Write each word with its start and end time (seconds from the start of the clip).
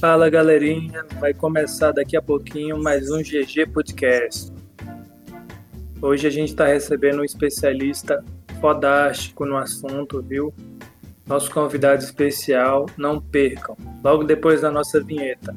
Fala 0.00 0.30
galerinha, 0.30 1.04
vai 1.18 1.34
começar 1.34 1.90
daqui 1.90 2.16
a 2.16 2.22
pouquinho 2.22 2.80
mais 2.80 3.10
um 3.10 3.20
GG 3.20 3.66
Podcast. 3.72 4.52
Hoje 6.00 6.24
a 6.24 6.30
gente 6.30 6.50
está 6.50 6.66
recebendo 6.66 7.20
um 7.20 7.24
especialista 7.24 8.24
fodástico 8.60 9.44
no 9.44 9.56
assunto, 9.56 10.22
viu? 10.22 10.54
Nosso 11.26 11.50
convidado 11.50 12.00
especial, 12.00 12.86
não 12.96 13.20
percam, 13.20 13.76
logo 14.04 14.22
depois 14.22 14.60
da 14.60 14.70
nossa 14.70 15.00
vinheta. 15.02 15.52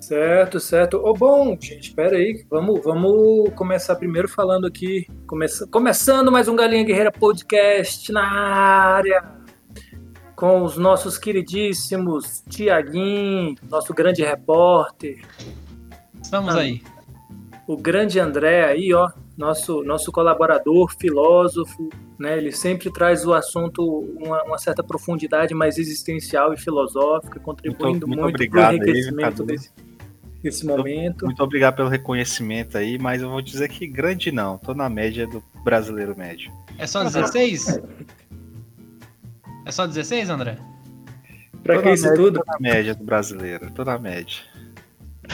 Certo, 0.00 0.58
certo. 0.58 0.96
Ô, 0.96 1.12
bom, 1.12 1.56
gente, 1.60 1.88
espera 1.90 2.16
aí. 2.16 2.44
Vamos, 2.50 2.82
vamos 2.82 3.52
começar 3.54 3.96
primeiro 3.96 4.28
falando 4.28 4.66
aqui. 4.66 5.06
Começa, 5.26 5.66
começando 5.66 6.32
mais 6.32 6.48
um 6.48 6.56
Galinha 6.56 6.82
Guerreira 6.82 7.12
Podcast 7.12 8.10
na 8.10 8.26
área. 8.26 9.22
Com 10.34 10.64
os 10.64 10.78
nossos 10.78 11.18
queridíssimos 11.18 12.42
Tiaguinho, 12.48 13.54
nosso 13.70 13.92
grande 13.92 14.24
repórter. 14.24 15.20
Estamos 16.20 16.56
aí. 16.56 16.82
O 17.66 17.76
grande 17.76 18.18
André 18.18 18.64
aí, 18.64 18.92
ó, 18.94 19.10
nosso, 19.36 19.82
nosso 19.84 20.12
colaborador, 20.12 20.94
filósofo, 20.98 21.88
né? 22.18 22.36
Ele 22.36 22.52
sempre 22.52 22.92
traz 22.92 23.24
o 23.24 23.32
assunto 23.32 23.82
uma, 24.18 24.42
uma 24.44 24.58
certa 24.58 24.82
profundidade 24.82 25.54
mais 25.54 25.78
existencial 25.78 26.52
e 26.52 26.58
filosófica, 26.58 27.40
contribuindo 27.40 28.06
muito, 28.06 28.22
muito, 28.22 28.50
para 28.50 28.70
o 28.70 28.74
enriquecimento 28.74 29.42
aí, 29.42 29.46
desse, 29.46 29.70
desse 30.42 30.66
momento. 30.66 31.24
Muito 31.24 31.42
obrigado 31.42 31.76
pelo 31.76 31.88
reconhecimento 31.88 32.76
aí, 32.76 32.98
mas 32.98 33.22
eu 33.22 33.30
vou 33.30 33.40
dizer 33.40 33.68
que 33.68 33.86
grande 33.86 34.30
não, 34.30 34.58
tô 34.58 34.74
na 34.74 34.88
média 34.88 35.26
do 35.26 35.42
brasileiro 35.64 36.16
médio. 36.16 36.52
É 36.78 36.86
só 36.86 37.02
16? 37.02 37.80
é 39.64 39.70
só 39.70 39.86
16, 39.86 40.30
André? 40.30 40.58
Pra 41.62 41.80
que 41.82 41.90
isso 41.90 42.04
média, 42.04 42.16
tudo? 42.16 42.40
Tô 42.40 42.52
na 42.52 42.58
média 42.60 42.94
do 42.94 43.04
brasileiro, 43.04 43.70
tô 43.70 43.84
na 43.84 43.98
média. 43.98 44.38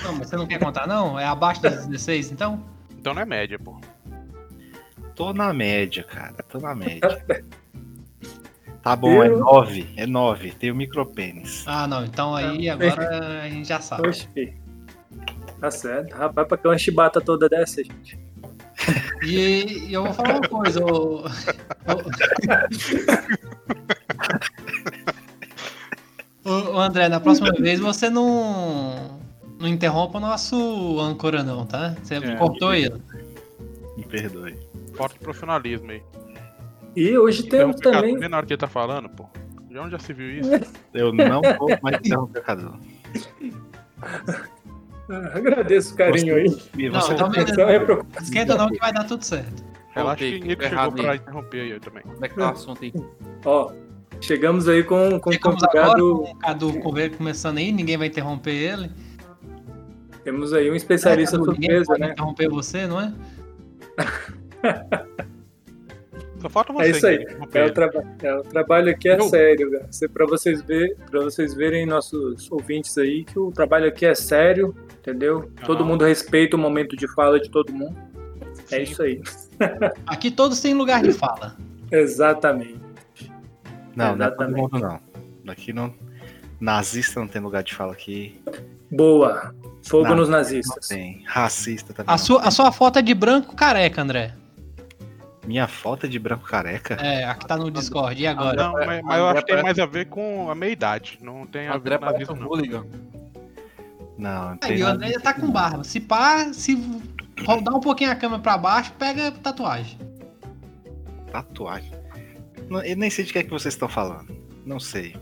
Não, 0.03 0.15
mas 0.15 0.29
você 0.29 0.37
não 0.37 0.47
quer 0.47 0.59
contar, 0.59 0.87
não? 0.87 1.19
É 1.19 1.25
abaixo 1.25 1.63
das 1.63 1.87
16, 1.87 2.33
então? 2.33 2.76
Então 3.07 3.15
não 3.15 3.23
é 3.23 3.25
média, 3.25 3.57
pô. 3.57 3.81
Tô 5.15 5.33
na 5.33 5.53
média, 5.53 6.03
cara. 6.03 6.35
Tô 6.49 6.59
na 6.59 6.75
média. 6.75 7.01
Tá 8.83 8.95
bom, 8.95 9.21
é 9.21 9.29
9. 9.29 9.95
É 9.97 10.07
9. 10.07 10.53
Tem 10.53 10.71
o 10.71 10.75
micropênis. 10.75 11.65
Ah, 11.67 11.89
não. 11.89 12.05
Então 12.05 12.37
aí 12.37 12.69
agora 12.69 13.43
a 13.43 13.49
gente 13.49 13.67
já 13.67 13.81
sabe. 13.81 14.09
Oxe, 14.09 14.29
filho. 14.33 14.55
Tá 15.61 15.73
certo. 15.73 16.15
Rapaz, 16.15 16.47
pra 16.47 16.57
que 16.57 16.69
uma 16.69 16.79
chibata 16.79 17.21
toda 17.21 17.49
dessa, 17.49 17.83
gente? 17.83 18.17
E, 19.25 19.89
e 19.89 19.93
eu 19.93 20.05
vou 20.05 20.15
falar 20.15 20.35
uma 20.35 20.49
coisa. 20.49 20.85
Ô, 20.85 21.25
ô, 26.45 26.79
André, 26.79 27.09
na 27.09 27.19
próxima 27.19 27.53
vez 27.53 27.81
você 27.81 28.09
não, 28.09 29.16
não 29.59 29.69
interrompa 29.69 30.19
o 30.19 30.21
nosso 30.21 30.99
âncora, 31.01 31.43
não, 31.43 31.67
tá? 31.67 31.95
Você 32.03 32.15
É, 32.17 32.37
cortou 32.37 32.75
ele. 32.75 33.01
Me 33.97 34.05
perdoe. 34.05 34.57
Falta 34.95 35.15
de 35.15 35.21
profissionalismo 35.21 35.91
aí. 35.91 36.03
E 36.95 37.17
hoje 37.19 37.43
temos 37.45 37.77
também. 37.77 38.17
Na 38.29 38.39
hora 38.39 38.47
que 38.47 38.53
ele 38.53 38.61
tá 38.61 38.67
falando, 38.69 39.09
pô. 39.09 39.27
De 39.69 39.79
onde 39.79 39.91
já 39.93 39.99
se 39.99 40.13
viu 40.13 40.31
isso? 40.41 40.73
Eu 40.95 41.13
não 41.13 41.43
vou 41.59 41.69
mais 41.83 41.99
interromper 41.99 42.39
o 42.39 42.43
Cadu. 42.43 42.75
Ah, 45.09 45.37
Agradeço 45.37 45.95
o 45.95 45.97
carinho 45.97 46.35
aí. 46.37 46.47
E 46.77 46.89
Não, 46.89 47.01
você 47.01 47.13
então 47.15 47.31
tá 47.31 47.41
e 47.41 47.81
preocupação. 47.81 48.23
Esquenta 48.25 48.57
não 48.57 48.69
que 48.69 48.79
vai 48.79 48.93
dar 48.93 49.05
tudo 49.05 49.23
certo. 49.25 49.65
Relaxa 49.91 50.25
que 50.25 50.41
Nico 50.41 50.63
chegou 50.63 50.65
errado 50.79 50.95
pra 50.95 51.13
aí. 51.13 51.19
interromper 51.19 51.61
aí 51.61 51.81
também. 51.81 52.03
Como 52.03 52.25
é 52.25 52.29
que 52.29 52.35
tá 52.35 52.49
o 52.49 52.53
assunto 52.53 52.83
aí? 52.83 52.93
Ó, 53.45 53.73
chegamos 54.21 54.69
aí 54.69 54.83
com, 54.83 55.19
com 55.21 55.31
o 55.31 55.33
Chegamos 55.33 55.63
agora 55.63 55.87
convidado. 56.01 56.23
com 56.23 56.31
o 56.31 56.37
Cadu 56.37 56.73
começando 57.17 57.59
aí, 57.59 57.73
ninguém 57.73 57.97
vai 57.97 58.09
interromper 58.09 58.51
ele. 58.55 58.91
Temos 60.27 60.53
aí 60.53 60.69
um 60.69 60.75
especialista 60.75 61.39
ninguém 61.39 61.55
surpresa, 61.55 61.97
né? 61.99 62.11
interromper 62.11 62.49
você, 62.49 62.85
não 62.85 63.01
é? 63.01 63.13
Só 66.41 66.51
falta 66.51 66.73
você. 66.73 66.85
É 66.85 66.91
isso 66.91 67.07
aí. 67.07 67.25
É 67.55 67.65
o, 67.65 67.73
traba 67.73 68.05
é, 68.21 68.35
o 68.35 68.43
trabalho 68.43 68.91
aqui 68.91 69.09
é 69.09 69.17
Eu- 69.21 69.29
sério. 69.29 69.71
Cê- 69.89 70.09
Pra 70.09 70.27
vocês, 70.27 70.61
ver, 70.63 70.97
pra 71.09 71.21
vocês 71.21 71.55
verem, 71.55 71.87
nossos 71.87 72.51
ouvintes 72.51 72.99
aí, 72.99 73.23
que 73.25 73.39
o 73.39 73.53
trabalho 73.53 73.87
aqui 73.87 74.05
é 74.05 74.17
sério, 74.17 74.75
entendeu? 74.99 75.49
Todo 75.65 75.83
Aham. 75.83 75.91
mundo 75.91 76.05
respeita 76.05 76.57
o 76.57 76.59
momento 76.59 76.97
de 76.97 77.07
fala 77.15 77.39
de 77.39 77.49
todo 77.49 77.73
mundo. 77.73 77.97
É 78.73 78.85
Sim. 78.85 78.93
isso 78.93 79.03
aí. 79.05 79.23
Aqui 80.09 80.29
todos 80.33 80.61
têm 80.61 80.75
lugar 80.75 81.05
de 81.05 81.13
fala. 81.13 81.57
Exatamente. 81.93 82.81
Não, 83.95 84.17
não 84.17 84.27
é 84.27 84.31
todo 84.31 84.43
Exatamente. 84.43 84.61
mundo 84.61 84.79
não. 84.81 85.01
Daqui 85.45 85.73
não. 85.73 85.95
Nazista 86.61 87.21
não 87.21 87.29
tem 87.29 87.41
lugar 87.41 87.63
de 87.63 87.73
fala 87.77 87.93
aqui. 87.93 88.41
Boa. 88.91 89.55
Fogo 89.85 90.09
Não, 90.09 90.17
nos 90.17 90.29
nazistas. 90.29 90.89
tem. 90.89 91.23
Racista 91.27 91.93
também. 91.95 92.13
A 92.13 92.19
sua, 92.19 92.43
a 92.43 92.51
sua 92.51 92.73
foto 92.73 92.99
é 92.99 93.03
de 93.03 93.15
branco 93.15 93.55
careca, 93.55 94.03
André. 94.03 94.35
Minha 95.47 95.69
foto 95.69 96.07
é 96.07 96.09
de 96.09 96.19
branco 96.19 96.45
careca? 96.45 96.95
É, 96.95 97.25
a 97.25 97.35
que 97.37 97.47
tá 97.47 97.57
no 97.57 97.71
Discord. 97.71 98.21
E 98.21 98.27
agora? 98.27 98.57
Não, 98.57 98.73
mas, 98.73 99.03
mas 99.03 99.19
eu 99.19 99.29
acho 99.29 99.45
que 99.45 99.53
tem 99.55 99.63
mais 99.63 99.79
a 99.79 99.87
ver 99.87 100.07
com 100.07 100.51
a 100.51 100.55
meia 100.57 100.73
idade. 100.73 101.19
Não 101.23 101.47
tem 101.47 101.69
a 101.69 101.77
ver 101.79 101.99
com 102.01 102.05
nazismo, 102.05 102.35
não. 102.35 102.49
hooligan. 102.49 102.85
Não, 104.19 104.51
não 104.51 104.57
tem 104.57 104.73
Aí 104.73 104.83
o 104.83 104.87
André 104.89 105.13
já 105.13 105.21
tá 105.21 105.35
com 105.35 105.49
barba. 105.51 105.85
Se 105.85 106.01
pá, 106.01 106.53
se 106.53 106.75
rodar 107.47 107.77
um 107.77 107.81
pouquinho 107.81 108.11
a 108.11 108.17
câmera 108.17 108.43
pra 108.43 108.59
baixo, 108.59 108.93
pega 108.99 109.31
tatuagem. 109.31 109.99
Tatuagem. 111.31 111.93
Não, 112.69 112.83
eu 112.83 112.97
nem 112.97 113.09
sei 113.11 113.25
de 113.25 113.33
que 113.33 113.39
é 113.39 113.43
que 113.45 113.51
vocês 113.51 113.75
estão 113.75 113.89
falando. 113.89 114.37
Não 114.65 114.81
sei. 114.81 115.15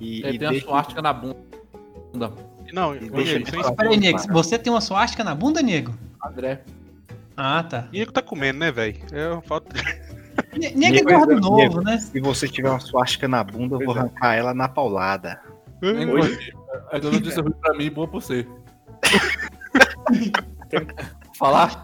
E, 0.00 0.20
Ele 0.24 0.34
e 0.34 0.38
tem 0.38 0.48
uma 0.48 0.52
deixa- 0.52 0.66
suástica 0.66 1.00
na 1.02 1.12
bunda. 1.12 2.32
Não, 2.72 2.94
E 2.94 3.08
ô, 3.10 3.12
deixa 3.16 3.32
ele 3.36 3.44
Peraí, 3.76 3.96
nego, 3.96 4.18
você 4.32 4.58
tem 4.58 4.72
uma 4.72 4.80
suástica 4.80 5.22
na 5.24 5.34
bunda, 5.34 5.60
nego? 5.62 5.94
André. 6.24 6.62
Ah, 7.36 7.62
tá. 7.62 7.88
Nico 7.92 8.12
tá 8.12 8.20
comendo, 8.22 8.58
né, 8.58 8.70
velho? 8.70 8.96
É 9.12 9.40
falta 9.46 9.74
Nego 10.52 10.66
é 10.66 10.90
Nego, 10.90 11.10
gordo 11.10 11.34
nego. 11.34 11.40
novo, 11.48 11.80
né? 11.82 11.98
Se 11.98 12.20
você 12.20 12.48
tiver 12.48 12.68
uma 12.70 12.80
suástica 12.80 13.26
na 13.28 13.42
bunda, 13.42 13.76
eu 13.76 13.84
vou 13.86 13.96
arrancar 13.96 14.34
ela 14.34 14.52
na 14.54 14.68
paulada. 14.68 15.40
Nem 15.80 16.08
Hoje- 16.10 16.28
gostei. 16.28 16.54
Essa 16.92 17.10
notícia 17.10 17.42
ruim 17.42 17.52
pra 17.60 17.74
mim 17.74 17.84
e 17.84 17.90
boa 17.90 18.06
pra 18.08 18.20
você. 18.20 18.46
Falar? 21.38 21.82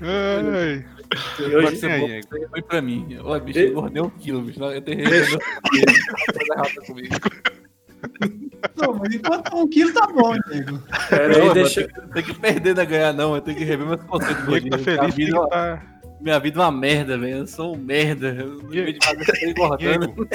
Ai, 0.00 0.84
E 1.38 1.42
Pode 1.42 1.56
hoje, 1.56 1.86
aí, 1.86 2.08
nego. 2.08 2.26
pra 2.28 2.38
você 2.38 2.44
e 2.44 2.46
ruim 2.46 2.62
pra 2.62 2.82
mim. 2.82 3.18
Olha, 3.22 3.40
bicho, 3.40 3.58
E- 3.58 3.62
eu 3.64 3.70
engordei 3.70 4.02
um 4.02 4.10
quilo, 4.10 4.42
bicho. 4.42 4.62
Eu 4.64 4.82
tenho 4.82 5.04
coisa 5.08 5.38
errada 6.52 6.80
comigo. 6.86 7.14
Não, 8.74 8.94
mas 8.94 9.14
enquanto 9.14 9.56
um 9.56 9.68
quilo 9.68 9.92
tá 9.92 10.06
bom, 10.06 10.34
nego. 10.48 10.82
pera 11.08 11.42
aí, 11.42 11.54
deixa, 11.54 11.88
Tem 12.12 12.22
que 12.22 12.34
perder, 12.34 12.74
não 12.74 12.82
é 12.82 12.86
ganhar, 12.86 13.12
não. 13.12 13.34
Eu 13.34 13.40
tenho 13.40 13.56
que 13.56 13.64
rever 13.64 13.86
meus 13.86 14.02
conceitos. 14.02 14.46
Nico 14.48 14.70
tá 14.70 14.78
feliz 14.78 15.14
vida, 15.14 15.36
ele 15.36 15.48
tá... 15.48 15.82
minha 16.20 16.38
vida 16.38 16.60
é 16.60 16.62
uma 16.64 16.72
merda, 16.72 17.18
velho. 17.18 17.38
Eu 17.38 17.46
sou 17.46 17.74
um 17.74 17.78
merda. 17.78 18.28
Eu 18.28 18.58
não 18.58 18.68
vejo 18.68 18.92
de 18.92 19.06
fazer 19.06 19.22
isso 19.22 19.32
aí 19.44 19.50
engordando. 19.50 20.28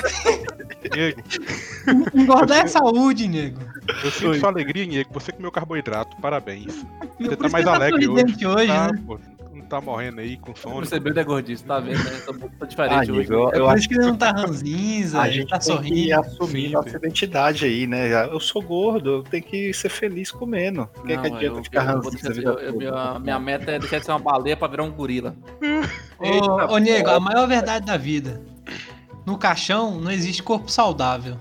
Engordar 2.14 2.66
é 2.66 2.68
saúde, 2.68 3.28
nego. 3.28 3.60
eu 4.04 4.12
sinto 4.12 4.36
sua 4.36 4.50
alegria, 4.50 4.86
Niego. 4.86 5.14
Você 5.14 5.32
comeu 5.32 5.52
carboidrato, 5.52 6.16
parabéns. 6.22 6.86
Você 7.20 7.36
tá 7.36 7.50
mais 7.50 7.68
alegre 7.68 8.08
hoje. 8.08 8.46
hoje, 8.46 8.68
Tá, 8.68 8.92
né? 8.92 9.00
Tá 9.72 9.82
morrendo 9.82 10.22
aí 10.22 10.38
com 10.38 10.56
sono. 10.56 10.76
Percebeu, 10.78 11.14
né, 11.14 11.24
gordinho? 11.24 11.58
Você 11.58 11.64
tá 11.66 11.80
vendo, 11.80 12.04
né? 12.04 12.12
Eu 12.28 12.34
tô, 12.34 12.46
Ah, 12.62 12.66
diferente 12.66 13.12
hoje. 13.12 13.12
amigo, 13.12 13.34
eu, 13.34 13.40
É 13.52 13.58
eu 13.58 13.64
por 13.66 13.70
acho 13.70 13.78
isso 13.80 13.88
que 13.90 13.96
ele 13.96 14.06
não 14.06 14.16
tá 14.18 14.32
ranzinza, 14.32 15.22
a 15.22 15.28
ele 15.28 15.36
gente 15.38 15.50
tá 15.50 15.62
sorrindo. 15.62 16.20
assumir 16.20 16.68
Sim, 16.68 16.70
nossa 16.74 16.98
identidade 16.98 17.66
aí, 17.66 17.88
né? 17.88 18.26
Eu 18.26 18.40
sou 18.40 18.62
gordo, 18.62 19.10
eu 19.10 19.24
tenho 19.24 19.44
que 19.44 19.74
ser 19.74 19.90
feliz 19.90 20.32
comendo. 20.32 20.90
O 20.98 21.04
que, 21.04 21.14
é 21.14 21.18
que 21.18 21.28
adianta 21.28 21.58
eu- 21.58 21.64
ficar 21.64 21.82
eu 21.82 21.88
ranzinza 21.88 22.30
a 22.30 22.36
eu- 22.36 22.60
eu- 22.60 22.74
toda? 22.74 22.78
minha, 22.92 23.20
minha 23.20 23.40
meta 23.40 23.72
é 23.72 23.80
deixar 23.80 24.00
de 24.00 24.06
ser 24.06 24.12
uma 24.12 24.20
baleia 24.20 24.58
pra 24.58 24.68
virar 24.68 24.84
um 24.84 24.92
gorila. 24.92 25.36
Ô, 26.20 26.74
ô, 26.74 26.78
nego, 26.78 27.10
a 27.10 27.20
maior 27.20 27.48
verdade 27.48 27.86
da 27.86 27.98
vida. 27.98 28.42
No 29.26 29.38
caixão 29.38 30.00
não 30.02 30.12
existe 30.12 30.44
corpo 30.44 30.70
saudável. 30.72 31.38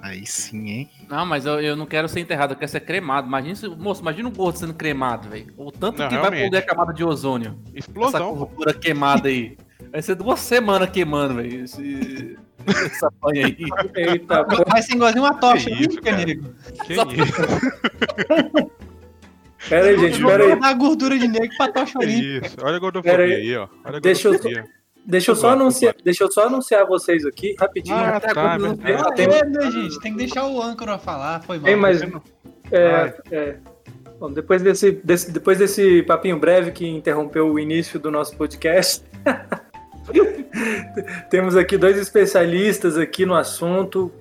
Aí 0.00 0.24
sim, 0.26 0.68
hein? 0.70 0.90
Não, 1.08 1.26
mas 1.26 1.44
eu, 1.44 1.60
eu 1.60 1.74
não 1.76 1.84
quero 1.86 2.08
ser 2.08 2.20
enterrado, 2.20 2.52
eu 2.52 2.56
quero 2.56 2.70
ser 2.70 2.80
cremado. 2.80 3.26
Imagina, 3.26 3.74
moço, 3.76 4.00
imagina 4.00 4.28
um 4.28 4.32
gordo 4.32 4.58
sendo 4.58 4.72
cremado, 4.74 5.28
velho. 5.28 5.52
O 5.56 5.70
tanto 5.72 5.98
Não, 6.00 6.08
que 6.08 6.14
vai 6.14 6.20
realmente. 6.22 6.40
perder 6.42 6.58
a 6.58 6.62
camada 6.66 6.92
de 6.92 7.04
ozônio. 7.04 7.58
Essa 7.68 7.78
Explosão, 7.78 8.28
pô. 8.36 8.46
gordura 8.46 8.74
queimada 8.74 9.28
aí. 9.28 9.56
Vai 9.90 10.00
ser 10.02 10.14
duas 10.14 10.38
semanas 10.40 10.90
queimando, 10.90 11.34
velho. 11.34 11.64
Esse... 11.64 12.36
Essa 12.66 13.10
panha 13.20 13.46
aí. 13.46 13.56
Eita. 13.96 14.44
Vai 14.68 14.82
ser 14.82 14.94
igualzinho 14.94 15.24
uma 15.24 15.34
tocha 15.34 15.64
Que 15.66 15.70
isso, 15.72 15.78
olímpica, 15.98 16.10
cara. 16.10 16.24
nego. 16.26 16.54
Que 16.84 16.94
Só- 16.94 17.04
isso? 17.04 18.68
Pera 19.68 19.86
aí, 19.88 19.98
gente, 19.98 20.20
vou 20.22 20.30
pera 20.30 20.42
aí. 20.44 20.48
guardar 20.50 20.70
a 20.70 20.74
gordura 20.74 21.18
de 21.18 21.28
negro 21.28 21.56
pra 21.56 21.72
tocha 21.72 21.98
olímpica. 21.98 22.46
isso. 22.46 22.56
Olha 22.62 22.76
a 22.76 22.78
gordofobia 22.78 23.18
aí. 23.24 23.32
aí, 23.34 23.56
ó. 23.56 23.68
Olha 23.84 23.96
a 23.96 24.00
Deixa 24.00 24.28
eu- 24.28 24.32
gordofobia. 24.32 24.64
Deixa 25.08 25.30
eu 25.30 25.36
só 25.36 25.50
anunciar, 25.50 25.94
deixa 26.04 26.24
eu 26.24 26.30
só 26.30 26.46
anunciar 26.48 26.86
vocês 26.86 27.24
aqui, 27.24 27.56
rapidinho. 27.58 27.96
Ah, 27.96 28.16
Até 28.16 28.34
tá, 28.34 28.40
agora 28.42 28.58
não 28.58 28.76
verdade. 28.76 29.08
Ah, 29.08 29.12
tem- 29.14 29.26
é, 29.26 29.44
né, 29.44 29.70
gente? 29.70 29.98
Tem 30.00 30.12
que 30.12 30.18
deixar 30.18 30.46
o 30.46 30.60
âncora 30.62 30.98
falar. 30.98 31.40
Foi 31.44 31.56
mal. 31.58 31.64
Tem 31.64 31.76
não- 32.10 32.22
É, 32.70 33.14
é. 33.32 33.56
Bom, 34.20 34.30
depois 34.30 34.60
desse, 34.60 34.90
desse- 34.92 35.30
depois 35.32 35.56
desse 35.58 36.02
papinho 36.02 36.38
breve 36.38 36.72
que 36.72 36.86
interrompeu 36.86 37.50
o 37.50 37.58
início 37.58 37.98
do 37.98 38.10
nosso 38.10 38.36
podcast, 38.36 39.02
temos 41.30 41.56
aqui 41.56 41.78
dois 41.78 41.96
especialistas 41.96 42.98
aqui 42.98 43.24
no 43.24 43.34
assunto, 43.34 44.12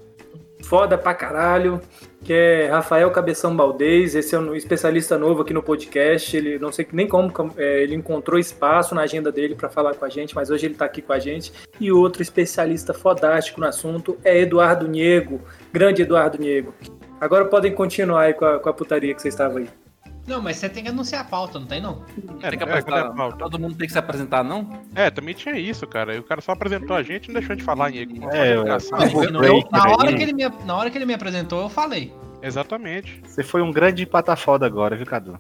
foda 0.64 0.98
pra 0.98 1.14
caralho, 1.14 1.82
que 2.28 2.34
é 2.34 2.68
Rafael 2.68 3.10
Cabeção 3.10 3.56
Baldez, 3.56 4.14
esse 4.14 4.36
é 4.36 4.38
um 4.38 4.54
especialista 4.54 5.18
novo 5.18 5.44
aqui 5.44 5.54
no 5.54 5.64
podcast, 5.64 6.36
ele 6.36 6.60
não 6.60 6.74
sei 6.74 6.86
nem 6.92 7.08
como 7.08 7.32
é, 7.56 7.82
ele 7.82 7.96
encontrou 7.96 8.38
espaço 8.38 8.94
na 8.94 9.04
agenda 9.04 9.32
dele 9.32 9.56
para 9.56 9.70
falar 9.70 9.96
com 9.96 10.04
a 10.04 10.10
gente, 10.10 10.36
mas 10.36 10.50
hoje 10.50 10.66
ele 10.66 10.76
tá 10.76 10.84
aqui 10.84 11.02
com 11.02 11.14
a 11.14 11.20
gente, 11.20 11.54
e 11.80 11.90
outro 11.90 12.22
especialista 12.22 12.94
fodástico 12.94 13.62
no 13.62 13.68
assunto 13.68 14.18
é 14.26 14.42
Eduardo 14.42 14.90
Niego, 14.90 15.40
grande 15.72 16.02
Eduardo 16.02 16.38
Niego. 16.38 16.74
Agora 17.22 17.46
podem 17.46 17.74
continuar 17.74 18.24
aí 18.24 18.34
com 18.34 18.44
a, 18.44 18.60
com 18.60 18.68
a 18.68 18.74
putaria 18.74 19.16
que 19.16 19.22
vocês 19.22 19.34
estavam 19.34 19.60
aí. 19.60 19.87
Não, 20.28 20.42
mas 20.42 20.58
você 20.58 20.68
tem 20.68 20.84
que 20.84 20.90
anunciar 20.90 21.22
a 21.22 21.24
pauta, 21.24 21.58
não 21.58 21.66
tem 21.66 21.80
não? 21.82 22.04
É, 22.42 22.50
Tem 22.50 22.60
que 22.60 22.66
é, 22.66 22.68
apresentar. 22.68 23.08
a 23.08 23.12
pauta? 23.12 23.38
Todo 23.38 23.58
mundo 23.58 23.76
tem 23.76 23.88
que 23.88 23.94
se 23.94 23.98
apresentar, 24.00 24.44
não? 24.44 24.82
É, 24.94 25.10
também 25.10 25.34
tinha 25.34 25.58
isso, 25.58 25.88
cara. 25.88 26.14
E 26.16 26.20
o 26.20 26.24
cara 26.24 26.42
só 26.42 26.52
apresentou 26.52 26.96
a 26.98 27.02
gente 27.02 27.26
e 27.26 27.28
não 27.30 27.36
deixou 27.40 27.54
a 27.54 27.56
gente 27.56 27.64
falar. 27.66 27.90
Uma 27.92 28.36
É, 28.36 28.54
eu- 28.56 28.68
eu 28.68 29.44
Eu- 29.44 29.70
na, 29.72 29.90
hora 29.90 30.14
que 30.14 30.22
ele 30.22 30.34
me, 30.34 30.50
na 30.66 30.76
hora 30.76 30.90
que 30.90 30.98
ele 30.98 31.06
me 31.06 31.14
apresentou, 31.14 31.62
eu 31.62 31.70
falei. 31.70 32.14
Exatamente. 32.42 33.22
Você 33.26 33.42
foi 33.42 33.62
um 33.62 33.72
grande 33.72 34.06
patafoda 34.06 34.66
agora, 34.66 34.96
viu, 34.98 35.06
Cadu? 35.06 35.40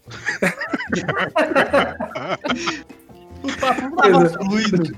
O 3.44 3.58
papo 3.60 3.96
tava 3.96 4.30
fluido. 4.30 4.96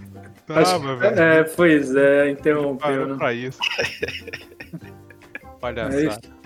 Tava, 0.48 0.96
velho. 0.96 1.20
É, 1.20 1.44
pois 1.44 1.96
é, 1.96 2.32
interrompeu, 2.32 3.08
né? 3.08 3.16
pra 3.18 3.34
isso. 3.34 3.60
É 4.74 5.48
Palhaçada. 5.60 6.02
isso. 6.02 6.39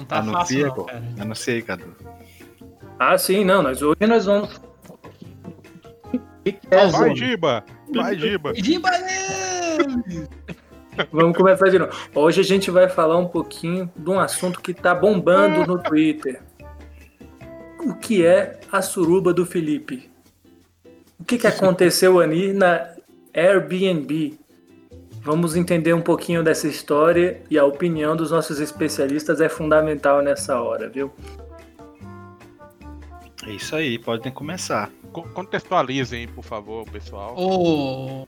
Não 0.00 0.06
tá 0.06 0.18
Anuncia, 0.18 0.68
fácil 0.68 0.76
não, 0.76 0.84
cara. 0.86 1.02
Anunciei, 1.20 1.62
Cadu. 1.62 1.96
Ah, 2.98 3.18
sim, 3.18 3.44
não, 3.44 3.62
nós 3.62 3.82
hoje 3.82 4.06
nós 4.06 4.24
vamos. 4.24 4.60
Que 6.42 6.52
que 6.52 6.74
é, 6.74 6.86
Vai? 6.86 7.14
Giba! 7.14 7.64
Vai, 7.94 8.18
Giba! 8.18 8.52
De 8.54 8.78
banana! 8.78 10.28
Vamos 11.12 11.36
começar 11.36 11.68
de 11.68 11.78
novo. 11.78 11.92
Hoje 12.14 12.40
a 12.40 12.44
gente 12.44 12.70
vai 12.70 12.88
falar 12.88 13.16
um 13.18 13.28
pouquinho 13.28 13.90
de 13.94 14.10
um 14.10 14.18
assunto 14.18 14.60
que 14.60 14.72
tá 14.72 14.94
bombando 14.94 15.66
no 15.66 15.82
Twitter. 15.82 16.42
O 17.78 17.94
que 17.94 18.24
é 18.24 18.58
a 18.72 18.82
suruba 18.82 19.32
do 19.32 19.44
Felipe? 19.44 20.10
O 21.18 21.24
que, 21.24 21.38
que 21.38 21.46
aconteceu 21.46 22.20
ali 22.20 22.52
na 22.52 22.88
Airbnb? 23.34 24.38
Vamos 25.22 25.54
entender 25.54 25.92
um 25.92 26.00
pouquinho 26.00 26.42
dessa 26.42 26.66
história 26.66 27.42
e 27.50 27.58
a 27.58 27.64
opinião 27.64 28.16
dos 28.16 28.30
nossos 28.30 28.58
especialistas 28.58 29.40
é 29.40 29.48
fundamental 29.48 30.22
nessa 30.22 30.60
hora, 30.60 30.88
viu? 30.88 31.12
É 33.46 33.50
isso 33.52 33.76
aí, 33.76 33.98
podem 33.98 34.32
começar. 34.32 34.90
Co- 35.12 35.22
Contextualizem, 35.34 36.28
por 36.28 36.44
favor, 36.44 36.84
pessoal. 36.90 37.34
O, 37.36 38.26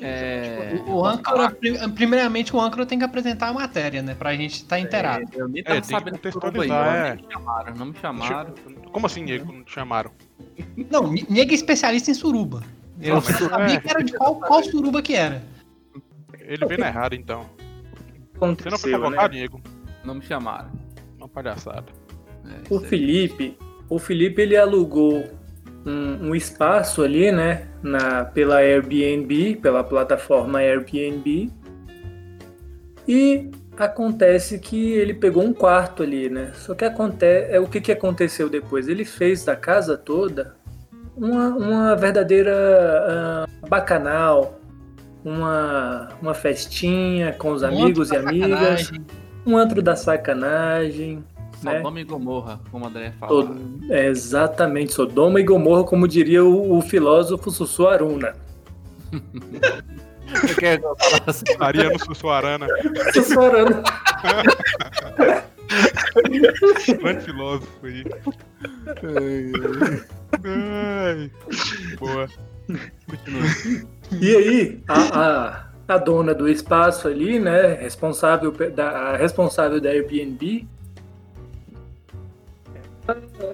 É. 0.00 0.80
o, 0.86 0.96
o 0.96 1.06
âncora, 1.06 1.50
pri- 1.50 1.78
primeiramente 1.92 2.54
o 2.54 2.60
âncora 2.60 2.84
tem 2.84 2.98
que 2.98 3.04
apresentar 3.04 3.48
a 3.48 3.52
matéria, 3.52 4.02
né? 4.02 4.14
Pra 4.14 4.34
gente 4.34 4.56
estar 4.56 4.78
inteirado. 4.78 5.24
Eu 5.32 5.48
nem 5.48 5.60
É, 5.60 5.64
tava 5.64 5.80
que 5.80 5.86
sabendo 5.86 6.12
contextualizar, 6.14 6.84
não, 6.86 6.92
é. 7.06 7.14
me 7.16 7.24
chamaram, 7.32 7.74
não 7.74 7.86
me 7.86 7.94
chamaram. 7.98 8.54
Como 8.92 9.06
assim, 9.06 9.22
Niego? 9.22 9.50
Não 9.52 9.62
te 9.64 9.72
chamaram? 9.72 10.10
Não, 10.90 11.12
Nega 11.28 11.52
é 11.52 11.54
especialista 11.54 12.10
em 12.10 12.14
suruba. 12.14 12.62
Eu 13.00 13.16
Não, 13.16 13.22
mas- 13.22 13.36
sabia 13.38 13.74
é. 13.76 13.80
que 13.80 13.88
era 13.90 14.02
de 14.02 14.12
qual, 14.14 14.36
qual 14.40 14.62
suruba 14.64 15.00
que 15.02 15.14
era. 15.14 15.42
Ele 16.46 16.64
veio 16.66 16.80
na 16.80 16.86
errada, 16.86 17.14
então. 17.14 17.44
Você 18.38 18.70
não 18.70 18.78
foi 18.78 18.92
Aconteceu, 18.94 18.98
né? 18.98 19.04
convocado, 19.04 19.34
Diego? 19.34 19.60
Não 20.04 20.14
me 20.14 20.22
chamaram. 20.22 20.70
Uma 21.18 21.28
palhaçada. 21.28 21.86
É, 22.44 22.72
O. 22.72 22.78
Felipe, 22.78 23.58
o 23.88 23.98
Felipe 23.98 24.42
ele 24.42 24.56
alugou 24.56 25.24
um, 25.84 26.28
um 26.28 26.34
espaço 26.34 27.02
ali, 27.02 27.32
né, 27.32 27.66
na, 27.82 28.24
pela 28.24 28.58
Airbnb, 28.58 29.56
pela 29.56 29.82
plataforma 29.82 30.58
Airbnb, 30.58 31.50
e 33.08 33.50
acontece 33.76 34.58
que 34.58 34.92
ele 34.92 35.14
pegou 35.14 35.44
um 35.44 35.52
quarto 35.52 36.02
ali, 36.02 36.28
né? 36.28 36.52
Só 36.54 36.74
que 36.74 36.84
acontece, 36.84 37.52
é 37.52 37.60
o 37.60 37.66
que, 37.66 37.80
que 37.80 37.92
aconteceu 37.92 38.48
depois? 38.48 38.88
Ele 38.88 39.04
fez 39.04 39.44
da 39.44 39.54
casa 39.54 39.96
toda 39.96 40.56
uma, 41.16 41.48
uma 41.48 41.96
verdadeira 41.96 42.52
ah, 42.52 43.46
bacanal, 43.68 44.55
uma, 45.28 46.08
uma 46.22 46.34
festinha 46.34 47.32
com 47.32 47.50
os 47.50 47.62
amigos 47.64 48.10
e 48.12 48.16
amigas, 48.16 48.50
sacanagem. 48.82 49.06
um 49.44 49.56
antro 49.56 49.82
da 49.82 49.96
sacanagem. 49.96 51.24
né? 51.62 51.76
Sodoma 51.78 52.00
e 52.00 52.04
Gomorra, 52.04 52.60
como 52.70 52.84
o 52.84 52.88
André 52.88 53.12
fala. 53.18 53.32
Sod- 53.42 53.90
é, 53.90 54.06
exatamente, 54.06 54.92
Sodoma 54.92 55.40
e 55.40 55.42
Gomorra, 55.42 55.82
como 55.84 56.06
diria 56.06 56.44
o, 56.44 56.78
o 56.78 56.80
filósofo 56.80 57.50
Sussu 57.50 57.88
Aruna. 57.88 58.34
Você 60.30 60.54
quer 60.54 60.78
que 60.78 60.84
eu 60.86 60.96
fale 60.96 61.22
assim? 61.26 61.44
Ariano 61.58 61.98
Sussuarana, 61.98 62.66
Sussu 63.12 63.40
Aruna. 63.40 63.82
grande 67.00 67.24
filósofo 67.24 67.86
aí. 67.86 68.04
Ai, 70.44 71.30
boa. 71.98 72.28
E 74.12 74.36
aí, 74.36 74.80
a, 74.88 75.20
a, 75.20 75.94
a 75.94 75.98
dona 75.98 76.34
do 76.34 76.48
espaço 76.48 77.08
ali, 77.08 77.38
né, 77.38 77.74
responsável 77.74 78.52
da, 78.74 78.88
a 78.88 79.16
responsável 79.16 79.80
da 79.80 79.88
Airbnb, 79.90 80.66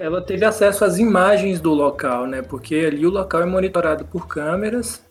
ela 0.01 0.21
teve 0.23 0.45
acesso 0.45 0.85
às 0.85 0.99
imagens 0.99 1.61
do 1.61 1.73
local, 1.75 2.27
né, 2.27 2.41
porque 2.43 2.75
ali 2.75 3.07
o 3.07 3.11
local 3.11 3.43
é 3.43 3.47
monitorado 3.47 4.05
por 4.05 4.27
câmeras 4.27 5.03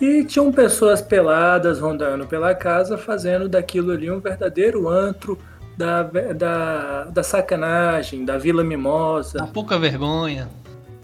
e 0.00 0.24
tinham 0.24 0.50
pessoas 0.50 1.00
peladas 1.00 1.78
rondando 1.78 2.26
pela 2.26 2.54
casa, 2.54 2.98
fazendo 2.98 3.48
daquilo 3.48 3.92
ali 3.92 4.10
um 4.10 4.18
verdadeiro 4.18 4.88
antro 4.88 5.38
da, 5.76 6.02
da, 6.02 7.04
da 7.04 7.22
sacanagem, 7.22 8.24
da 8.24 8.36
Vila 8.36 8.64
Mimosa, 8.64 9.38
Dá 9.38 9.46
pouca 9.46 9.78
vergonha. 9.78 10.48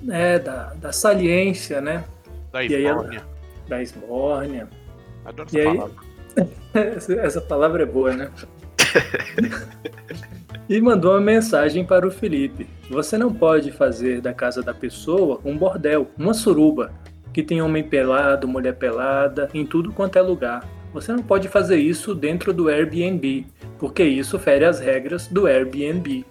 né, 0.02 0.38
da, 0.40 0.72
da 0.74 0.92
saliência, 0.92 1.80
né, 1.80 2.04
Da 2.52 2.64
E 2.64 2.74
aí 2.74 2.84
ela- 2.84 2.96
Esbórnia. 3.02 3.37
Da 3.68 3.82
esbórnia. 3.82 4.68
Adoro 5.24 5.48
E 5.52 5.58
essa 5.60 5.68
aí- 5.70 5.76
palavra. 5.76 6.08
Essa, 6.74 7.12
essa 7.14 7.40
palavra 7.40 7.82
é 7.82 7.86
boa, 7.86 8.14
né? 8.14 8.30
e 10.68 10.80
mandou 10.80 11.12
uma 11.12 11.20
mensagem 11.20 11.84
para 11.84 12.06
o 12.06 12.10
Felipe. 12.10 12.68
Você 12.90 13.18
não 13.18 13.32
pode 13.32 13.72
fazer 13.72 14.20
da 14.20 14.32
casa 14.32 14.62
da 14.62 14.72
pessoa 14.72 15.40
um 15.44 15.56
bordel, 15.56 16.08
uma 16.16 16.32
suruba, 16.34 16.92
que 17.32 17.42
tem 17.42 17.60
homem 17.60 17.82
pelado, 17.82 18.46
mulher 18.46 18.74
pelada, 18.76 19.48
em 19.52 19.66
tudo 19.66 19.92
quanto 19.92 20.16
é 20.18 20.22
lugar. 20.22 20.64
Você 20.92 21.10
não 21.12 21.22
pode 21.22 21.48
fazer 21.48 21.76
isso 21.76 22.14
dentro 22.14 22.52
do 22.52 22.68
Airbnb, 22.68 23.46
porque 23.78 24.04
isso 24.04 24.38
fere 24.38 24.64
as 24.64 24.78
regras 24.78 25.26
do 25.26 25.46
Airbnb. 25.46 26.24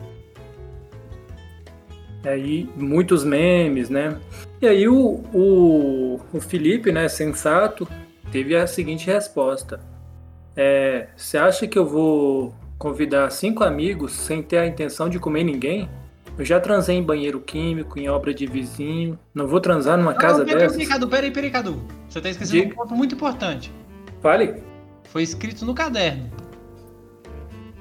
Aí, 2.23 2.69
muitos 2.75 3.23
memes, 3.23 3.89
né? 3.89 4.17
E 4.61 4.67
aí 4.67 4.87
o, 4.87 5.23
o, 5.33 6.19
o 6.33 6.41
Felipe, 6.41 6.91
né, 6.91 7.07
sensato, 7.07 7.87
teve 8.31 8.55
a 8.55 8.65
seguinte 8.65 9.05
resposta. 9.07 9.79
É, 10.55 11.07
você 11.15 11.37
acha 11.37 11.67
que 11.67 11.77
eu 11.77 11.85
vou 11.85 12.53
convidar 12.77 13.29
cinco 13.31 13.63
amigos 13.63 14.13
sem 14.13 14.41
ter 14.41 14.57
a 14.57 14.65
intenção 14.67 15.07
de 15.09 15.19
comer 15.19 15.43
ninguém? 15.43 15.87
Eu 16.37 16.45
já 16.45 16.59
transei 16.59 16.95
em 16.97 17.03
banheiro 17.03 17.39
químico, 17.39 17.99
em 17.99 18.09
obra 18.09 18.33
de 18.33 18.45
vizinho. 18.45 19.17
Não 19.33 19.47
vou 19.47 19.59
transar 19.59 19.97
numa 19.97 20.13
casa 20.13 20.39
não, 20.39 20.45
peraí, 20.45 20.61
dessas? 20.63 20.77
peraí, 20.77 20.87
Cadu, 20.89 21.07
peraí, 21.07 21.31
peraí, 21.31 21.49
Cadu. 21.51 21.81
Você 22.09 22.21
tá 22.21 22.29
esquecendo 22.29 22.61
Diga. 22.61 22.73
um 22.73 22.77
ponto 22.77 22.95
muito 22.95 23.15
importante. 23.15 23.71
Fale. 24.21 24.55
Foi 25.05 25.23
escrito 25.23 25.65
no 25.65 25.73
caderno. 25.73 26.29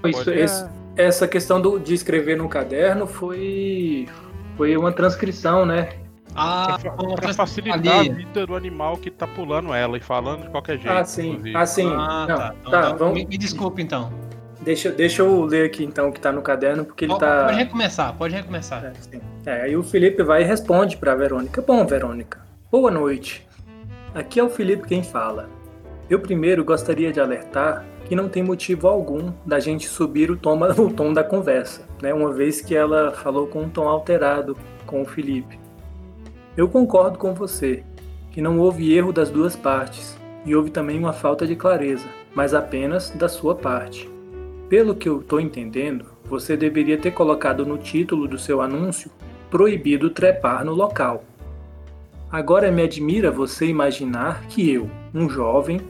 Isso, 0.07 0.31
esse- 0.31 0.67
essa 0.97 1.27
questão 1.29 1.61
do- 1.61 1.79
de 1.79 1.93
escrever 1.93 2.37
no 2.37 2.49
caderno 2.49 3.07
foi, 3.07 4.07
foi 4.57 4.77
uma 4.77 4.93
transcrição, 4.93 5.67
né? 5.67 5.89
Ah, 6.37 6.79
transcrição 6.79 7.35
facilitar 7.35 7.99
ali. 7.99 8.11
a 8.11 8.15
vida 8.15 8.47
do 8.47 8.55
animal 8.55 8.97
que 8.97 9.11
tá 9.11 9.27
pulando 9.27 9.73
ela 9.73 9.97
e 9.97 10.01
falando 10.01 10.43
de 10.43 10.51
qualquer 10.51 10.79
jeito. 10.79 10.93
Ah, 10.93 11.05
sim. 11.05 11.31
inclusive. 11.31 11.57
Ah, 11.57 11.67
sim. 11.67 11.87
Ah, 11.93 12.27
Não, 12.29 12.37
tá. 12.37 12.55
Então, 12.61 12.71
tá, 12.71 12.81
então, 12.87 12.99
vamos, 12.99 13.15
me, 13.15 13.27
me 13.27 13.39
desculpe 13.39 13.83
então. 13.83 14.13
deixa, 14.61 14.91
deixa 14.91 15.23
eu 15.23 15.45
ler 15.45 15.67
aqui 15.67 15.85
então 15.85 16.09
o 16.09 16.13
que 16.13 16.21
tá 16.21 16.31
no 16.33 16.43
caderno, 16.43 16.85
porque 16.85 17.05
ele 17.05 17.13
Pode, 17.13 17.25
tá. 17.25 17.45
pode 17.47 17.57
recomeçar, 17.59 18.13
pode 18.15 18.35
recomeçar. 18.35 18.85
É, 18.85 18.93
sim. 19.01 19.21
É, 19.45 19.63
aí 19.63 19.77
o 19.77 19.83
Felipe 19.83 20.23
vai 20.23 20.43
e 20.43 20.45
responde 20.45 20.97
para 20.97 21.13
a 21.13 21.17
Verônica. 21.17 21.63
Bom, 21.63 21.87
Verônica, 21.87 22.41
boa 22.71 22.91
noite. 22.91 23.47
Aqui 24.15 24.41
é 24.41 24.43
o 24.43 24.49
Felipe 24.49 24.87
quem 24.89 25.03
fala. 25.03 25.49
Eu 26.09 26.21
primeiro 26.21 26.65
gostaria 26.65 27.13
de 27.13 27.21
alertar 27.21 27.85
que 28.07 28.15
não 28.15 28.29
tem 28.29 28.43
motivo 28.43 28.87
algum 28.87 29.33
da 29.45 29.59
gente 29.59 29.89
subir 29.89 30.31
o 30.31 30.37
tom, 30.37 30.57
o 30.79 30.91
tom 30.93 31.13
da 31.13 31.25
conversa, 31.25 31.83
né? 32.01 32.15
Uma 32.15 32.33
vez 32.33 32.61
que 32.61 32.75
ela 32.75 33.11
falou 33.13 33.49
com 33.49 33.63
um 33.63 33.69
tom 33.69 33.89
alterado 33.89 34.57
com 34.87 35.03
o 35.03 35.05
Felipe. 35.05 35.59
Eu 36.57 36.69
concordo 36.69 37.19
com 37.19 37.35
você 37.35 37.85
que 38.31 38.41
não 38.41 38.59
houve 38.59 38.95
erro 38.95 39.13
das 39.13 39.29
duas 39.29 39.55
partes 39.55 40.17
e 40.45 40.57
houve 40.57 40.71
também 40.71 40.99
uma 40.99 41.13
falta 41.13 41.47
de 41.47 41.55
clareza, 41.55 42.07
mas 42.35 42.55
apenas 42.55 43.11
da 43.11 43.29
sua 43.29 43.55
parte. 43.55 44.09
Pelo 44.67 44.95
que 44.95 45.07
eu 45.07 45.21
estou 45.21 45.39
entendendo, 45.39 46.07
você 46.25 46.57
deveria 46.57 46.97
ter 46.97 47.11
colocado 47.11 47.67
no 47.67 47.77
título 47.77 48.27
do 48.27 48.39
seu 48.39 48.63
anúncio 48.63 49.11
proibido 49.51 50.09
trepar 50.09 50.65
no 50.65 50.73
local. 50.73 51.25
Agora 52.33 52.73
me 52.73 52.83
admira 52.83 53.31
você 53.31 53.67
imaginar 53.67 54.47
que 54.49 54.71
eu, 54.71 54.91
um 55.15 55.29
jovem, 55.29 55.83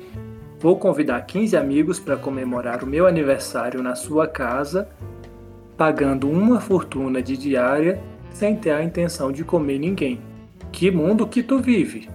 vou 0.59 0.77
convidar 0.77 1.21
15 1.23 1.57
amigos 1.57 2.01
para 2.01 2.17
comemorar 2.17 2.83
o 2.83 2.87
meu 2.89 3.07
aniversário 3.07 3.83
na 3.85 3.95
sua 3.95 4.27
casa, 4.27 4.89
pagando 5.77 6.29
uma 6.29 6.61
fortuna 6.61 7.23
de 7.23 7.37
diária 7.37 8.03
sem 8.31 8.57
ter 8.57 8.73
a 8.73 8.83
intenção 8.83 9.31
de 9.31 9.45
comer 9.45 9.79
ninguém. 9.79 10.26
Que 10.73 10.91
mundo 10.91 11.27
que 11.27 11.43
tu 11.43 11.61
vive! 11.61 12.09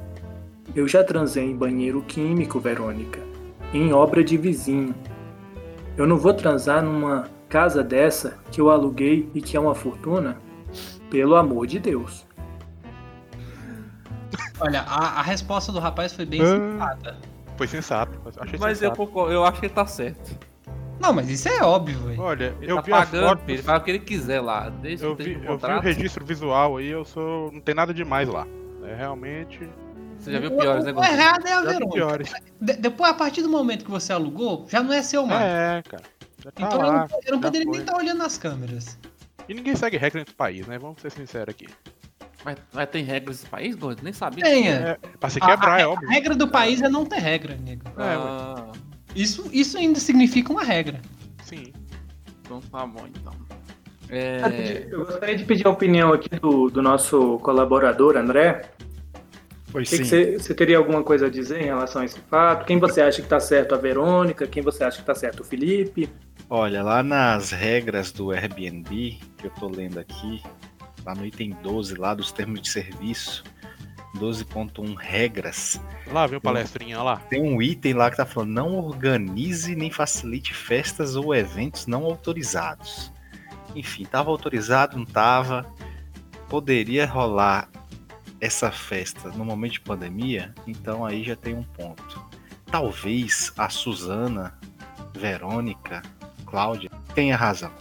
Eu 0.76 0.88
já 0.88 1.04
transei 1.04 1.44
em 1.46 1.56
banheiro 1.56 2.02
químico, 2.02 2.60
Verônica, 2.60 3.20
em 3.74 3.92
obra 3.92 4.24
de 4.24 4.38
vizinho. 4.38 4.96
Eu 5.98 6.08
não 6.08 6.18
vou 6.18 6.34
transar 6.34 6.82
numa 6.84 7.28
casa 7.50 7.84
dessa 7.84 8.38
que 8.52 8.62
eu 8.62 8.70
aluguei 8.70 9.30
e 9.34 9.42
que 9.42 9.58
é 9.58 9.60
uma 9.60 9.76
fortuna? 9.76 10.38
Pelo 11.10 11.36
amor 11.36 11.68
de 11.68 11.80
Deus. 11.80 12.26
Olha, 14.62 14.82
a, 14.82 15.20
a 15.20 15.22
resposta 15.22 15.72
do 15.72 15.80
rapaz 15.80 16.14
foi 16.14 16.26
bem 16.26 16.42
Ah. 16.42 16.46
sensata. 16.46 17.18
Foi 17.58 17.68
sensato. 17.68 18.20
Achei 18.40 18.58
Mas 18.60 18.82
eu, 18.82 18.96
sensato. 18.96 19.20
eu 19.32 19.44
acho 19.44 19.60
que 19.60 19.66
ele 19.66 19.74
tá 19.74 19.86
certo. 19.86 20.38
Não, 21.02 21.12
mas 21.14 21.30
isso 21.30 21.50
é 21.50 21.62
óbvio, 21.64 21.98
velho. 22.00 22.22
Olha, 22.22 22.56
Ele 22.62 22.72
eu 22.72 22.76
tá 22.78 22.82
vi 22.82 22.94
a 22.94 22.98
pagando, 22.98 23.28
foto. 23.30 23.40
filho, 23.42 23.56
ele 23.56 23.64
faz 23.64 23.82
o 23.82 23.84
que 23.86 23.92
ele 23.92 24.00
quiser 24.00 24.40
lá. 24.42 24.70
Desde 24.70 25.04
Eu 25.06 25.16
vi, 25.16 25.34
eu 25.44 25.58
vi 25.58 25.66
o 25.66 25.80
registro 25.80 26.24
visual 26.26 26.78
aí, 26.78 26.88
eu 26.88 27.04
sou. 27.04 27.52
Não 27.52 27.60
tem 27.60 27.74
nada 27.76 27.94
demais 27.94 28.30
lá. 28.30 28.46
É 28.84 28.96
realmente. 28.96 29.60
Você 30.20 30.32
já 30.32 30.40
viu 30.40 30.52
piores, 30.56 30.86
né, 30.86 30.94
O 30.94 31.04
errado 31.04 31.48
é 31.48 31.54
a 31.54 31.62
Verônica. 31.62 32.24
De- 32.62 32.74
depois, 32.78 33.10
a 33.10 33.14
partir 33.16 33.42
do 33.42 33.50
momento 33.50 33.84
que 33.84 33.90
você 33.90 34.14
alugou, 34.14 34.68
já 34.70 34.84
não 34.84 34.94
é 34.94 35.02
seu 35.02 35.26
mais. 35.26 35.42
É, 35.42 35.84
cara. 35.90 36.04
Tá 36.44 36.52
então 36.56 36.72
eu 36.72 36.78
lá. 36.88 36.94
não, 37.10 37.20
eu 37.26 37.32
não 37.34 37.42
poderia 37.42 37.66
foi. 37.66 37.72
nem 37.78 37.82
estar 37.82 37.98
olhando 37.98 38.18
nas 38.20 38.38
câmeras. 38.38 39.00
E 39.50 39.54
ninguém 39.56 39.76
segue 39.76 39.98
regra 39.98 40.20
nesse 40.20 40.34
país, 40.36 40.68
né? 40.68 40.78
Vamos 40.78 41.02
ser 41.02 41.10
sinceros 41.12 41.50
aqui. 41.50 41.68
Mas, 42.46 42.58
mas 42.74 42.90
tem 42.90 43.04
regras 43.04 43.38
nesse 43.38 43.50
país, 43.50 43.76
gordo? 43.76 44.02
Nem 44.04 44.14
sabia. 44.14 44.44
Tenha. 44.44 44.72
É, 44.72 44.98
pra 45.20 45.30
se 45.30 45.40
A- 45.42 45.46
quebrar, 45.46 45.74
a, 45.76 45.80
é 45.80 45.84
a 45.84 45.90
óbvio. 45.90 46.10
regra 46.10 46.36
do 46.36 46.48
país 46.48 46.82
é 46.82 46.90
não 46.90 47.06
ter 47.06 47.20
regra, 47.20 47.56
nego. 47.56 47.84
É, 47.98 48.18
ué. 48.18 48.72
Isso, 49.16 49.50
isso 49.52 49.78
ainda 49.78 50.00
significa 50.00 50.52
uma 50.52 50.64
regra. 50.64 51.02
Sim. 51.44 51.74
então 52.42 52.62
tá 52.62 52.86
bom, 52.86 53.06
então. 53.08 53.34
É, 54.10 54.88
Eu 54.90 55.06
gostaria 55.06 55.38
de 55.38 55.46
pedir 55.46 55.66
a 55.66 55.70
opinião 55.70 56.12
aqui 56.12 56.30
do, 56.30 56.70
do 56.70 56.82
nosso 56.82 57.40
colaborador, 57.40 58.18
André. 58.18 58.64
Pois 59.72 59.88
O 59.88 59.92
que 59.92 59.98
que 60.00 60.06
você 60.06 60.38
você 60.38 60.54
teria 60.54 60.78
alguma 60.78 61.02
coisa 61.02 61.28
a 61.28 61.30
dizer 61.30 61.62
em 61.62 61.66
relação 61.66 62.02
a 62.02 62.06
esse 62.06 62.20
fato? 62.30 62.66
Quem 62.66 62.78
você 62.78 63.02
acha 63.02 63.18
que 63.18 63.26
está 63.26 63.40
certo 63.40 63.74
a 63.74 63.78
Verônica? 63.78 64.46
Quem 64.46 64.62
você 64.62 64.84
acha 64.84 64.98
que 64.98 65.04
está 65.04 65.16
certo 65.16 65.42
o 65.42 65.44
Felipe? 65.46 66.10
Olha, 66.50 66.84
lá 66.84 67.02
nas 67.02 67.52
regras 67.52 68.12
do 68.12 68.32
Airbnb, 68.32 69.18
que 69.38 69.48
eu 69.48 69.52
tô 69.52 69.70
lendo 69.70 69.98
aqui, 69.98 70.44
lá 71.06 71.16
no 71.16 71.26
item 71.26 71.56
12, 71.64 71.96
lá 71.96 72.14
dos 72.14 72.34
termos 72.34 72.62
de 72.62 72.70
serviço, 72.70 73.46
12.1 74.16 74.96
regras, 74.96 75.80
Lá 76.08 76.28
vem 76.28 76.38
o 76.38 76.42
palestrinha 76.42 77.02
lá. 77.02 77.18
tem 77.30 77.42
um 77.42 77.62
item 77.62 77.94
lá 77.94 78.12
que 78.12 78.18
tá 78.18 78.26
falando 78.26 78.52
não 78.52 78.76
organize 78.76 79.76
nem 79.76 79.90
facilite 79.90 80.54
festas 80.54 81.16
ou 81.16 81.34
eventos 81.34 81.88
não 81.88 82.04
autorizados. 82.04 83.12
Enfim, 83.76 84.04
tava 84.04 84.30
autorizado, 84.30 84.98
não 84.98 85.06
tava. 85.06 85.66
Poderia 86.50 87.06
rolar 87.06 87.70
essa 88.42 88.70
festa 88.72 89.30
no 89.30 89.46
momento 89.46 89.74
de 89.74 89.82
pandemia, 89.82 90.54
então 90.68 91.06
aí 91.06 91.24
já 91.24 91.36
tem 91.36 91.56
um 91.56 91.64
ponto. 91.64 92.22
Talvez 92.66 93.54
a 93.58 93.70
Suzana, 93.70 94.58
Verônica, 95.14 96.02
Cláudia 96.46 96.90
tenha 97.16 97.38
razão. 97.38 97.72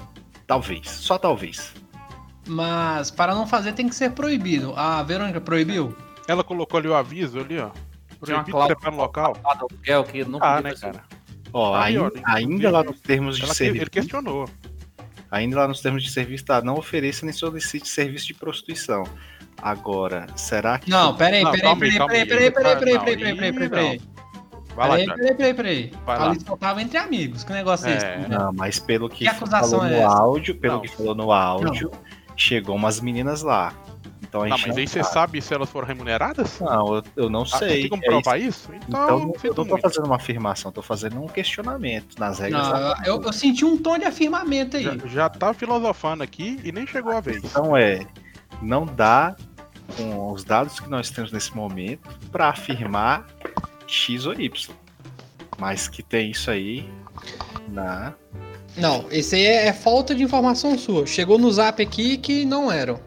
Talvez, 0.46 0.88
só 0.88 1.18
talvez. 1.18 1.72
Mas 2.46 3.10
para 3.10 3.34
não 3.34 3.46
fazer 3.46 3.72
tem 3.72 3.88
que 3.88 3.94
ser 3.94 4.10
proibido. 4.12 4.72
A 4.76 5.02
Verônica 5.02 5.40
proibiu? 5.40 5.96
Ela 6.30 6.44
colocou 6.44 6.78
ali 6.78 6.86
o 6.88 6.94
aviso 6.94 7.40
ali, 7.40 7.58
ó. 7.58 7.70
Proibido 8.20 8.66
trepar 8.66 8.92
no 8.92 8.98
local. 8.98 9.36
lá 9.42 9.54
do 9.54 9.66
aluguel 9.70 10.04
que 10.04 10.24
não 10.24 10.38
Ah, 10.42 10.60
né, 10.60 10.74
cara? 10.74 11.02
Ó, 11.52 11.74
Aí, 11.74 11.96
ainda, 11.96 12.06
ó, 12.06 12.10
ainda 12.24 12.70
lá 12.70 12.84
nos 12.84 13.00
termos 13.00 13.36
de 13.36 13.46
serviço. 13.54 13.82
ele 13.82 13.90
questionou. 13.90 14.48
Ainda 15.30 15.56
lá 15.60 15.66
nos 15.68 15.80
termos 15.80 16.02
de 16.04 16.10
serviço 16.10 16.44
tá, 16.44 16.60
não 16.62 16.74
ofereça 16.76 17.24
nem 17.26 17.32
solicite 17.32 17.88
serviço 17.88 18.26
de 18.28 18.34
prostituição. 18.34 19.04
Agora, 19.60 20.26
será 20.36 20.78
que. 20.78 20.88
Não, 20.90 21.14
peraí, 21.16 21.42
Não, 21.42 21.50
peraí, 21.50 21.76
peraí, 21.76 21.98
peraí, 21.98 22.18
aí. 22.20 22.26
peraí, 22.26 22.50
peraí, 22.50 22.50
peraí, 22.52 22.94
Não, 22.94 23.04
peraí, 23.04 23.16
peraí, 23.16 23.16
peraí, 23.16 23.48
aí 23.48 23.52
peraí, 23.52 23.68
peraí. 23.68 24.00
Vai 24.76 24.88
lá, 24.88 24.94
Peraí, 24.94 25.04
Thiago. 25.06 25.20
peraí, 25.20 25.34
peraí, 25.36 25.54
peraí. 25.54 25.92
Lá. 26.06 26.30
Ali 26.30 26.40
só 26.40 26.56
tava 26.56 26.80
entre 26.82 26.96
amigos. 26.98 27.42
Que 27.44 27.52
negócio 27.52 27.88
é 27.88 27.96
esse? 27.96 28.06
É. 28.06 28.26
Não, 28.28 28.52
mas 28.52 28.78
pelo 28.78 29.08
que, 29.08 29.24
Que 29.24 29.28
acusação 29.28 29.80
falou 29.80 29.86
é 29.94 30.00
no 30.00 30.08
áudio, 30.08 30.54
pelo 30.54 30.74
Não. 30.74 30.80
que 30.82 30.88
falou 30.88 31.14
no 31.14 31.32
áudio, 31.32 31.90
chegou 32.36 32.76
umas 32.76 33.00
meninas 33.00 33.42
lá. 33.42 33.72
Então 34.30 34.42
a 34.42 34.46
Não, 34.48 34.56
gente 34.56 34.68
mas 34.68 34.76
aí 34.78 34.86
você 34.86 35.02
sabe. 35.02 35.12
sabe 35.12 35.42
se 35.42 35.52
elas 35.52 35.68
foram 35.68 35.88
remuneradas? 35.88 36.60
Não, 36.60 36.94
eu, 36.94 37.02
eu 37.16 37.28
não 37.28 37.42
Ah, 37.42 37.58
sei. 37.58 37.80
Tem 37.80 37.88
como 37.88 38.04
é 38.04 38.06
provar 38.06 38.38
isso. 38.38 38.72
isso? 38.72 38.80
Então, 38.88 39.02
Então, 39.02 39.18
eu 39.42 39.48
não 39.48 39.54
tô 39.54 39.64
muito. 39.64 39.82
fazendo 39.82 40.06
uma 40.06 40.14
afirmação, 40.16 40.70
tô 40.70 40.80
fazendo 40.82 41.20
um 41.20 41.26
questionamento 41.26 42.16
nas 42.16 42.38
regras. 42.38 42.68
Não, 42.68 42.94
eu, 43.04 43.20
eu 43.22 43.32
senti 43.32 43.64
um 43.64 43.76
tom 43.76 43.98
de 43.98 44.04
afirmamento 44.04 44.76
aí. 44.76 44.84
Já, 44.84 44.96
já 45.06 45.28
tá 45.28 45.52
filosofando 45.52 46.22
aqui 46.22 46.60
e 46.62 46.70
nem 46.70 46.86
chegou 46.86 47.10
a 47.12 47.20
vez. 47.20 47.42
Então 47.42 47.76
é, 47.76 48.06
não 48.62 48.86
dá 48.86 49.34
com 49.96 50.32
os 50.32 50.44
dados 50.44 50.78
que 50.78 50.88
nós 50.88 51.10
temos 51.10 51.32
nesse 51.32 51.52
momento 51.56 52.08
para 52.30 52.50
afirmar 52.50 53.26
X 53.88 54.26
ou 54.26 54.32
Y. 54.40 54.74
Mas 55.58 55.88
que 55.88 56.04
tem 56.04 56.30
isso 56.30 56.48
aí 56.52 56.88
na. 57.68 58.14
Não, 58.76 59.06
esse 59.10 59.34
aí 59.34 59.44
é, 59.44 59.66
é 59.66 59.72
falta 59.72 60.14
de 60.14 60.22
informação 60.22 60.78
sua. 60.78 61.04
Chegou 61.04 61.36
no 61.36 61.50
zap 61.50 61.82
aqui 61.82 62.16
que 62.16 62.44
não 62.44 62.70
eram. 62.70 63.00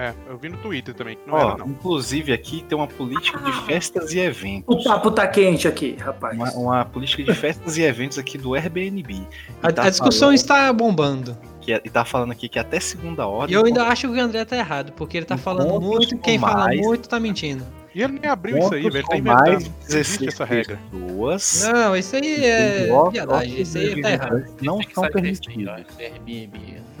É, 0.00 0.14
eu 0.28 0.38
vi 0.38 0.48
no 0.48 0.56
Twitter 0.58 0.94
também, 0.94 1.16
que 1.16 1.28
não 1.28 1.34
Ó, 1.34 1.40
era 1.48 1.58
não. 1.58 1.66
inclusive 1.66 2.32
aqui 2.32 2.64
tem 2.68 2.78
uma 2.78 2.86
política 2.86 3.36
de 3.40 3.52
festas 3.62 4.12
e 4.12 4.18
O 4.18 4.22
eventos. 4.22 4.84
papo 4.84 5.10
tá 5.10 5.26
quente 5.26 5.66
aqui, 5.66 5.96
rapaz. 5.98 6.36
Uma, 6.36 6.50
uma 6.52 6.84
política 6.84 7.24
de 7.24 7.34
festas 7.34 7.76
e 7.76 7.82
eventos 7.82 8.16
aqui 8.16 8.38
do 8.38 8.54
Airbnb. 8.54 9.12
E 9.12 9.26
A, 9.60 9.72
tá 9.72 9.82
a 9.82 9.90
discussão 9.90 10.28
falando 10.28 10.34
está 10.36 10.72
bombando. 10.72 11.36
que, 11.60 11.72
e 11.72 11.90
tá 11.90 12.04
falando 12.04 12.30
aqui 12.30 12.48
que 12.48 12.60
até 12.60 12.78
segunda 12.78 13.24
E 13.24 13.26
ordem. 13.26 13.56
eu 13.56 13.64
ainda 13.66 13.82
acho 13.88 14.08
que 14.08 14.16
o 14.16 14.20
André 14.22 14.44
tá 14.44 14.56
errado, 14.56 14.92
porque 14.92 15.16
ele 15.16 15.26
tá 15.26 15.36
falando 15.36 15.80
muito 15.80 16.14
e 16.14 16.18
quem 16.18 16.38
com 16.38 16.46
fala 16.46 16.64
mais- 16.66 16.80
muito 16.80 17.08
tá 17.08 17.18
mentindo. 17.18 17.64
E 17.92 18.00
ele 18.02 18.20
nem 18.20 18.30
abriu 18.30 18.56
isso 18.58 18.72
aí, 18.74 18.82
velho. 18.82 18.96
Ele 18.98 19.02
tá 19.02 19.18
mais 19.34 19.48
inventando. 19.48 19.58
de 19.64 19.68
Não 19.70 19.78
16 19.88 20.06
existe 20.06 20.28
essa 20.28 20.44
regra. 20.44 20.78
pessoas. 20.92 21.68
Não, 21.72 21.96
isso 21.96 22.14
aí 22.14 22.44
é 22.44 22.88
viadagem. 23.10 23.60
Isso 23.60 23.76
aí 23.78 24.00
tá 24.00 24.10
errado. 24.12 24.44
Não 24.62 24.78
Tem 24.78 24.86
que 24.86 24.94
são 24.94 25.08
permitidos. 25.10 25.86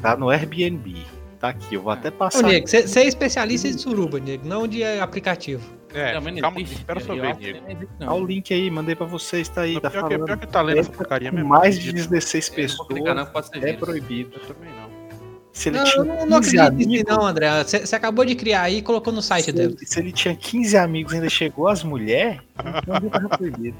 Tá 0.02 0.16
no 0.16 0.30
Airbnb. 0.30 1.06
Tá 1.38 1.50
aqui, 1.50 1.74
eu 1.76 1.82
vou 1.82 1.92
até 1.92 2.08
Ô, 2.08 2.12
passar. 2.12 2.42
Nego, 2.42 2.66
você 2.66 3.00
é 3.00 3.04
especialista 3.06 3.70
de 3.70 3.80
suruba, 3.80 4.18
Nego, 4.18 4.46
não 4.46 4.66
de 4.66 4.82
aplicativo. 4.82 5.62
É, 5.94 6.12
Também 6.12 6.34
não 6.34 6.40
calma, 6.42 6.60
existe, 6.60 6.78
espera 6.80 7.00
sua 7.00 7.14
vez, 7.16 7.36
que 7.36 7.42
Diego. 7.44 7.60
não 7.62 7.70
existe, 7.70 7.88
Olha 8.00 8.06
não. 8.10 8.20
o 8.22 8.26
link 8.26 8.52
aí, 8.52 8.70
mandei 8.70 8.94
pra 8.94 9.06
vocês, 9.06 9.48
tá 9.48 9.62
aí, 9.62 9.80
tá 9.80 9.88
Pior 9.88 10.02
que, 10.02 10.10
falando. 10.10 10.24
pior 10.26 10.38
que 10.38 10.46
tá 10.46 10.60
lendo 10.62 10.78
essa 10.80 10.90
porcaria 10.90 11.32
mesmo. 11.32 11.48
mais 11.48 11.78
de 11.78 11.88
acredito. 11.88 12.10
16 12.10 12.48
Eu 12.48 12.50
não 12.50 12.56
vou 12.76 12.86
pessoas 12.86 13.50
não, 13.54 13.62
é 13.68 13.72
proibido. 13.74 14.30
Eu 14.36 14.40
também 14.54 14.70
não. 14.70 14.88
Se 15.52 15.70
ele 15.70 15.78
Não, 15.78 15.84
tinha 15.84 15.96
eu 15.96 16.04
não, 16.04 16.26
não 16.26 16.40
15 16.40 16.58
acredito 16.58 16.88
nisso 16.88 17.04
não, 17.08 17.26
André. 17.26 17.64
Você 17.64 17.96
acabou 17.96 18.24
de 18.24 18.34
criar 18.34 18.62
aí 18.62 18.78
e 18.78 18.82
colocou 18.82 19.12
no 19.12 19.22
site 19.22 19.46
se, 19.46 19.52
dele. 19.52 19.74
ele, 19.78 19.86
se 19.86 19.98
ele 19.98 20.12
tinha 20.12 20.34
15 20.36 20.76
amigos 20.76 21.12
e 21.12 21.16
ainda 21.16 21.30
chegou 21.30 21.68
as 21.68 21.82
mulheres, 21.82 22.40
então 22.82 22.96
ele 22.96 23.10
tava 23.10 23.28
proibido. 23.30 23.76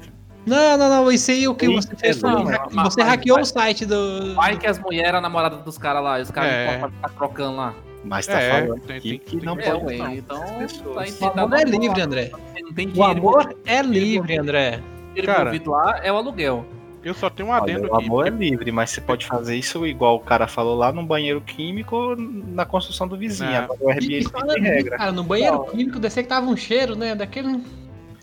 Não, 0.49 0.77
não, 0.77 0.89
não. 0.89 1.11
Isso 1.11 1.31
aí 1.31 1.47
o 1.47 1.55
que 1.55 1.67
você 1.67 1.95
fez 1.95 2.17
é 2.17 2.19
foi. 2.19 2.29
verdade. 2.35 2.49
hack- 2.57 2.69
Mas- 2.73 2.93
Você 2.93 2.99
mas- 3.01 3.09
hackeou 3.09 3.37
mas- 3.37 3.49
o 3.49 3.53
site 3.53 3.85
do. 3.85 4.33
Vai 4.35 4.57
que 4.57 4.67
as 4.67 4.79
mulheres 4.79 5.09
eram 5.09 5.21
namoradas 5.21 5.61
dos 5.63 5.77
caras 5.77 6.03
lá, 6.03 6.19
os 6.19 6.31
caras 6.31 6.51
É. 6.51 6.65
não 6.65 6.79
podem 6.81 6.95
ficar 6.95 7.09
trocando 7.09 7.55
lá. 7.57 7.73
Mas 8.03 8.27
tá 8.27 8.39
É, 8.41 8.49
falando 8.65 8.81
tem- 8.81 8.97
aqui 8.97 9.09
tem- 9.09 9.19
que 9.19 9.37
tem 9.37 9.45
não 9.45 9.55
que 9.57 9.63
É, 9.63 9.71
pode 9.71 9.85
ué, 9.85 9.97
não. 9.97 10.13
então 10.13 10.39
tá. 10.39 11.35
O 11.35 11.39
amor 11.41 11.59
é 11.59 11.63
livre, 11.63 12.01
André. 12.01 12.31
Não 12.63 12.73
tem 12.73 12.91
O 12.95 13.03
amor 13.03 13.55
é 13.65 13.81
livre, 13.81 14.37
André. 14.37 14.79
dinheiro 15.13 15.27
Cara. 15.27 15.51
lá 15.67 15.99
é 16.03 16.11
o 16.11 16.15
aluguel. 16.15 16.65
Eu 17.03 17.13
só 17.13 17.29
tenho 17.29 17.47
um 17.47 17.51
Olha, 17.53 17.61
adendo 17.63 17.87
o 17.89 17.95
aqui. 17.95 18.05
amor 18.05 18.27
é 18.27 18.29
livre, 18.29 18.71
mas 18.73 18.89
você 18.89 18.99
pode 18.99 19.25
fazer 19.25 19.55
isso 19.55 19.85
igual 19.87 20.15
o 20.17 20.19
cara 20.19 20.47
falou 20.47 20.75
lá 20.75 20.91
no 20.91 21.01
banheiro 21.03 21.39
químico 21.39 21.95
ou 21.95 22.15
na 22.17 22.65
construção 22.65 23.07
do 23.07 23.15
vizinho. 23.17 23.49
É. 23.51 23.57
Agora 23.57 23.79
o 23.81 23.89
E, 23.89 23.93
Airbnb 23.93 24.17
e 24.17 24.53
tem 24.53 24.63
regra. 24.63 24.97
cara, 24.97 25.11
no 25.11 25.23
banheiro 25.23 25.59
químico, 25.65 25.97
descer 25.99 26.23
que 26.23 26.29
tava 26.29 26.47
um 26.47 26.57
cheiro, 26.57 26.95
né? 26.95 27.15
Daquele. 27.15 27.63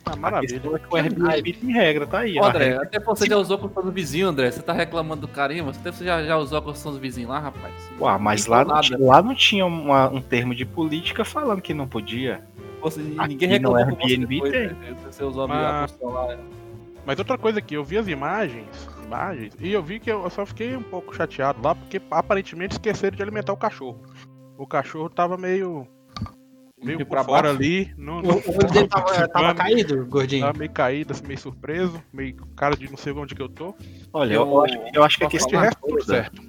Ah, 0.08 0.12
A 0.12 0.16
maravilha. 0.16 0.60
é 0.64 0.68
o 0.68 0.96
Airbnb 0.96 1.52
tem 1.52 1.72
regra, 1.72 2.06
tá 2.06 2.20
aí. 2.20 2.38
Ô, 2.38 2.42
ó. 2.42 2.46
André, 2.48 2.76
até 2.76 3.00
você 3.00 3.26
já 3.26 3.36
usou 3.36 3.56
a 3.56 3.58
construção 3.60 3.90
do 3.90 3.92
vizinho, 3.92 4.28
André. 4.28 4.50
Você 4.52 4.62
tá 4.62 4.72
reclamando 4.72 5.22
do 5.22 5.28
carinho, 5.28 5.64
mas 5.66 5.76
até 5.78 5.90
você 5.90 6.04
já, 6.04 6.22
já 6.22 6.36
usou 6.36 6.58
a 6.58 6.62
construção 6.62 6.92
do 6.92 7.00
vizinho 7.00 7.28
lá, 7.28 7.40
rapaz. 7.40 7.74
Ué, 8.00 8.18
mas 8.18 8.46
Não 8.46 8.52
lá 8.56 8.64
não, 8.64 8.68
nada. 8.74 8.82
tinha, 8.82 8.98
lá 9.00 9.22
não 9.22 9.34
tinha 9.34 9.66
uma- 9.66 10.08
um 10.08 10.20
termo 10.20 10.54
de 10.54 10.64
política 10.64 11.24
falando 11.24 11.60
que 11.60 11.74
não 11.74 11.88
podia. 11.88 12.40
Você, 12.80 13.00
ninguém 13.00 13.58
no 13.58 13.72
reclamou 13.72 13.96
você 13.96 14.12
Airbnb 14.12 14.34
depois, 14.34 14.52
tem. 14.52 14.66
né? 14.68 14.96
Você 15.10 15.24
usou 15.24 15.42
a 15.44 15.48
Mas- 15.48 15.90
construção 15.92 16.10
lá. 16.10 16.38
Mas 17.04 17.18
outra 17.18 17.36
coisa 17.38 17.58
aqui, 17.58 17.74
eu 17.74 17.84
vi 17.84 17.98
as 17.98 18.06
imagens, 18.08 18.66
imagens, 19.04 19.54
e 19.60 19.72
eu 19.72 19.82
vi 19.82 19.98
que 19.98 20.10
eu 20.10 20.28
só 20.30 20.44
fiquei 20.46 20.76
um 20.76 20.82
pouco 20.82 21.14
chateado 21.14 21.60
lá, 21.62 21.74
porque 21.74 22.00
aparentemente 22.10 22.72
esqueceram 22.74 23.16
de 23.16 23.22
alimentar 23.22 23.52
o 23.52 23.56
cachorro. 23.56 24.00
O 24.56 24.66
cachorro 24.66 25.08
tava 25.10 25.36
meio. 25.36 25.86
Meio 26.86 26.98
Meio 26.98 27.06
por 27.06 27.14
pra 27.16 27.24
fora 27.24 27.50
ali. 27.50 27.92
Não, 27.98 28.18
O, 28.18 28.20
o 28.20 28.32
olho 28.32 28.70
dele 28.72 28.88
tava, 28.88 29.28
tava 29.28 29.54
caído, 29.54 30.06
gordinho. 30.06 30.46
Tava 30.46 30.58
meio 30.58 30.70
caído, 30.70 31.12
assim, 31.12 31.26
meio 31.26 31.38
surpreso, 31.38 32.02
meio 32.12 32.36
cara 32.56 32.76
de 32.76 32.88
não 32.90 32.96
sei 32.96 33.12
onde 33.12 33.34
que 33.34 33.42
eu 33.42 33.48
tô. 33.48 33.74
Olha, 34.12 34.34
eu, 34.34 34.42
Eu- 34.42 34.64
acho, 34.64 34.78
eu 34.94 35.04
acho 35.04 35.18
que 35.18 35.24
a 35.24 35.28
questão 35.28 35.60
resto, 35.60 35.78
tudo 35.80 35.90
toda, 35.98 36.04
certo. 36.04 36.42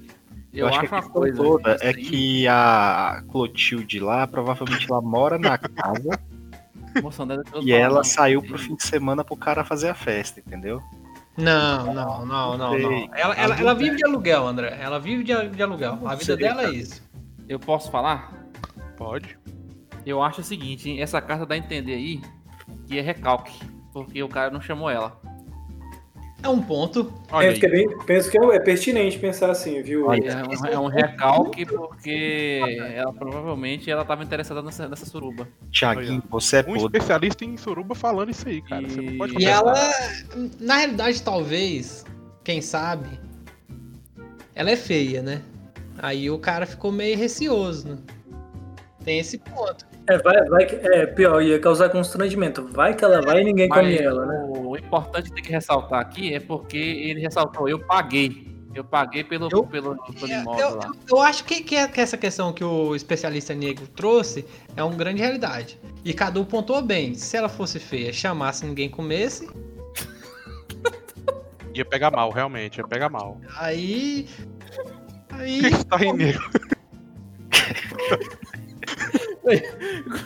Eu, 0.52 0.66
acho 0.66 0.78
acho 0.78 0.88
que 0.88 0.94
a 0.94 0.96
uma 0.96 1.02
questão 1.02 1.20
coisa. 1.20 1.36
toda 1.42 1.76
é 1.82 1.88
aí- 1.88 1.94
que 1.94 2.48
a 2.48 3.22
Clotilde 3.28 4.00
lá, 4.00 4.26
provavelmente 4.26 4.90
ela 4.90 5.02
mora 5.02 5.38
na 5.38 5.58
casa 5.58 6.18
eu 7.54 7.62
e 7.62 7.72
ela 7.72 8.02
saiu 8.02 8.42
pro 8.42 8.58
fim 8.58 8.74
de 8.74 8.82
semana 8.82 9.22
pro 9.22 9.36
cara 9.36 9.62
fazer 9.62 9.88
a 9.88 9.94
festa, 9.94 10.40
entendeu? 10.40 10.80
Não, 11.36 11.94
não, 11.94 12.26
não, 12.26 12.58
não, 12.58 12.78
não. 12.78 13.08
Ela, 13.14 13.34
ela, 13.36 13.60
ela 13.60 13.74
vive 13.74 13.94
de 13.96 14.04
aluguel, 14.04 14.44
André. 14.48 14.76
Ela 14.80 14.98
vive 14.98 15.22
de, 15.22 15.48
de 15.50 15.62
aluguel. 15.62 15.96
A 16.04 16.16
vida 16.16 16.36
dela 16.36 16.64
é 16.64 16.70
isso. 16.70 17.00
Eu 17.48 17.60
posso 17.60 17.90
falar? 17.92 18.32
Pode. 18.96 19.38
Eu 20.08 20.22
acho 20.22 20.40
o 20.40 20.44
seguinte, 20.44 20.88
hein, 20.88 21.02
essa 21.02 21.20
carta 21.20 21.44
dá 21.44 21.54
a 21.54 21.58
entender 21.58 21.94
aí 21.94 22.20
que 22.86 22.98
é 22.98 23.02
recalque. 23.02 23.58
Porque 23.92 24.22
o 24.22 24.28
cara 24.28 24.50
não 24.50 24.60
chamou 24.60 24.88
ela. 24.88 25.20
É 26.40 26.48
um 26.48 26.62
ponto. 26.62 27.12
Olha 27.32 27.48
Penso 27.48 27.60
que, 27.60 27.66
é 27.66 27.68
bem, 27.68 27.98
penso 28.06 28.30
que 28.30 28.38
é 28.38 28.56
é 28.56 28.60
pertinente 28.60 29.18
pensar 29.18 29.50
assim, 29.50 29.82
viu? 29.82 30.06
Olha, 30.06 30.30
É 30.30 30.44
um, 30.44 30.66
é 30.66 30.78
um 30.78 30.86
recalque 30.86 31.66
porque 31.66 32.60
ela 32.94 33.12
provavelmente 33.12 33.90
ela 33.90 34.04
tava 34.04 34.22
interessada 34.22 34.62
nessa, 34.62 34.88
nessa 34.88 35.04
suruba. 35.04 35.48
Tiaguinho, 35.72 36.22
você 36.30 36.58
é 36.58 36.60
Um 36.60 36.64
podre. 36.74 36.98
especialista 36.98 37.44
em 37.44 37.56
suruba 37.56 37.94
falando 37.94 38.30
isso 38.30 38.46
aí, 38.46 38.62
cara. 38.62 38.88
Você 38.88 39.00
não 39.00 39.18
pode 39.18 39.34
E 39.34 39.42
E 39.42 39.46
ela, 39.46 39.74
na 40.60 40.76
realidade, 40.76 41.22
talvez, 41.22 42.06
quem 42.44 42.62
sabe, 42.62 43.18
ela 44.54 44.70
é 44.70 44.76
feia, 44.76 45.22
né? 45.22 45.42
Aí 45.98 46.30
o 46.30 46.38
cara 46.38 46.66
ficou 46.66 46.92
meio 46.92 47.18
receoso, 47.18 47.88
né? 47.88 47.98
Tem 49.04 49.18
esse 49.18 49.38
ponto. 49.38 49.87
É, 50.08 50.18
vai, 50.18 50.44
vai 50.48 50.64
é 50.64 51.06
pior, 51.06 51.42
ia 51.42 51.58
causar 51.58 51.88
constrangimento. 51.90 52.66
Vai 52.72 52.94
que 52.94 53.04
ela 53.04 53.20
vai 53.20 53.42
e 53.42 53.44
ninguém 53.44 53.68
come 53.68 53.96
ela, 53.98 54.24
né? 54.26 54.44
o 54.50 54.76
importante 54.76 55.30
tem 55.32 55.42
que 55.42 55.50
ressaltar 55.50 56.00
aqui 56.00 56.32
é 56.34 56.40
porque 56.40 56.76
ele 56.78 57.20
ressaltou, 57.20 57.68
eu 57.68 57.78
paguei. 57.78 58.48
Eu 58.74 58.84
paguei 58.84 59.24
pelo, 59.24 59.48
Eu- 59.50 59.64
pelo, 59.66 59.96
pelo 59.96 60.32
É, 60.32 60.40
imóvel 60.40 60.68
eu, 60.68 60.76
lá. 60.76 60.92
eu 61.10 61.20
acho 61.20 61.44
que, 61.44 61.62
que, 61.62 61.74
é- 61.74 61.88
que 61.88 62.00
essa 62.00 62.16
questão 62.16 62.52
que 62.52 62.62
o 62.62 62.94
especialista 62.94 63.54
negro 63.54 63.86
trouxe 63.88 64.44
é 64.76 64.82
uma 64.84 64.94
grande 64.94 65.20
realidade. 65.20 65.80
E 66.04 66.12
Cadu 66.14 66.44
pontuou 66.44 66.80
bem. 66.80 67.14
Se 67.14 67.36
ela 67.36 67.48
fosse 67.48 67.78
feia, 67.80 68.12
chamasse 68.12 68.64
ninguém 68.64 68.88
comesse, 68.88 69.48
Ia 71.74 71.84
pegar 71.84 72.10
mal, 72.10 72.30
realmente, 72.30 72.78
ia 72.78 72.86
pegar 72.88 73.08
mal. 73.08 73.40
aí. 73.56 74.28
Aí. 75.30 75.58
O 75.60 75.62
que 75.62 75.70
que 75.70 75.86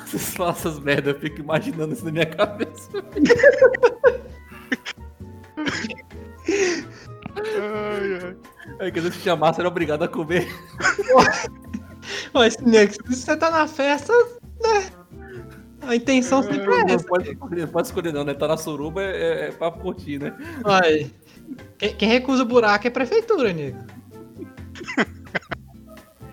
Vocês 0.06 0.34
falam 0.34 0.52
essas 0.52 0.78
merdas, 0.80 1.14
eu 1.14 1.20
fico 1.20 1.40
imaginando 1.40 1.92
isso 1.92 2.04
na 2.04 2.12
minha 2.12 2.26
cabeça. 2.26 2.90
Ai, 7.36 8.18
ai. 8.22 8.36
Aí 8.80 8.92
quando 8.92 9.06
eu 9.06 9.12
chamasse, 9.12 9.60
era 9.60 9.68
obrigado 9.68 10.02
a 10.02 10.08
comer. 10.08 10.48
Mas, 12.32 12.56
negro, 12.58 12.94
se 12.94 13.16
você 13.16 13.36
tá 13.36 13.50
na 13.50 13.66
festa, 13.66 14.12
né? 14.60 14.90
A 15.82 15.96
intenção 15.96 16.42
sempre 16.42 16.72
é 16.74 16.94
essa. 16.94 17.06
pode 17.06 17.30
escolher, 17.30 17.60
não 17.62 17.68
pode 17.68 17.86
escolher 17.88 18.12
não, 18.12 18.24
né? 18.24 18.34
Tá 18.34 18.46
na 18.46 18.56
suruba 18.56 19.02
é, 19.02 19.06
é, 19.06 19.48
é 19.48 19.52
pra 19.52 19.70
curtir, 19.70 20.18
né? 20.18 20.36
Ai. 20.64 21.10
Quem, 21.78 21.96
quem 21.96 22.08
recusa 22.08 22.44
buraco 22.44 22.86
é 22.86 22.90
prefeitura, 22.90 23.52
nego. 23.52 23.78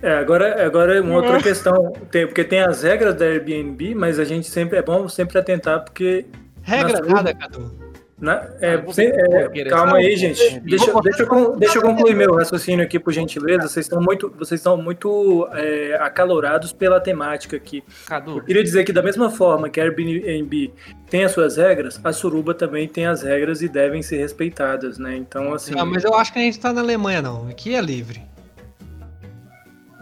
É, 0.01 0.13
agora, 0.13 0.65
agora 0.65 1.01
uma 1.01 1.15
outra 1.15 1.41
questão, 1.41 1.91
tem, 2.09 2.25
porque 2.25 2.43
tem 2.43 2.61
as 2.61 2.83
regras 2.83 3.15
da 3.15 3.25
Airbnb, 3.25 3.93
mas 3.95 4.17
a 4.19 4.23
gente 4.23 4.47
sempre 4.47 4.77
é 4.77 4.81
bom 4.81 5.07
sempre 5.09 5.37
atentar, 5.37 5.83
porque 5.83 6.25
Regra 6.63 6.99
Nas 6.99 7.07
nada, 7.07 7.33
Cadu. 7.33 7.89
Na- 8.21 8.49
é, 8.59 8.73
Ah, 8.75 8.91
sem- 8.93 9.07
é, 9.07 9.47
querer 9.47 9.69
calma 9.69 9.95
aí, 9.97 10.13
gente. 10.17 10.59
Deixa, 10.59 10.91
Vou- 10.91 11.01
deixa, 11.01 11.23
eu, 11.23 11.55
deixa 11.55 11.77
eu 11.77 11.81
concluir 11.81 12.13
meu 12.13 12.33
raciocínio 12.35 12.83
aqui, 12.83 12.99
por 12.99 13.13
gentileza. 13.13 13.65
Vocês 13.69 13.85
estão 13.85 14.01
muito, 14.01 14.29
vocês 14.37 14.59
estão 14.59 14.75
muito 14.75 15.47
é, 15.53 15.95
acalorados 16.01 16.73
pela 16.73 16.99
temática 16.99 17.55
aqui. 17.55 17.81
Cadu, 18.05 18.39
Eu 18.39 18.43
queria 18.43 18.61
dizer 18.63 18.83
que 18.83 18.91
da 18.91 19.01
mesma 19.01 19.29
forma 19.29 19.69
que 19.69 19.79
a 19.79 19.83
Airbnb 19.85 20.73
tem 21.09 21.23
as 21.23 21.31
suas 21.31 21.55
regras, 21.55 21.97
a 22.03 22.11
Suruba 22.11 22.53
também 22.53 22.89
tem 22.89 23.05
as 23.05 23.23
regras 23.23 23.61
e 23.61 23.69
devem 23.69 24.01
ser 24.01 24.17
respeitadas, 24.17 24.97
né? 24.97 25.15
Então, 25.15 25.53
assim, 25.53 25.73
Não, 25.73 25.85
mas 25.85 26.03
eu 26.03 26.13
acho 26.13 26.33
que 26.33 26.39
a 26.39 26.41
gente 26.41 26.59
tá 26.59 26.73
na 26.73 26.81
Alemanha, 26.81 27.21
não. 27.21 27.47
Aqui 27.47 27.73
é 27.73 27.79
livre. 27.81 28.21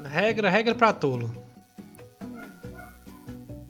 Regra, 0.10 0.50
regra 0.50 0.74
pra 0.76 0.94
tolo. 0.94 1.32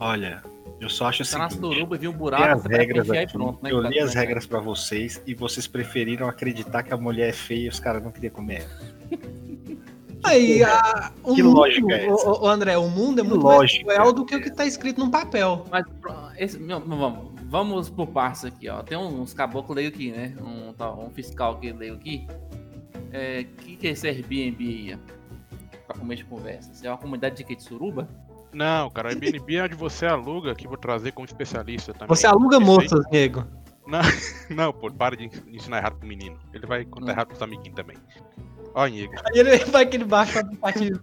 Olha, 0.00 0.42
eu 0.80 0.88
só 0.88 1.06
acho 1.08 1.22
o 1.22 1.26
tá 1.30 1.38
na 1.38 1.50
seguinte. 1.50 1.74
suruba 1.74 1.96
viu 1.96 2.10
um 2.10 2.14
buraco, 2.14 2.44
as 2.44 2.64
regras 2.64 3.10
aqui. 3.10 3.32
pronto, 3.32 3.62
né? 3.62 3.72
eu 3.72 3.82
Cadu? 3.82 3.92
li 3.92 3.98
as 4.00 4.14
regras 4.14 4.46
pra 4.46 4.60
vocês 4.60 5.20
e 5.26 5.34
vocês 5.34 5.66
preferiram 5.66 6.28
acreditar 6.28 6.82
que 6.84 6.94
a 6.94 6.96
mulher 6.96 7.30
é 7.30 7.32
feia 7.32 7.66
e 7.66 7.68
os 7.68 7.80
caras 7.80 8.02
não 8.02 8.12
queriam 8.12 8.32
comer 8.32 8.62
ela. 8.62 9.18
Aí, 10.24 10.62
a, 10.62 11.12
o 11.22 11.34
Que 11.34 11.42
mundo, 11.42 11.56
lógica 11.56 11.92
é 11.94 12.06
essa? 12.06 12.28
o, 12.28 12.42
o 12.44 12.46
André, 12.48 12.76
o 12.76 12.88
mundo 12.88 13.20
é 13.20 13.22
Que 13.22 13.28
muito 13.28 13.42
lógica 13.42 13.86
mais 13.86 13.98
cruel 13.98 14.12
do 14.12 14.22
é 14.22 14.26
que 14.26 14.36
o 14.36 14.42
que 14.42 14.50
tá 14.50 14.66
escrito 14.66 14.98
num 15.00 15.10
papel. 15.10 15.64
Mas 15.70 15.84
pro- 16.00 16.12
esse, 16.36 16.58
meu, 16.58 16.80
vamos, 16.80 17.32
vamos 17.44 17.88
por 17.88 18.08
partes 18.08 18.44
aqui, 18.44 18.68
ó. 18.68 18.82
Tem 18.82 18.98
uns 18.98 19.32
caboclos 19.32 19.76
leio 19.76 19.88
aqui, 19.88 20.10
né? 20.10 20.34
Um, 20.40 20.74
um 21.06 21.10
fiscal 21.10 21.58
que 21.58 21.72
leio 21.72 21.94
aqui. 21.94 22.26
É, 23.12 23.44
que 23.58 23.76
que 23.76 23.86
é 23.86 23.90
esse 23.92 24.06
Airbnb 24.06 24.58
aí, 24.68 24.98
comer 25.96 26.16
de 26.16 26.24
conversa. 26.24 26.70
Isso 26.72 26.86
é 26.86 26.90
uma 26.90 26.98
comunidade 26.98 27.36
de 27.36 27.44
quê? 27.44 27.54
De 27.54 27.62
suruba? 27.62 28.08
Não, 28.52 28.88
cara, 28.90 29.08
o 29.08 29.10
Airbnb 29.10 29.56
é 29.56 29.62
onde 29.64 29.74
você 29.74 30.06
aluga, 30.06 30.54
que 30.54 30.64
eu 30.66 30.70
vou 30.70 30.78
trazer 30.78 31.12
como 31.12 31.26
especialista 31.26 31.92
também. 31.92 32.08
Você 32.08 32.26
aluga 32.26 32.58
moças, 32.58 33.04
nego. 33.10 33.44
Não, 34.50 34.72
pô, 34.72 34.90
para 34.90 35.16
de 35.16 35.24
ensinar 35.48 35.78
errado 35.78 35.96
pro 35.96 36.06
menino. 36.08 36.38
Ele 36.52 36.66
vai 36.66 36.84
contar 36.84 37.06
Hum. 37.06 37.10
errado 37.14 37.28
pros 37.28 37.42
amiguinhos 37.42 37.74
também. 37.76 37.96
Ó, 38.74 38.86
Inigo, 38.86 39.14
Aí 39.26 39.38
ele 39.40 39.56
vai 39.70 39.84
aquele 39.84 40.04
baixo 40.04 40.38
aplicativo. 40.38 41.00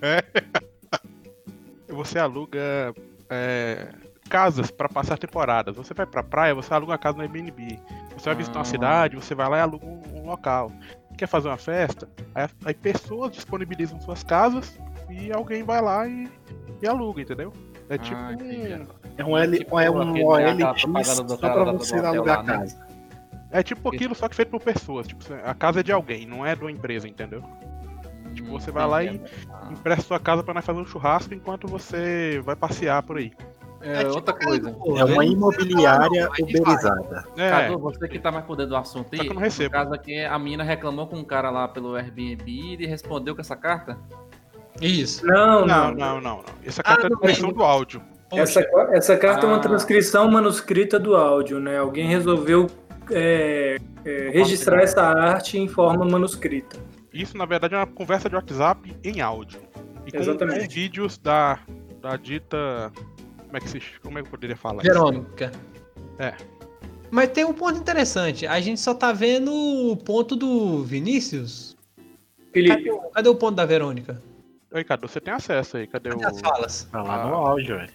você 1.88 2.18
aluga 2.18 2.92
é, 3.30 3.88
casas 4.28 4.70
pra 4.70 4.88
passar 4.88 5.18
temporadas. 5.18 5.76
Você 5.76 5.94
vai 5.94 6.06
pra 6.06 6.22
praia, 6.22 6.54
você 6.54 6.72
aluga 6.74 6.92
uma 6.92 6.98
casa 6.98 7.16
no 7.16 7.22
Airbnb. 7.22 7.78
Você 8.16 8.24
vai 8.26 8.34
visitar 8.34 8.58
uma 8.58 8.62
Ah. 8.62 8.64
cidade, 8.64 9.16
você 9.16 9.34
vai 9.34 9.48
lá 9.48 9.58
e 9.58 9.60
aluga 9.60 9.86
um, 9.86 10.02
um 10.14 10.26
local. 10.26 10.70
Quer 11.16 11.26
fazer 11.26 11.48
uma 11.48 11.56
festa? 11.56 12.08
Aí, 12.34 12.48
aí 12.64 12.74
pessoas 12.74 13.32
disponibilizam 13.32 14.00
suas 14.00 14.22
casas 14.22 14.78
e 15.08 15.32
alguém 15.32 15.62
vai 15.62 15.80
lá 15.80 16.06
e, 16.06 16.28
e 16.82 16.86
aluga, 16.86 17.22
entendeu? 17.22 17.52
É 17.88 17.96
tipo. 17.98 18.16
Ah, 18.20 18.32
entendi. 18.32 18.74
um- 18.74 19.06
É 19.18 19.24
um, 19.24 19.38
L, 19.38 19.58
Tipo 19.58 19.80
é 19.80 19.90
um 19.90 19.94
propaganda 20.74 21.22
do 21.22 21.28
só 21.30 21.36
pra 21.38 21.72
você 21.72 21.96
alugar 21.98 22.36
lá, 22.38 22.42
né? 22.42 22.58
casa. 22.58 22.86
É 23.50 23.62
tipo 23.62 23.88
aquilo, 23.94 24.14
só 24.14 24.28
que 24.28 24.36
feito 24.36 24.50
por 24.50 24.60
pessoas. 24.60 25.06
Tipo, 25.06 25.22
a 25.44 25.54
casa 25.54 25.80
é 25.80 25.82
de 25.82 25.90
alguém, 25.92 26.26
não 26.26 26.44
é 26.44 26.54
de 26.54 26.60
uma 26.62 26.70
empresa, 26.70 27.08
entendeu? 27.08 27.42
Tipo, 28.34 28.50
você 28.50 28.70
vai 28.70 28.86
lá 28.86 29.02
e-. 29.04 29.20
Empresta 29.70 30.02
sua 30.02 30.20
casa 30.20 30.42
pra 30.42 30.52
nós 30.52 30.64
fazer 30.64 30.80
um 30.80 30.84
churrasco 30.84 31.32
enquanto 31.32 31.66
você 31.66 32.42
vai 32.44 32.54
passear 32.54 33.02
por 33.04 33.16
aí. 33.16 33.32
É, 33.86 34.08
outra 34.08 34.34
coisa. 34.34 34.70
É 34.96 35.04
uma 35.04 35.24
imobiliária 35.24 36.28
Aí 36.32 36.42
uberizada. 36.42 37.24
É, 37.36 37.50
Cadu, 37.50 37.78
você 37.78 38.08
que 38.08 38.18
tá 38.18 38.32
mais 38.32 38.44
por 38.44 38.56
dentro 38.56 38.70
do 38.70 38.76
assunto 38.76 39.08
aí, 39.12 39.28
não 39.28 39.36
no 39.36 39.70
caso 39.70 39.94
aqui, 39.94 40.24
a 40.24 40.38
mina 40.38 40.64
reclamou 40.64 41.06
com 41.06 41.16
um 41.16 41.24
cara 41.24 41.50
lá 41.50 41.68
pelo 41.68 41.94
Airbnb 41.94 42.50
e 42.50 42.72
ele 42.72 42.86
respondeu 42.86 43.34
com 43.34 43.40
essa 43.40 43.54
carta? 43.54 43.96
Isso. 44.80 45.24
não, 45.24 45.64
não, 45.64 45.66
não. 45.66 45.94
não, 45.94 46.20
não, 46.20 46.20
não. 46.20 46.44
Essa 46.64 46.82
carta 46.82 47.02
Ah, 47.02 47.04
é 47.04 47.06
a 47.06 47.10
não, 47.10 47.18
transcrição 47.18 47.48
bem. 47.48 47.58
do 47.58 47.62
áudio. 47.64 48.02
Essa, 48.32 48.60
essa 48.90 49.16
carta 49.16 49.46
é 49.46 49.48
uma 49.48 49.56
Ah. 49.58 49.60
transcrição 49.60 50.28
manuscrita 50.30 50.98
do 50.98 51.14
áudio, 51.14 51.60
né? 51.60 51.78
Alguém 51.78 52.08
resolveu 52.08 52.66
é, 53.10 53.76
é, 54.04 54.30
registrar 54.30 54.82
essa 54.82 55.00
arte 55.02 55.56
em 55.58 55.68
forma 55.68 56.04
manuscrita. 56.04 56.76
Isso, 57.12 57.38
na 57.38 57.46
verdade, 57.46 57.74
é 57.74 57.78
uma 57.78 57.86
conversa 57.86 58.28
de 58.28 58.34
WhatsApp 58.34 58.96
em 59.04 59.20
áudio. 59.20 59.60
E 60.04 60.10
com, 60.10 60.18
Exatamente. 60.18 60.66
com 60.66 60.74
vídeos 60.74 61.16
da, 61.18 61.58
da 62.02 62.16
dita. 62.16 62.92
Como 63.56 63.58
é 63.58 63.60
que 63.60 63.68
se 63.68 64.00
como 64.02 64.18
é 64.18 64.22
que 64.22 64.26
eu 64.26 64.30
poderia 64.30 64.56
falar? 64.56 64.82
isso? 64.82 64.92
Verônica. 64.92 65.50
É. 66.18 66.34
Mas 67.10 67.30
tem 67.30 67.44
um 67.44 67.54
ponto 67.54 67.78
interessante. 67.78 68.46
A 68.46 68.60
gente 68.60 68.78
só 68.80 68.92
tá 68.94 69.12
vendo 69.12 69.50
o 69.52 69.96
ponto 69.96 70.36
do 70.36 70.84
Vinícius. 70.84 71.74
Felipe, 72.52 72.76
Cadê, 72.76 72.90
o- 72.90 73.10
cadê 73.10 73.28
o 73.30 73.34
ponto 73.34 73.54
da 73.56 73.64
Verônica? 73.64 74.20
Aí, 74.72 74.84
Cadu, 74.84 75.08
você 75.08 75.20
tem 75.20 75.32
acesso 75.32 75.78
aí. 75.78 75.86
Cadê 75.86 76.10
Cadê 76.10 76.24
o. 76.24 76.28
as 76.28 76.40
falas? 76.40 76.84
Tá 76.92 77.02
lá 77.02 77.22
Ah. 77.22 77.26
no 77.28 77.34
áudio, 77.34 77.76
velho. 77.78 77.90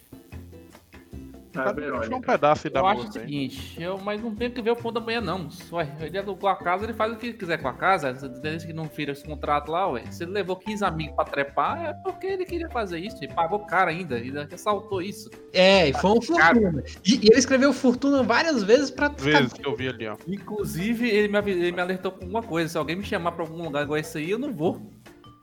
Cada 1.52 1.80
um 1.80 2.16
um 2.16 2.20
pedaço 2.20 2.70
da 2.70 2.80
Eu 2.80 2.86
acho 2.86 3.08
o 3.08 3.12
seguinte, 3.12 3.80
eu, 3.80 3.98
mas 3.98 4.22
não 4.22 4.34
tem 4.34 4.50
que 4.50 4.62
ver 4.62 4.70
o 4.70 4.76
fundo 4.76 4.94
da 4.94 5.00
manhã, 5.00 5.20
não. 5.20 5.48
Ué, 5.72 5.88
ele 6.00 6.18
alugou 6.18 6.48
a 6.48 6.56
casa, 6.56 6.84
ele 6.84 6.94
faz 6.94 7.12
o 7.12 7.16
que 7.16 7.32
quiser 7.32 7.58
com 7.58 7.68
a 7.68 7.74
casa, 7.74 8.12
desde 8.12 8.66
que 8.66 8.72
não 8.72 8.88
fira 8.88 9.12
esse 9.12 9.24
contrato 9.24 9.70
lá, 9.70 9.88
ué. 9.88 10.04
Se 10.10 10.24
ele 10.24 10.32
levou 10.32 10.56
15 10.56 10.84
amigos 10.84 11.14
pra 11.14 11.24
trepar, 11.24 11.84
é 11.84 11.92
porque 11.92 12.26
ele 12.26 12.44
queria 12.44 12.68
fazer 12.70 12.98
isso. 12.98 13.16
Ele 13.18 13.32
pagou 13.32 13.60
caro 13.60 13.90
ainda, 13.90 14.16
ainda 14.16 14.48
ressaltou 14.50 15.02
isso. 15.02 15.30
É, 15.52 15.88
e 15.88 15.92
foi 15.92 16.10
um 16.10 16.22
fortuna. 16.22 16.84
E, 17.04 17.14
e 17.14 17.28
ele 17.28 17.38
escreveu 17.38 17.72
fortuna 17.72 18.22
várias 18.22 18.62
vezes 18.62 18.90
pra 18.90 19.08
Vezes 19.08 19.52
que 19.52 19.66
eu 19.66 19.76
vi 19.76 19.88
ali, 19.88 20.08
ó. 20.08 20.16
Inclusive, 20.26 21.08
ele 21.08 21.28
me, 21.28 21.50
ele 21.50 21.72
me 21.72 21.80
alertou 21.80 22.12
com 22.12 22.24
uma 22.24 22.42
coisa: 22.42 22.68
se 22.70 22.78
alguém 22.78 22.96
me 22.96 23.04
chamar 23.04 23.32
pra 23.32 23.44
algum 23.44 23.62
lugar 23.62 23.82
igual 23.82 23.98
esse 23.98 24.18
aí, 24.18 24.30
eu 24.30 24.38
não 24.38 24.52
vou. 24.52 24.80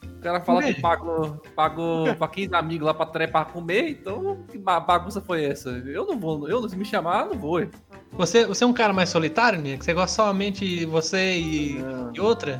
O 0.06 0.22
cara 0.22 0.42
fala 0.42 0.62
que 0.62 0.82
pagou, 0.82 1.42
pagou 1.56 2.14
pra 2.16 2.28
15 2.28 2.54
amigos 2.54 2.86
lá 2.86 2.94
pra 2.94 3.06
trepar 3.06 3.46
comer, 3.48 3.90
então 3.92 4.40
que 4.52 4.58
ba- 4.58 4.80
bagunça 4.80 5.22
foi 5.22 5.46
essa? 5.46 5.70
Eu 5.70 6.06
não 6.06 6.20
vou, 6.20 6.48
eu 6.50 6.68
se 6.68 6.76
me 6.76 6.84
chamar, 6.84 7.22
eu 7.26 7.30
não 7.34 7.40
vou. 7.40 7.54
ué. 7.54 7.70
Você, 8.14 8.46
você 8.46 8.66
é 8.66 8.68
um 8.68 8.74
cara 8.74 8.92
mais 8.92 9.08
solitário, 9.10 9.62
Nick? 9.62 9.84
Você 9.86 9.94
gosta 9.94 10.22
somente 10.24 10.68
de 10.68 10.86
você 10.86 11.36
e, 11.38 11.80
e 12.14 12.20
outra? 12.20 12.60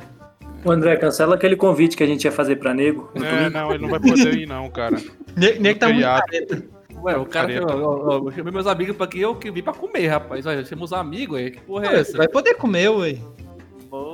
O 0.64 0.70
André, 0.70 0.96
cancela 0.96 1.34
aquele 1.34 1.54
convite 1.56 1.96
que 1.96 2.02
a 2.02 2.06
gente 2.06 2.24
ia 2.24 2.32
fazer 2.32 2.56
pra 2.56 2.72
nego. 2.72 3.10
É, 3.14 3.50
não, 3.50 3.70
ele 3.72 3.82
não 3.82 3.88
vai 3.90 4.00
poder 4.00 4.34
ir, 4.38 4.46
não, 4.46 4.70
cara. 4.70 4.96
Nick 5.36 5.74
tá 5.78 5.88
muito 5.88 6.02
careta. 6.02 6.62
Ué, 7.02 7.16
o 7.16 7.24
cara 7.24 7.48
ó, 7.66 8.18
ó, 8.18 8.28
eu 8.28 8.30
chamei 8.30 8.52
meus 8.52 8.66
amigos 8.66 8.94
pra 8.94 9.06
aqui, 9.06 9.20
eu 9.20 9.34
que 9.34 9.50
vim 9.50 9.62
pra 9.62 9.72
comer, 9.72 10.06
rapaz. 10.08 10.44
Olha, 10.44 10.62
chamamos 10.64 10.92
amigos, 10.92 11.36
ué, 11.36 11.50
que 11.50 11.60
porra 11.62 11.86
é 11.86 11.90
Você 11.90 11.96
essa? 12.10 12.18
vai 12.18 12.28
poder 12.28 12.54
comer, 12.54 12.88
ué. 12.90 13.16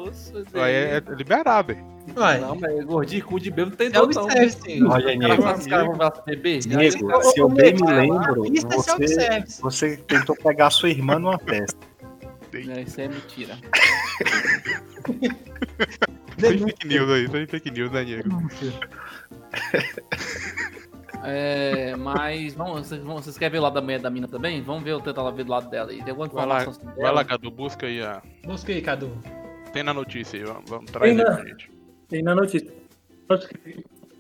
Moça, 0.07 0.45
Aí 0.55 0.73
é, 0.73 0.97
é 0.97 1.03
liberado, 1.15 1.73
hein? 1.73 1.85
Uai, 2.17 2.41
Não, 2.41 2.55
mas 2.55 2.85
gordinho, 2.85 3.25
cu 3.25 3.41
de 3.41 3.51
bebo 3.51 3.71
não 3.71 3.77
tem 3.77 3.89
é 3.89 3.91
dor, 3.91 4.09
o 4.09 4.15
não. 4.15 4.31
service. 4.31 4.85
Olha, 4.85 5.19
caras 5.19 5.61
os 5.61 5.67
caras 5.67 5.87
vão 5.87 5.97
lá 5.97 6.11
beber? 6.25 6.65
Nego, 6.67 7.17
Ô, 7.17 7.23
se 7.23 7.41
eu 7.41 7.47
ô, 7.47 7.49
bem 7.49 7.75
me 7.75 7.83
Nego, 7.83 8.15
lembro, 8.15 8.47
é 8.47 8.77
você, 8.77 9.45
você 9.61 9.97
tentou 9.97 10.37
pegar 10.37 10.71
sua 10.71 10.91
irmã 10.91 11.19
numa 11.19 11.39
festa. 11.39 11.79
Não, 12.53 12.81
isso 12.81 13.01
é 13.01 13.09
mentira. 13.09 13.59
Sem 16.39 16.59
fake 16.59 16.87
news 16.87 17.11
aí, 17.11 17.29
sem 17.31 17.47
fake 17.47 17.71
news, 17.71 17.91
né, 17.93 18.05
Diego? 18.05 18.29
É, 21.29 21.97
mas 21.97 22.55
vamos, 22.55 22.89
vocês, 22.89 23.37
querem 23.37 23.53
ver 23.53 23.59
o 23.59 23.63
lado 23.63 23.75
da 23.75 23.81
mulher 23.81 23.99
da 23.99 24.09
mina 24.09 24.29
também? 24.29 24.63
Vamos 24.63 24.85
ver, 24.85 24.93
eu 24.93 25.01
tentar 25.01 25.23
lá 25.23 25.33
ver 25.33 25.43
do 25.43 25.51
lado 25.51 25.69
dela 25.69 25.91
aí. 25.91 25.99
Tem 25.99 26.11
alguma 26.11 26.29
Vai 26.29 26.47
lá, 26.47 26.61
informação 26.61 26.75
sobre 26.75 26.95
vai 26.95 27.05
lá, 27.05 27.09
ela? 27.09 27.25
Cadu, 27.25 27.51
busca 27.51 27.87
aí 27.87 28.01
a. 28.01 28.23
Busca 28.45 28.71
aí, 28.71 28.81
Cadu. 28.81 29.11
Tem 29.77 29.83
na 29.85 29.93
notícia 29.93 30.39
aí, 30.39 30.45
vamos, 30.45 30.71
vamos 30.71 30.91
trazer 30.91 31.15
Tem 31.15 31.23
na- 31.25 31.37
pra 31.37 31.45
gente. 31.45 31.71
Tem 32.09 32.23
na 32.23 32.35
notícia. 32.35 32.73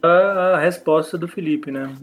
A, 0.03 0.09
a 0.57 0.59
resposta 0.61 1.17
do 1.17 1.27
Felipe, 1.27 1.71
né? 1.71 1.95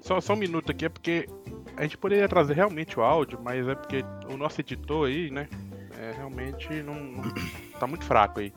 Só, 0.00 0.20
só 0.20 0.32
um 0.32 0.36
minuto 0.36 0.72
aqui, 0.72 0.86
é 0.86 0.88
porque 0.88 1.28
a 1.76 1.82
gente 1.82 1.96
poderia 1.96 2.28
trazer 2.28 2.54
realmente 2.54 2.98
o 2.98 3.02
áudio, 3.02 3.38
mas 3.42 3.66
é 3.68 3.74
porque 3.76 4.04
o 4.32 4.36
nosso 4.36 4.60
editor 4.60 5.06
aí, 5.06 5.30
né? 5.30 5.48
É, 6.00 6.12
realmente 6.16 6.68
não, 6.82 6.94
não- 6.94 7.34
tá 7.78 7.86
muito 7.86 8.04
fraco 8.04 8.40
aí. 8.40 8.52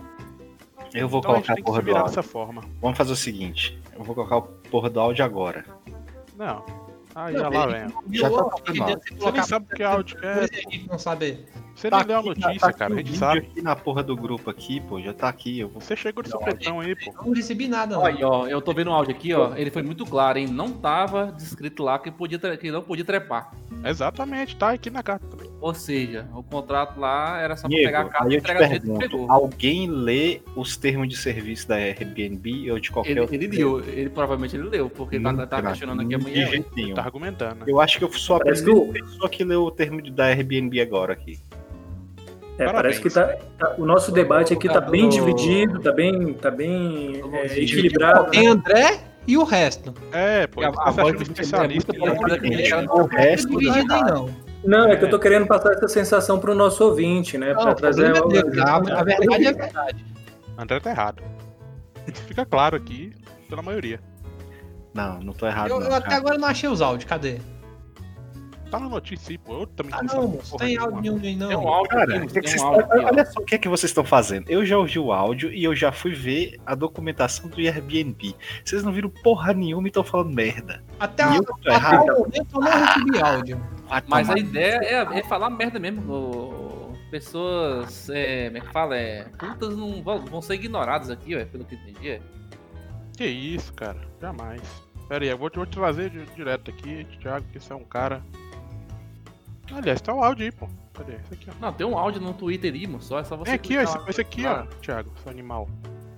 Eu 0.96 1.08
vou 1.08 1.20
Então 1.20 1.32
a 1.32 1.34
colocar 1.36 1.54
a 1.54 1.56
que 1.56 1.62
porra 1.64 1.82
do 1.84 1.92
áudio. 1.92 2.06
dessa 2.06 2.24
forma. 2.24 2.62
Vamos 2.82 2.98
fazer 2.98 3.12
o 3.14 3.16
seguinte: 3.16 3.80
eu 3.96 4.04
vou 4.04 4.16
colocar 4.16 4.38
o 4.38 4.42
porra 4.42 4.90
do 4.90 5.00
áudio 5.00 5.24
agora. 5.24 5.64
Não. 6.36 6.66
Aí 7.14 7.34
já 7.34 7.50
lá 7.50 7.68
vem. 7.68 7.88
Já 8.12 8.30
tá 8.32 8.44
Você 9.18 9.32
nem 9.32 9.44
sabe 9.44 9.66
o 9.72 9.76
que 9.76 9.84
áudio 9.84 10.18
é. 10.26 10.34
a 10.40 10.48
gente 10.48 10.88
não 10.90 10.98
sabe. 10.98 11.46
Você 11.80 11.90
Tá 11.90 12.00
nem 12.00 12.08
leu 12.08 12.18
a 12.18 12.20
aqui, 12.20 12.28
notícia, 12.42 12.60
tá 12.60 12.68
aqui 12.68 12.78
cara, 12.80 12.94
a 12.94 12.98
gente 12.98 13.18
sabe. 13.18 13.40
aqui 13.40 13.62
na 13.62 13.74
porra 13.74 14.04
do 14.04 14.14
grupo 14.14 14.50
aqui, 14.50 14.82
pô, 14.82 15.00
já 15.00 15.14
tá 15.14 15.30
aqui. 15.30 15.60
Eu 15.62 15.70
vou... 15.70 15.80
Você 15.80 15.96
chegou 15.96 16.22
de 16.22 16.30
supetão 16.30 16.82
aí, 16.82 16.94
pô. 16.94 17.14
Eu 17.18 17.26
não 17.28 17.34
recebi 17.34 17.70
nada, 17.70 17.96
não. 17.96 18.02
Olha, 18.04 18.28
ó, 18.28 18.48
eu 18.48 18.62
tô 18.62 18.74
vendo 18.74 18.90
o 18.90 18.94
áudio 18.94 19.16
aqui, 19.16 19.34
ó. 19.34 19.56
Ele 19.56 19.72
foi 19.72 19.82
muito 19.82 20.06
claro, 20.06 20.38
hein? 20.38 20.48
Não 20.48 20.74
tava 20.74 21.32
descrito 21.32 21.82
lá 21.82 21.98
que, 21.98 22.12
podia 22.12 22.38
tre- 22.38 22.58
que 22.58 22.70
não 22.70 22.82
podia 22.82 23.06
trepar. 23.06 23.54
Exatamente, 23.86 24.58
tá 24.58 24.72
aqui 24.72 24.90
na 24.90 25.02
carta 25.02 25.26
também. 25.28 25.50
Ou 25.62 25.74
seja, 25.74 26.28
o 26.36 26.44
contrato 26.44 27.00
lá 27.00 27.40
era 27.40 27.56
só 27.56 27.62
pra 27.62 27.70
Diego, 27.70 27.86
pegar 27.86 28.02
a 28.02 28.06
carta 28.10 28.28
aí 28.28 28.34
e 28.34 28.38
entregar 28.38 28.60
do 28.60 28.68
jeito 28.70 28.94
que 28.94 29.00
pegou. 29.00 29.32
alguém 29.32 29.88
lê 29.90 30.42
os 30.58 30.76
termos 30.76 31.08
de 31.08 31.16
serviço 31.16 31.66
da 31.68 31.76
Airbnb 31.76 32.72
ou 32.72 32.80
de 32.80 32.92
qualquer 32.92 33.12
Ele, 33.12 33.20
outro? 33.22 33.36
ele 33.36 33.48
leu, 33.48 33.80
ele 33.88 34.10
provavelmente 34.10 34.56
ele 34.56 34.68
leu, 34.68 34.90
porque 34.90 35.18
tá, 35.18 35.32
Nunca, 35.32 35.48
tá 35.48 35.62
questionando 35.62 36.02
aqui 36.02 36.14
amanhã. 36.16 36.50
nenhum. 36.76 36.94
Tá 36.94 37.04
argumentando. 37.04 37.56
né? 37.56 37.66
Eu 37.68 37.80
acho 37.80 37.98
que 37.98 38.04
eu 38.04 38.12
sou 38.12 38.36
a 38.36 38.40
pessoa 38.42 38.90
que 39.32 39.44
leu 39.46 39.64
o 39.64 39.72
termo 39.72 40.02
de- 40.02 40.12
da 40.12 40.26
Airbnb 40.26 40.82
agora 40.82 41.14
aqui. 41.14 41.40
É, 42.60 42.66
Parabéns. 42.66 43.00
parece 43.00 43.02
que 43.02 43.10
tá, 43.10 43.38
tá- 43.58 43.76
o 43.78 43.86
nosso 43.86 44.12
debate 44.12 44.54
aqui 44.54 44.68
tá 44.68 44.82
bem 44.82 45.08
dividido, 45.08 45.80
tá 45.80 45.94
bem, 45.94 46.34
tá 46.34 46.52
bem 46.52 47.22
é, 47.34 47.46
equilibrado. 47.58 48.30
Tem 48.32 48.48
André 48.48 49.00
e 49.26 49.38
o 49.38 49.46
resto. 49.46 49.94
É, 50.12 50.46
pô, 50.46 50.62
a- 50.62 50.74
a 50.90 50.92
voz 50.92 51.16
do 51.16 51.24
especialista. 51.24 51.96
É 51.96 52.00
muito 52.00 52.28
né? 52.28 52.38
ele. 52.44 52.88
o 52.90 53.06
resto 53.06 53.50
Não 53.54 53.60
dividido 53.60 53.94
aí, 53.94 54.02
não. 54.04 54.30
Não, 54.66 54.90
é 54.90 54.98
que 54.98 55.06
eu 55.06 55.10
tô 55.10 55.18
querendo 55.18 55.48
passar 55.48 55.72
essa 55.72 55.88
sensação 55.88 56.38
pro 56.38 56.54
nosso 56.54 56.84
ouvinte, 56.84 57.38
né? 57.38 57.54
Não, 57.54 57.62
Pra 57.62 57.72
o 57.72 57.76
trazer 57.76 58.08
é 58.14 58.28
dele. 58.28 58.60
A, 58.60 58.76
a 58.76 59.04
verdade 59.04 59.48
é 59.48 59.54
verdade. 59.54 60.06
André 60.58 60.80
tá 60.82 60.90
errado. 60.90 61.24
Fica 62.28 62.46
claro 62.46 62.76
aqui 62.76 63.14
pela 63.48 63.62
maioria. 63.62 64.02
Não, 64.94 65.22
não 65.22 65.32
tô 65.32 65.48
errado. 65.48 65.70
Eu, 65.70 65.80
não, 65.80 65.88
eu 65.88 65.94
até 65.94 66.16
agora 66.16 66.38
não 66.38 66.48
achei 66.50 66.68
os 66.68 66.82
áudios, 66.82 67.10
cadê? 67.10 67.38
Tá 68.70 68.80
na 68.80 68.88
notícia 68.90 69.32
aí, 69.32 69.38
pô. 69.38 69.62
Eu 69.62 69.68
também 69.68 69.92
Ah, 69.96 70.04
não 70.04 70.28
não, 70.28 70.58
tem 70.58 70.78
áudio 70.78 71.02
nenhum 71.02 71.18
aí, 71.24 71.36
não. 71.36 71.48
Tem 71.48 71.58
um 71.58 71.68
áudio 71.68 71.90
Cara, 71.90 72.18
aqui, 72.24 72.34
tem 72.42 72.62
um 72.62 72.66
áudio 72.66 72.86
aqui, 72.86 73.06
olha 73.06 73.26
só 73.26 73.40
o 73.42 73.46
que, 73.46 73.56
é 73.56 73.58
que 73.58 73.68
vocês 73.70 73.90
estão 73.90 74.06
fazendo. 74.06 74.50
Eu 74.50 74.64
já 74.66 74.78
ouvi 74.78 75.00
o 75.00 75.12
áudio 75.12 75.52
e 75.52 75.64
eu 75.64 75.76
já 75.76 75.92
fui 75.92 76.14
ver 76.14 76.60
a 76.66 76.76
documentação 76.76 77.50
do 77.50 77.58
Airbnb. 77.60 78.36
Vocês 78.64 78.84
não 78.84 78.92
viram 78.92 79.10
porra 79.10 79.54
nenhuma 79.54 79.88
e 79.88 79.90
estão 79.90 80.04
falando 80.04 80.32
merda. 80.34 80.84
Até, 81.00 81.24
a- 81.24 81.36
eu 81.36 81.74
até 81.74 82.12
o 82.12 82.20
momento 82.20 82.48
eu 82.56 82.62
não 82.62 82.72
recebi 82.72 83.22
áudio. 83.22 83.58
Vai 83.88 84.04
Mas 84.08 84.28
tomar 84.28 84.38
a 84.38 84.40
ideia 84.40 84.80
é, 84.84 85.20
é 85.20 85.24
falar 85.24 85.50
merda 85.50 85.80
mesmo. 85.80 86.14
o- 86.14 86.80
pessoas, 87.10 88.08
é, 88.12 88.46
como 88.46 88.58
é 88.58 88.62
que 88.62 88.72
fala? 88.72 88.96
É, 88.96 89.24
putas 89.40 89.76
não 89.76 90.04
vão, 90.04 90.24
vão 90.26 90.42
ser 90.44 90.54
ignoradas 90.54 91.10
aqui, 91.10 91.36
ué, 91.36 91.44
pelo 91.44 91.66
que 91.66 91.74
eu 91.74 91.80
entendi. 91.80 92.10
é. 92.10 92.22
Que 93.18 93.26
isso, 93.26 93.74
cara. 93.74 94.00
Jamais. 94.22 94.62
Pera 95.08 95.24
aí, 95.26 95.30
eu 95.32 95.38
vou, 95.38 95.50
te- 95.50 95.56
vou 95.58 95.66
te 95.66 95.72
trazer 95.72 96.10
di- 96.12 96.24
direto 96.36 96.70
aqui, 96.70 97.06
Thiago, 97.20 97.46
que 97.52 97.60
você 97.60 97.74
é 97.74 97.76
um 97.76 97.84
cara. 97.84 98.22
Aliás, 99.74 100.02
tá 100.02 100.14
o 100.14 100.24
áudio 100.24 100.46
aí, 100.46 100.52
pô. 100.52 100.68
Cadê? 100.94 101.14
Esse 101.14 101.34
aqui, 101.34 101.48
ó. 101.50 101.54
Não, 101.66 101.74
tem 101.74 101.86
um 101.88 101.98
áudio 101.98 102.22
no 102.22 102.34
Twitter 102.34 102.74
aí, 102.74 102.88
moço. 102.88 103.08
Só, 103.08 103.20
é 103.20 103.24
só 103.24 103.36
você. 103.38 103.46
Vem 103.52 103.54
aqui, 103.56 103.78
ó. 103.78 103.82
Esse, 103.82 103.98
esse 104.10 104.22
aqui, 104.22 104.46
Ah. 104.46 104.66
ó, 104.70 104.76
Thiago, 104.82 105.12
seu 105.24 105.32
animal. 105.32 105.68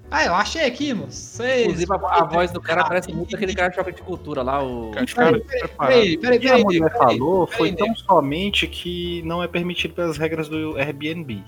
Ah, 0.09 0.25
eu 0.25 0.33
achei 0.35 0.65
aqui, 0.65 0.93
moço. 0.93 1.11
Seis. 1.13 1.67
Inclusive, 1.67 1.91
a, 1.93 1.95
a 2.21 2.25
voz 2.25 2.51
do 2.51 2.59
cara 2.59 2.83
parece 2.83 3.13
muito 3.13 3.33
aquele 3.35 3.53
cara 3.55 3.69
de 3.69 3.75
choque 3.75 3.93
de 3.93 4.01
cultura 4.01 4.41
lá, 4.41 4.61
o. 4.63 4.89
Os 4.91 5.13
caras 5.13 5.41
Peraí, 5.43 5.77
peraí, 5.77 6.17
peraí, 6.17 6.37
O 6.37 6.39
que 6.41 6.47
a 6.47 6.49
peraí. 6.51 6.63
mulher 6.63 6.91
peraí. 6.91 6.97
falou 7.17 7.47
foi 7.47 7.71
peraí, 7.73 7.87
tão 7.87 7.95
somente 7.95 8.67
que 8.67 9.21
não 9.23 9.41
é 9.41 9.47
permitido 9.47 9.93
pelas 9.93 10.17
regras 10.17 10.49
do 10.49 10.75
Airbnb. 10.77 11.43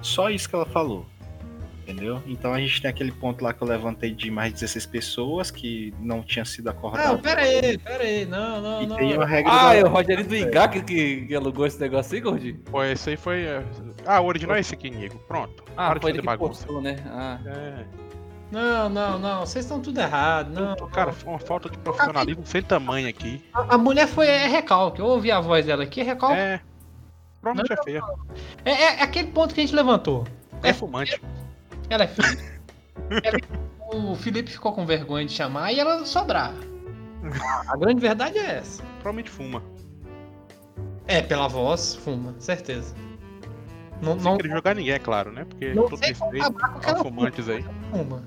Só 0.00 0.30
isso 0.30 0.48
que 0.48 0.54
ela 0.54 0.64
falou. 0.64 1.04
Entendeu? 1.90 2.22
Então 2.26 2.52
a 2.54 2.60
gente 2.60 2.80
tem 2.80 2.88
aquele 2.90 3.10
ponto 3.12 3.42
lá 3.42 3.52
que 3.52 3.62
eu 3.62 3.66
levantei 3.66 4.12
de 4.12 4.30
mais 4.30 4.52
16 4.52 4.86
pessoas 4.86 5.50
que 5.50 5.92
não 5.98 6.22
tinha 6.22 6.44
sido 6.44 6.66
Não, 6.66 6.72
acordado. 6.72 7.18
peraí, 7.20 7.76
peraí. 7.78 8.24
Não, 8.26 8.60
não, 8.60 8.82
E 8.82 8.86
não. 8.86 8.96
tem 8.96 9.14
uma 9.16 9.26
regra 9.26 9.52
Ah, 9.52 9.74
é 9.74 9.82
o 9.84 9.88
Rogerinho 9.88 10.28
do 10.28 10.36
Ingá 10.36 10.68
que, 10.68 10.82
que, 11.26 11.34
alugou 11.34 11.66
esse 11.66 11.80
negócio 11.80 12.14
aí, 12.14 12.20
gordinho? 12.20 12.58
Pô, 12.70 12.82
esse 12.84 13.10
aí 13.10 13.16
foi. 13.16 13.42
é, 13.42 13.64
Ah, 14.06 14.20
o 14.20 14.26
original 14.26 14.56
é 14.56 14.60
esse 14.60 14.74
aqui, 14.74 14.88
Nigo. 14.90 15.18
Pronto. 15.26 15.64
Ah, 15.76 15.88
Para 15.88 15.94
de 15.94 16.00
foi 16.02 16.10
ele 16.12 16.20
que 16.20 16.26
bagunça. 16.26 16.64
postou, 16.64 16.80
né? 16.80 16.96
Ah. 17.06 17.38
É. 17.46 17.84
Não, 18.52 18.88
não, 18.88 19.18
não. 19.18 19.40
Vocês 19.46 19.64
estão 19.64 19.80
tudo 19.80 20.00
errado. 20.00 20.50
Não. 20.52 20.74
Cara, 20.88 21.12
foi 21.12 21.32
uma 21.32 21.38
falta 21.38 21.68
de 21.70 21.78
profissionalismo 21.78 22.44
sem 22.44 22.62
tamanho 22.62 23.08
aqui. 23.08 23.42
A, 23.54 23.74
a 23.74 23.78
mulher 23.78 24.08
foi 24.08 24.26
é, 24.26 24.46
recalque. 24.48 25.00
Eu 25.00 25.06
ouvi 25.06 25.30
a 25.30 25.40
voz 25.40 25.66
dela 25.66 25.84
aqui, 25.84 26.00
é 26.00 26.04
recalque. 26.04 26.36
É. 26.36 26.60
Provavelmente 27.40 27.72
é 27.72 27.82
feia. 27.84 28.02
É, 28.64 28.70
é- 28.70 28.94
é 29.00 29.02
aquele 29.02 29.28
ponto 29.28 29.54
que 29.54 29.60
a 29.60 29.64
gente 29.64 29.74
levantou. 29.74 30.26
É 30.62 30.72
fumante. 30.72 31.20
Ela 31.90 32.04
é 32.04 32.06
feia. 32.06 32.60
Ela- 33.22 33.38
o 33.92 34.14
Felipe 34.14 34.50
ficou 34.50 34.72
com 34.72 34.86
vergonha 34.86 35.26
de 35.26 35.32
chamar 35.32 35.72
e 35.72 35.80
ela 35.80 36.04
sobrar. 36.04 36.54
A 37.68 37.76
grande 37.76 38.00
verdade 38.00 38.38
é 38.38 38.58
essa. 38.58 38.82
Provavelmente 39.02 39.30
fuma. 39.30 39.62
É, 41.06 41.20
pela 41.20 41.48
voz, 41.48 41.96
fuma, 41.96 42.34
certeza. 42.38 42.94
Não, 44.00 44.14
não, 44.16 44.36
querer 44.38 44.54
jogar 44.54 44.74
ninguém, 44.74 44.94
é 44.94 44.98
claro, 44.98 45.30
né? 45.32 45.44
Porque 45.44 45.74
não 45.74 45.88
todo 45.88 46.00
respeito 46.00 46.44
aos 46.86 47.02
fumantes 47.02 47.48
aí. 47.48 47.64
fuma. 47.90 48.22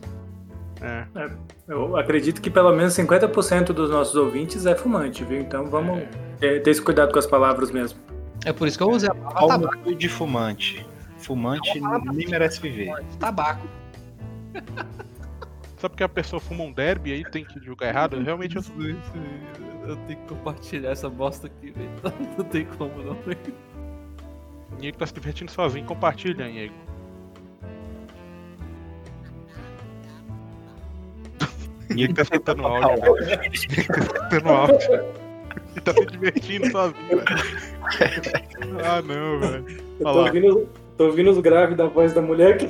É. 0.81 1.05
Eu 1.67 1.95
acredito 1.95 2.41
que 2.41 2.49
pelo 2.49 2.75
menos 2.75 2.93
50% 2.93 3.67
dos 3.71 3.89
nossos 3.89 4.15
ouvintes 4.15 4.65
é 4.65 4.75
fumante, 4.75 5.23
viu? 5.23 5.39
Então 5.39 5.67
vamos 5.69 6.03
é, 6.41 6.59
ter 6.59 6.69
esse 6.69 6.81
cuidado 6.81 7.13
com 7.13 7.17
as 7.19 7.25
palavras 7.25 7.71
mesmo. 7.71 7.97
É 8.45 8.51
por 8.51 8.67
isso 8.67 8.77
que 8.77 8.83
eu 8.83 8.89
usei 8.89 9.09
a 9.09 9.15
palavra 9.15 9.33
Qual 9.39 9.45
o 9.45 9.61
tabaco. 9.61 9.95
de 9.95 10.09
fumante? 10.09 10.85
Fumante 11.23 11.79
nem 12.13 12.27
merece 12.27 12.61
viver. 12.61 12.93
tabaco. 13.19 13.67
Só 15.77 15.89
porque 15.89 16.03
a 16.03 16.09
pessoa 16.09 16.39
fuma 16.39 16.63
um 16.63 16.71
derby 16.71 17.09
e 17.09 17.13
aí 17.13 17.23
tem 17.31 17.43
que 17.43 17.59
julgar 17.59 17.89
errado, 17.89 18.19
realmente 18.21 18.55
eu. 18.55 18.63
Eu 19.85 19.97
tenho 20.07 20.17
que 20.19 20.27
compartilhar 20.27 20.91
essa 20.91 21.09
bosta 21.09 21.47
aqui, 21.47 21.71
velho. 21.71 21.89
Não 22.37 22.45
tem 22.45 22.65
como 22.65 23.03
não. 23.03 23.17
O 24.71 24.75
Niego 24.79 24.97
tá 24.97 25.05
se 25.05 25.13
divertindo 25.13 25.51
sozinho. 25.51 25.85
Compartilha. 25.85 26.47
E 26.47 26.71
ele 32.03 32.13
Tá 32.13 32.21
escutando 32.23 32.61
o 32.61 32.67
áudio. 32.67 33.15
Tá 33.27 33.47
escutando 33.51 34.49
áudio. 34.49 34.77
e 35.75 35.81
tá 35.81 35.93
se 35.93 36.05
divertindo 36.05 36.71
sozinho. 36.71 37.07
velho. 37.09 37.19
ah, 38.85 39.01
não, 39.01 39.39
velho. 39.39 39.65
Eu 39.99 40.07
Olha 40.07 40.09
tô 40.11 40.11
lá. 40.11 40.25
ouvindo, 40.27 40.69
tô 40.97 41.05
ouvindo 41.05 41.31
os 41.31 41.39
graves 41.39 41.77
da 41.77 41.87
voz 41.87 42.13
da 42.13 42.21
mulher 42.21 42.55
aqui. 42.55 42.69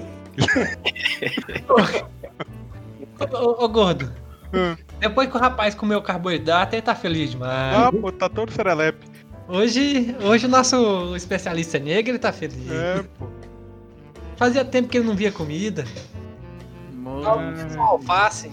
Ô, 3.20 3.38
ô, 3.38 3.66
ô, 3.66 3.70
gordo. 3.70 4.12
Hum. 4.54 4.76
Depois 5.00 5.30
que 5.30 5.38
o 5.38 5.40
rapaz 5.40 5.74
comeu 5.74 6.02
carboidrato, 6.02 6.76
ele 6.76 6.82
tá 6.82 6.96
feliz 6.96 7.32
demais. 7.32 7.78
Ah, 7.78 7.92
pô, 7.92 8.12
tá 8.12 8.30
todo 8.30 8.52
serelepe. 8.52 9.08
Hoje, 9.48 10.16
hoje 10.22 10.46
o 10.46 10.50
nosso 10.50 11.16
especialista 11.16 11.78
negro, 11.80 12.12
ele 12.12 12.20
tá 12.20 12.32
feliz. 12.32 12.72
É, 12.72 13.04
pô. 13.18 13.28
Fazia 14.36 14.64
tempo 14.66 14.90
que 14.90 14.98
ele 14.98 15.08
não 15.08 15.16
via 15.16 15.32
comida. 15.32 15.86
Mano, 16.94 17.82
alface. 17.82 18.52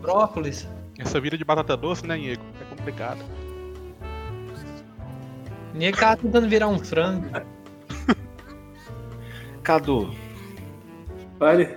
Brócolis. 0.00 0.66
Essa 0.98 1.20
vida 1.20 1.36
de 1.36 1.44
batata 1.44 1.76
doce, 1.76 2.06
né, 2.06 2.16
Diego? 2.16 2.42
É 2.60 2.64
complicado. 2.76 3.18
O 5.74 5.78
negro 5.78 6.00
tava 6.00 6.16
tentando 6.16 6.48
virar 6.48 6.68
um 6.68 6.78
frango. 6.78 7.26
Cadu, 9.62 10.10
Vale? 11.38 11.76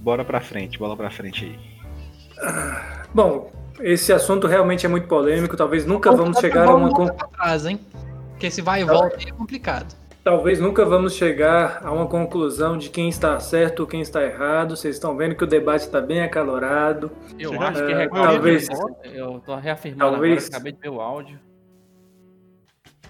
bora 0.00 0.24
pra 0.24 0.40
frente, 0.40 0.78
bola 0.78 0.96
pra 0.96 1.10
frente 1.10 1.44
aí. 1.44 1.58
Bom, 3.14 3.50
esse 3.80 4.12
assunto 4.12 4.46
realmente 4.46 4.84
é 4.86 4.88
muito 4.88 5.08
polêmico. 5.08 5.56
Talvez 5.56 5.84
nunca 5.86 6.12
vamos 6.12 6.38
chegar 6.38 6.68
a 6.68 6.74
uma 6.74 6.90
con- 6.90 7.06
Volta 7.06 7.14
pra 7.14 7.28
trás, 7.28 7.66
hein? 7.66 7.80
Porque 8.30 8.46
esse 8.46 8.60
vai 8.62 8.82
e 8.82 8.84
volta 8.84 9.16
aí 9.16 9.24
é 9.28 9.32
complicado. 9.32 9.94
talvez 10.22 10.60
nunca 10.60 10.84
vamos 10.84 11.14
chegar 11.14 11.80
a 11.84 11.90
uma 11.92 12.06
conclusão 12.06 12.76
de 12.76 12.90
quem 12.90 13.08
está 13.08 13.38
certo 13.40 13.80
ou 13.80 13.86
quem 13.86 14.00
está 14.00 14.22
errado. 14.22 14.76
Vocês 14.76 14.96
estão 14.96 15.16
vendo 15.16 15.34
que 15.34 15.44
o 15.44 15.46
debate 15.46 15.82
está 15.82 16.00
bem 16.00 16.20
acalorado. 16.22 17.10
eu 17.38 17.60
acho 17.62 17.84
que 17.86 17.92
é, 17.92 18.02
é 18.04 18.08
talvez- 18.08 18.68
Eu 19.04 19.40
tô 19.44 19.56
reafirmando 19.56 20.10
Talvez- 20.12 20.44
agora, 20.44 20.48
acabei 20.56 20.72
de 20.72 20.78
ver 20.80 20.88
o 20.90 21.00
áudio. 21.00 21.38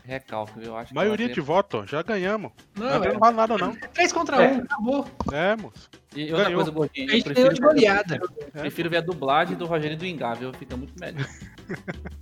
Recalque, 0.07 0.65
eu 0.65 0.77
acho 0.77 0.89
que 0.91 0.95
Maioria 0.95 1.29
de 1.29 1.41
voto, 1.41 1.85
já 1.87 2.01
ganhamos. 2.03 2.53
Não, 2.77 2.87
Não, 2.87 3.05
é 3.05 3.13
não 3.13 3.19
vale 3.19 3.37
nada, 3.37 3.59
não. 3.59 3.75
3 3.75 4.13
contra 4.13 4.41
É. 4.43 4.53
1, 4.53 4.59
acabou. 4.63 5.05
É, 5.33 5.57
moço. 5.57 5.91
E 6.15 6.31
outra 6.31 6.45
Ganhou. 6.45 6.57
coisa, 6.59 6.71
Gordinho, 6.71 7.07
A 7.07 7.11
eu 7.11 7.17
gente 7.17 7.25
prefiro, 7.25 7.55
de 7.55 7.61
goleada. 7.61 8.21
É, 8.55 8.61
prefiro 8.61 8.89
ver 8.91 8.99
a 8.99 9.01
dublagem 9.01 9.57
do 9.57 9.67
Rogério 9.67 9.97
do 9.97 10.07
Engável, 10.07 10.53
fica 10.55 10.77
muito 10.77 10.95
melhor. 10.99 11.27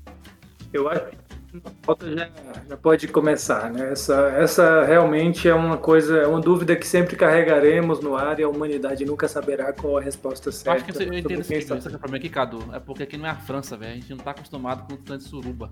Eu 0.72 0.88
acho 0.88 1.04
que 1.06 1.16
a 1.64 1.70
pauta 1.86 2.10
já, 2.16 2.28
já 2.68 2.76
pode 2.76 3.06
começar, 3.06 3.70
né? 3.70 3.92
Essa, 3.92 4.28
essa 4.30 4.82
realmente 4.84 5.48
é 5.48 5.54
uma 5.54 5.76
coisa, 5.78 6.18
é 6.18 6.26
uma 6.26 6.40
dúvida 6.40 6.74
que 6.74 6.84
sempre 6.84 7.14
carregaremos 7.14 8.00
no 8.00 8.16
ar 8.16 8.40
e 8.40 8.42
a 8.42 8.48
humanidade 8.48 9.04
nunca 9.04 9.28
saberá 9.28 9.72
qual 9.72 9.98
a 9.98 10.00
resposta 10.00 10.48
Eu 10.48 10.52
certa. 10.52 10.72
acho 10.72 10.84
que 10.84 10.92
você, 10.92 11.02
eu 11.02 11.04
sobre 11.04 11.20
entendo 11.20 11.40
esse 11.42 11.72
o 11.72 11.80
problema 11.98 12.16
aqui, 12.16 12.28
Cadu. 12.28 12.74
É 12.74 12.80
porque 12.80 13.04
aqui 13.04 13.16
não 13.16 13.26
é 13.26 13.30
a 13.30 13.36
França, 13.36 13.76
velho. 13.76 13.92
A 13.92 13.94
gente 13.94 14.10
não 14.10 14.16
tá 14.16 14.32
acostumado 14.32 14.84
com 14.88 14.94
o 14.94 14.96
tanto 14.96 15.22
de 15.22 15.28
suruba. 15.30 15.70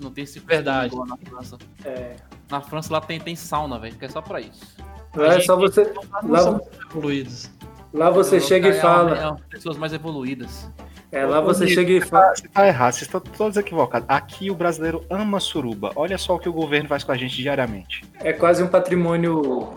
Não 0.00 0.10
tem 0.10 0.24
esse 0.24 0.38
Verdade. 0.40 0.94
na 0.96 1.16
França. 1.16 1.58
É, 1.84 2.16
Na 2.50 2.60
França 2.60 2.92
lá 2.92 3.00
tem, 3.00 3.18
tem 3.20 3.34
sauna, 3.36 3.78
velho, 3.78 3.96
que 3.96 4.04
é 4.04 4.08
só 4.08 4.20
pra 4.22 4.40
isso. 4.40 4.76
lá 5.14 5.34
é 5.34 5.40
só 5.40 5.56
você, 5.56 5.92
Não 6.22 6.30
lá, 6.30 6.60
evoluídos. 6.90 7.50
lá 7.92 8.10
você 8.10 8.40
chega 8.40 8.68
e 8.68 8.70
é 8.72 8.80
fala, 8.80 9.36
é 9.38 9.50
pessoas 9.54 9.76
mais 9.76 9.92
evoluídas. 9.92 10.68
é, 11.10 11.24
lá 11.24 11.40
você 11.40 11.66
chega 11.68 11.90
e 11.92 12.00
fala, 12.00 12.34
Você 12.34 12.48
tá 12.48 12.66
errado, 12.66 12.92
vocês 12.92 13.02
estão 13.02 13.20
todos 13.20 13.56
equivocados. 13.56 14.08
Aqui 14.08 14.50
o 14.50 14.54
brasileiro 14.54 15.04
ama 15.10 15.40
suruba. 15.40 15.92
Olha 15.96 16.16
só 16.18 16.34
o 16.36 16.38
que 16.38 16.48
o 16.48 16.52
governo 16.52 16.88
faz 16.88 17.02
com 17.04 17.12
a 17.12 17.16
gente 17.16 17.36
diariamente. 17.36 18.04
é 18.20 18.32
quase 18.32 18.62
um 18.62 18.68
patrimônio, 18.68 19.72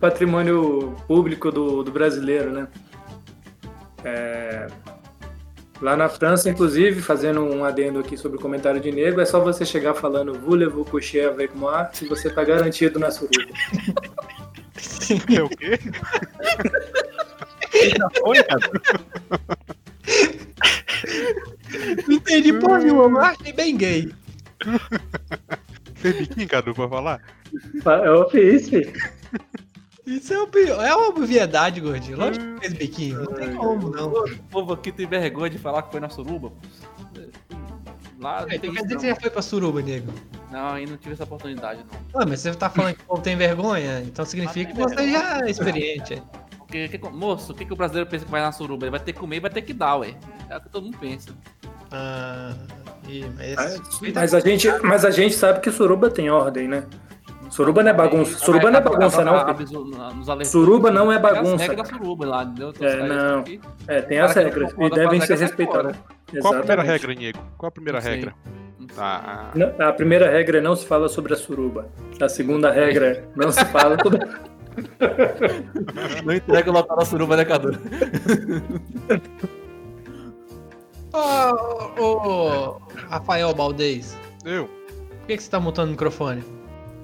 patrimônio 0.00 0.96
público 1.06 1.50
do, 1.50 1.82
do 1.82 1.90
brasileiro, 1.92 2.50
né? 2.52 2.68
É, 4.02 4.66
lá 5.80 5.96
na 5.96 6.08
França, 6.08 6.50
inclusive, 6.50 7.00
fazendo 7.00 7.42
um 7.42 7.64
adendo 7.64 7.98
aqui 7.98 8.16
sobre 8.16 8.38
o 8.38 8.40
comentário 8.40 8.80
de 8.80 8.92
nego, 8.92 9.20
é 9.20 9.24
só 9.24 9.40
você 9.40 9.64
chegar 9.64 9.94
falando 9.94 10.34
voulez-vous 10.34 10.84
coucher 10.84 11.28
avec 11.28 11.56
moi 11.56 11.86
que 11.86 12.06
você 12.06 12.28
tá 12.30 12.44
garantido 12.44 12.98
na 12.98 13.10
suruba. 13.10 13.52
É 15.34 15.42
o 15.42 15.48
quê? 15.48 15.78
Oi, 18.22 18.42
Cadu. 18.44 18.70
Não 22.06 22.16
entendi 22.16 22.52
porra 22.52 22.78
nenhuma, 22.78 23.08
mas 23.08 23.40
achei 23.40 23.52
bem 23.52 23.76
gay. 23.76 24.12
Fez 25.94 26.16
biquinho, 26.16 26.48
Cadu, 26.48 26.74
pra 26.74 26.88
falar? 26.88 27.20
Eu 28.04 28.28
fiz, 28.30 28.68
filho. 28.68 28.92
Isso 30.16 30.34
é, 30.34 30.38
o 30.42 30.46
pior. 30.46 30.84
é 30.84 30.94
uma 30.94 31.08
obviedade, 31.08 31.80
gordinho. 31.80 32.18
Lógico 32.18 32.44
que 32.54 32.60
fez 32.60 32.72
biquinho. 32.74 33.22
Não 33.24 33.32
tem 33.34 33.54
como, 33.54 33.88
não. 33.90 34.08
O 34.08 34.38
povo 34.50 34.72
aqui 34.72 34.90
tem 34.90 35.06
vergonha 35.06 35.50
de 35.50 35.58
falar 35.58 35.82
que 35.82 35.90
foi 35.92 36.00
na 36.00 36.08
suruba. 36.08 36.50
pô. 36.50 36.56
Lá 38.18 38.40
não 38.42 38.48
Então 38.48 38.58
tem 38.60 38.72
quer 38.74 38.82
dizer 38.82 38.94
que 38.96 39.00
você 39.00 39.08
já 39.08 39.16
foi 39.16 39.30
pra 39.30 39.42
suruba, 39.42 39.80
nego? 39.80 40.12
Não, 40.50 40.70
ainda 40.74 40.90
não 40.90 40.98
tive 40.98 41.14
essa 41.14 41.24
oportunidade, 41.24 41.80
não. 42.12 42.20
Ah, 42.20 42.26
mas 42.26 42.40
você 42.40 42.52
tá 42.54 42.68
falando 42.68 42.94
que 42.96 43.02
o 43.02 43.06
povo 43.06 43.22
tem 43.22 43.36
vergonha, 43.36 44.00
então 44.02 44.24
significa 44.26 44.72
que 44.72 44.78
você 44.78 45.10
já 45.12 45.40
é 45.46 45.50
experiente. 45.50 46.22
Porque, 46.58 46.88
que- 46.88 46.98
moço, 47.08 47.52
o 47.52 47.54
que, 47.54 47.64
que 47.64 47.72
o 47.72 47.76
brasileiro 47.76 48.10
pensa 48.10 48.24
que 48.24 48.30
vai 48.30 48.40
na 48.42 48.52
suruba? 48.52 48.84
Ele 48.84 48.90
vai 48.90 49.00
ter 49.00 49.12
que 49.12 49.18
comer 49.18 49.36
e 49.36 49.40
vai 49.40 49.50
ter 49.50 49.62
que 49.62 49.72
dar, 49.72 49.96
ué. 49.96 50.14
É 50.50 50.56
o 50.56 50.60
que 50.60 50.68
todo 50.68 50.84
mundo 50.84 50.98
pensa. 50.98 51.30
Ah, 51.92 52.54
ih, 53.08 53.24
mas... 53.36 54.00
Mas 54.14 54.34
a 54.34 54.40
gente, 54.40 54.68
mas 54.82 55.04
a 55.04 55.10
gente 55.10 55.34
sabe 55.34 55.60
que 55.60 55.70
suruba 55.70 56.10
tem 56.10 56.30
ordem, 56.30 56.68
né? 56.68 56.84
Suruba 57.50 57.82
não 57.82 57.90
é 57.90 57.94
bagunça. 57.94 58.38
Suruba 58.38 58.70
não 58.70 58.78
é 58.78 58.82
bagunça, 58.82 59.24
não. 59.24 59.56
filho. 59.56 60.44
Suruba 60.46 60.90
não 60.90 61.12
é 61.12 61.18
bagunça, 61.18 61.56
Tem 61.56 61.64
as 61.64 61.68
regras 61.68 61.76
da 61.76 61.84
cara. 61.92 62.04
suruba 62.04 62.26
lá, 62.26 62.44
entendeu? 62.44 62.72
É, 62.80 63.08
não. 63.08 63.44
É, 63.88 64.00
tem 64.02 64.18
as 64.20 64.34
não 64.34 64.42
regras 64.44 64.72
e 64.78 64.90
devem 64.90 65.20
ser 65.20 65.36
respeitadas. 65.38 65.96
Qual 66.40 66.54
a 66.54 66.58
primeira 66.58 66.82
regra, 66.82 67.14
Diego? 67.14 67.38
Qual 67.58 67.68
a 67.68 67.72
primeira 67.72 68.00
Não 68.00 68.06
regra? 68.08 68.34
não. 68.78 68.86
Tá. 68.96 69.50
Não, 69.54 69.72
A 69.88 69.92
primeira 69.92 70.28
regra 70.30 70.58
é 70.58 70.60
não 70.60 70.74
se 70.74 70.86
fala 70.86 71.08
sobre 71.08 71.32
a 71.34 71.36
suruba. 71.36 71.88
A 72.20 72.28
segunda 72.28 72.70
regra 72.70 73.06
é 73.06 73.24
não 73.36 73.50
se 73.52 73.64
fala 73.66 73.96
sobre. 74.02 74.20
Não 76.24 76.32
entrega 76.32 76.70
o 76.70 76.72
local 76.72 76.96
da 76.96 77.04
suruba, 77.04 77.36
né, 77.36 77.44
Cadu? 77.44 77.72
Ô, 81.12 82.00
ô, 82.02 82.80
Rafael 83.08 83.52
Baldez, 83.54 84.16
Eu? 84.44 84.66
por 84.66 85.26
que, 85.26 85.36
que 85.36 85.42
você 85.42 85.50
tá 85.50 85.58
montando 85.58 85.88
o 85.88 85.90
microfone? 85.92 86.42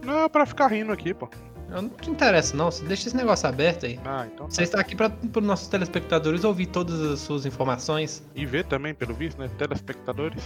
Não, 0.06 0.24
é 0.24 0.28
pra 0.28 0.46
ficar 0.46 0.68
rindo 0.68 0.92
aqui, 0.92 1.12
pô. 1.12 1.28
Eu 1.68 1.82
não 1.82 1.88
te 1.88 2.08
interessa, 2.10 2.56
não. 2.56 2.70
Você 2.70 2.84
deixa 2.84 3.08
esse 3.08 3.16
negócio 3.16 3.48
aberto 3.48 3.86
aí. 3.86 3.98
Ah, 4.04 4.26
então 4.32 4.48
Você 4.48 4.58
tá. 4.58 4.62
está 4.62 4.80
aqui 4.80 4.94
para 4.94 5.12
os 5.36 5.42
nossos 5.44 5.66
telespectadores 5.68 6.44
ouvir 6.44 6.66
todas 6.66 7.00
as 7.02 7.18
suas 7.20 7.44
informações. 7.44 8.22
E 8.36 8.46
ver 8.46 8.64
também, 8.66 8.94
pelo 8.94 9.12
visto, 9.14 9.38
né? 9.38 9.50
Telespectadores. 9.58 10.40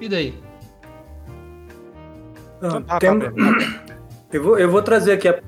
E 0.00 0.08
daí? 0.08 0.40
Então 2.58 2.82
tá, 2.82 2.98
Tem- 2.98 3.18
tá. 3.18 3.28
Eu 4.30 4.42
vou, 4.42 4.58
eu 4.58 4.70
vou 4.70 4.82
trazer 4.82 5.12
aqui 5.12 5.26
a 5.26 5.40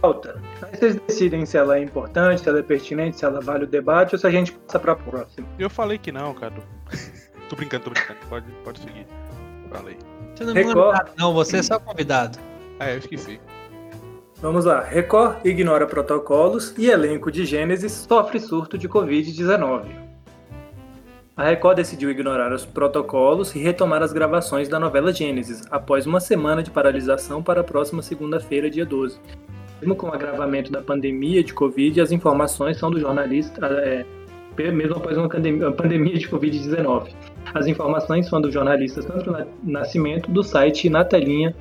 pauta. 0.00 0.40
Aí 0.62 0.74
vocês 0.74 0.94
decidem 1.06 1.44
se 1.44 1.58
ela 1.58 1.76
é 1.76 1.82
importante, 1.82 2.40
se 2.40 2.48
ela 2.48 2.60
é 2.60 2.62
pertinente, 2.62 3.18
se 3.18 3.26
ela 3.26 3.42
vale 3.42 3.64
o 3.64 3.66
debate 3.66 4.14
ou 4.14 4.18
se 4.18 4.26
a 4.26 4.30
gente 4.30 4.52
passa 4.52 4.78
pra 4.80 4.96
próxima. 4.96 5.46
Eu 5.58 5.68
falei 5.68 5.98
que 5.98 6.10
não, 6.10 6.32
Cadu. 6.32 6.62
tô 7.50 7.56
brincando, 7.56 7.84
tô 7.84 7.90
brincando. 7.90 8.18
Pode, 8.30 8.46
pode 8.64 8.80
seguir. 8.80 9.06
Falei. 9.70 9.98
Você 10.42 10.54
não 10.54 10.60
é 10.60 10.64
Record. 10.64 11.08
não. 11.18 11.32
Você 11.34 11.56
é 11.58 11.62
só 11.62 11.78
convidado. 11.78 12.38
É, 12.80 12.94
eu 12.94 12.98
esqueci. 12.98 13.40
Vamos 14.40 14.64
lá. 14.64 14.80
Record 14.80 15.46
ignora 15.46 15.86
protocolos 15.86 16.74
e 16.76 16.90
elenco 16.90 17.30
de 17.30 17.46
Gênesis 17.46 17.92
sofre 17.92 18.40
surto 18.40 18.76
de 18.76 18.88
Covid-19. 18.88 19.84
A 21.36 21.44
Record 21.44 21.76
decidiu 21.76 22.10
ignorar 22.10 22.52
os 22.52 22.66
protocolos 22.66 23.54
e 23.54 23.58
retomar 23.58 24.02
as 24.02 24.12
gravações 24.12 24.68
da 24.68 24.78
novela 24.78 25.12
Gênesis, 25.12 25.62
após 25.70 26.06
uma 26.06 26.20
semana 26.20 26.62
de 26.62 26.70
paralisação 26.70 27.42
para 27.42 27.62
a 27.62 27.64
próxima 27.64 28.02
segunda-feira, 28.02 28.68
dia 28.68 28.84
12. 28.84 29.18
Mesmo 29.80 29.96
com 29.96 30.08
o 30.08 30.12
agravamento 30.12 30.70
da 30.70 30.82
pandemia 30.82 31.42
de 31.42 31.54
Covid, 31.54 32.00
as 32.00 32.12
informações 32.12 32.76
são 32.76 32.90
do 32.90 33.00
jornalista, 33.00 33.64
é, 33.66 34.04
mesmo 34.70 34.96
após 34.96 35.16
uma 35.16 35.28
pandemia 35.28 36.18
de 36.18 36.28
Covid-19. 36.28 37.12
As 37.54 37.66
informações 37.66 38.26
são 38.28 38.40
do 38.40 38.50
jornalista 38.50 39.02
Sandro 39.02 39.32
Na- 39.32 39.46
Nascimento, 39.62 40.30
do 40.30 40.42
site 40.42 40.88
Na 40.88 41.04
Telinha, 41.04 41.54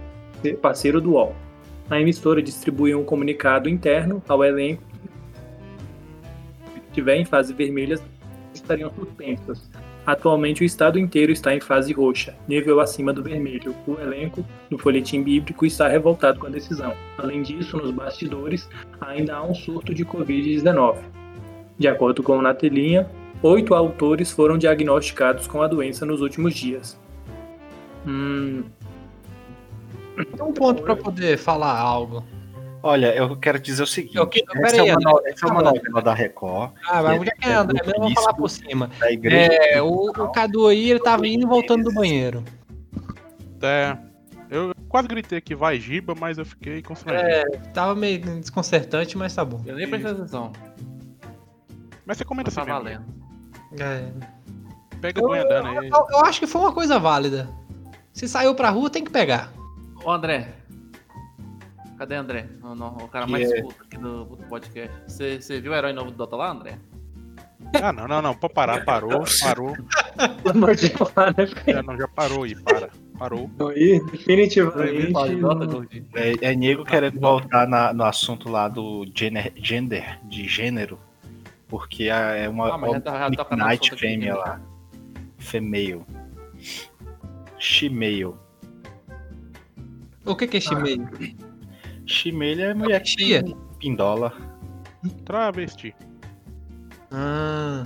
parceiro 0.62 1.02
do 1.02 1.12
UOL. 1.14 1.36
A 1.90 2.00
emissora 2.00 2.42
distribuiu 2.42 3.00
um 3.00 3.04
comunicado 3.04 3.68
interno 3.68 4.24
ao 4.28 4.44
elenco 4.44 4.82
que 6.74 6.80
estiver 6.88 7.18
em 7.18 7.26
fase 7.26 7.54
vermelha 7.54 8.00
estariam 8.54 8.90
suspensas. 8.92 9.70
Atualmente 10.06 10.64
o 10.64 10.66
estado 10.66 10.98
inteiro 10.98 11.32
está 11.32 11.54
em 11.54 11.60
fase 11.60 11.94
roxa, 11.94 12.34
nível 12.48 12.80
acima 12.80 13.14
do 13.14 13.22
vermelho. 13.22 13.76
O 13.86 14.00
elenco 14.00 14.44
do 14.70 14.78
folhetim 14.78 15.22
bíblico 15.22 15.66
está 15.66 15.88
revoltado 15.88 16.40
com 16.40 16.48
a 16.48 16.50
decisão. 16.50 16.94
Além 17.18 17.44
disso, 17.44 17.78
nos 17.78 17.92
bastidores 17.92 18.68
ainda 19.00 19.36
há 19.36 19.44
um 19.44 19.54
surto 19.54 19.94
de 19.94 20.04
Covid-19. 20.04 20.98
De 21.78 21.88
acordo 21.88 22.24
com 22.24 22.38
o 22.38 22.42
Natelinha, 22.42 23.08
oito 23.44 23.74
autores 23.74 24.32
foram 24.32 24.58
diagnosticados 24.58 25.48
com 25.48 25.62
a 25.62 25.68
doença 25.68 26.06
nos 26.06 26.22
últimos 26.22 26.54
dias. 26.54 27.00
Hum, 28.06 28.64
Tem 30.36 30.46
um 30.46 30.54
ponto 30.54 30.82
para 30.84 30.96
poder 30.96 31.38
falar 31.38 31.78
algo. 31.78 32.24
Olha, 32.84 33.16
eu 33.16 33.36
quero 33.38 33.60
dizer 33.60 33.84
o 33.84 33.88
seguinte: 33.88 34.18
Eu 34.18 34.28
que- 34.28 34.44
essa, 34.56 34.78
é 34.78 34.82
uma, 34.84 34.94
André, 34.94 35.12
no- 35.12 35.22
essa 35.28 35.46
é 35.48 35.52
uma 35.52 35.62
novela 35.62 36.02
da 36.02 36.14
Record, 36.14 36.72
Ah, 36.88 37.04
mas 37.04 37.12
É, 37.16 37.20
onde 37.20 37.30
é 37.30 37.34
que 37.34 37.48
é, 37.48 37.54
André? 37.54 37.80
Mesmo 37.86 38.00
vamos 38.02 38.14
falar 38.16 38.34
por 38.34 38.50
cima. 38.50 38.90
É, 39.24 39.82
o, 39.82 40.10
o 40.10 40.32
Cadu 40.32 40.68
aí, 40.68 40.90
ele 40.90 41.00
tava 41.00 41.28
indo 41.28 41.44
e 41.46 41.48
voltando 41.48 41.84
do 41.84 41.94
banheiro. 41.94 42.44
É. 43.62 43.96
Eu 44.50 44.74
quase 44.90 45.08
gritei 45.08 45.38
aqui, 45.38 45.56
vai 45.56 45.80
Giba, 45.80 46.14
mas 46.20 46.38
eu 46.38 46.46
fiquei 46.46 46.82
constrangido. 46.82 47.30
É, 47.30 47.44
tava 47.74 47.96
meio 47.96 48.20
desconcertante, 48.20 49.18
mas 49.18 49.34
tá 49.34 49.46
bom. 49.46 49.62
Eu 49.66 49.76
nem 49.76 49.88
prestei 49.88 50.12
atenção. 50.12 50.52
Mas 52.06 52.18
você 52.18 52.26
comenta 52.26 52.52
Tá 52.52 52.64
assim 52.64 52.84
mesmo. 52.84 53.06
É. 53.80 54.10
Pega 55.00 55.20
o 55.24 55.28
boi 55.28 55.40
andando 55.40 55.80
aí. 55.80 55.90
Eu, 55.90 56.08
eu 56.12 56.26
acho 56.26 56.40
que 56.40 56.48
foi 56.48 56.62
uma 56.62 56.74
coisa 56.74 57.00
válida. 57.00 57.50
Se 58.14 58.28
saiu 58.28 58.54
pra 58.54 58.70
rua, 58.70 58.90
tem 58.90 59.04
que 59.04 59.12
pegar. 59.12 59.52
Ô 60.04 60.12
André. 60.12 60.54
Cadê 61.98 62.16
André? 62.16 62.48
O, 62.64 62.74
no- 62.76 62.98
o 63.04 63.08
cara 63.08 63.26
Que 63.26 63.32
mais 63.32 63.52
é- 63.52 63.62
puto 63.62 63.84
aqui 63.84 63.98
do, 63.98 64.26
do 64.26 64.38
podcast. 64.48 64.92
Você 65.08 65.62
viu 65.62 65.72
o 65.72 65.76
herói 65.76 65.94
novo 65.94 66.12
do 66.12 66.18
Dota 66.18 66.36
lá, 66.36 66.52
André? 66.52 66.78
Ah, 67.82 67.94
não, 67.94 68.08
não, 68.08 68.22
não. 68.22 68.34
Pode 68.36 68.54
parar, 68.54 68.84
parou, 68.84 69.24
parou. 69.42 69.76
Pelo 70.44 70.50
amor 70.58 70.76
de 70.76 70.90
Deus, 70.90 71.12
né? 71.16 71.74
Já, 71.74 71.84
não, 71.84 71.96
já 71.98 72.08
parou 72.08 72.44
aí, 72.44 72.56
para. 72.56 72.90
Parou. 73.18 73.50
Aí, 73.70 74.02
definitivamente. 74.12 75.14
É, 76.16 76.52
é 76.52 76.56
nego 76.56 76.84
querendo 76.84 77.20
voltar 77.20 77.68
na- 77.68 77.94
no 77.94 78.04
assunto 78.04 78.50
lá 78.50 78.68
do 78.68 79.06
gender, 79.16 80.20
de 80.28 80.48
gênero, 80.48 81.00
porque 81.72 82.04
é 82.04 82.50
uma, 82.50 82.74
Ah, 82.74 82.78
mas 82.78 82.92
já 82.92 83.00
tá- 83.00 83.70
aqui, 83.72 83.96
fêmea 83.96 84.34
né? 84.34 84.40
lá. 84.40 84.62
Female. 85.40 86.02
She-male. 87.58 88.36
O 90.26 90.36
que 90.36 90.48
que 90.48 90.58
é 90.58 90.76
meio? 90.76 91.10
She-male 92.06 92.62
é 92.62 92.74
mulher 92.74 93.02
que 93.02 93.08
Chia. 93.10 93.42
tem 93.42 93.56
pindola. 93.80 94.34
Travesti. 95.24 95.96
Ah. 97.10 97.86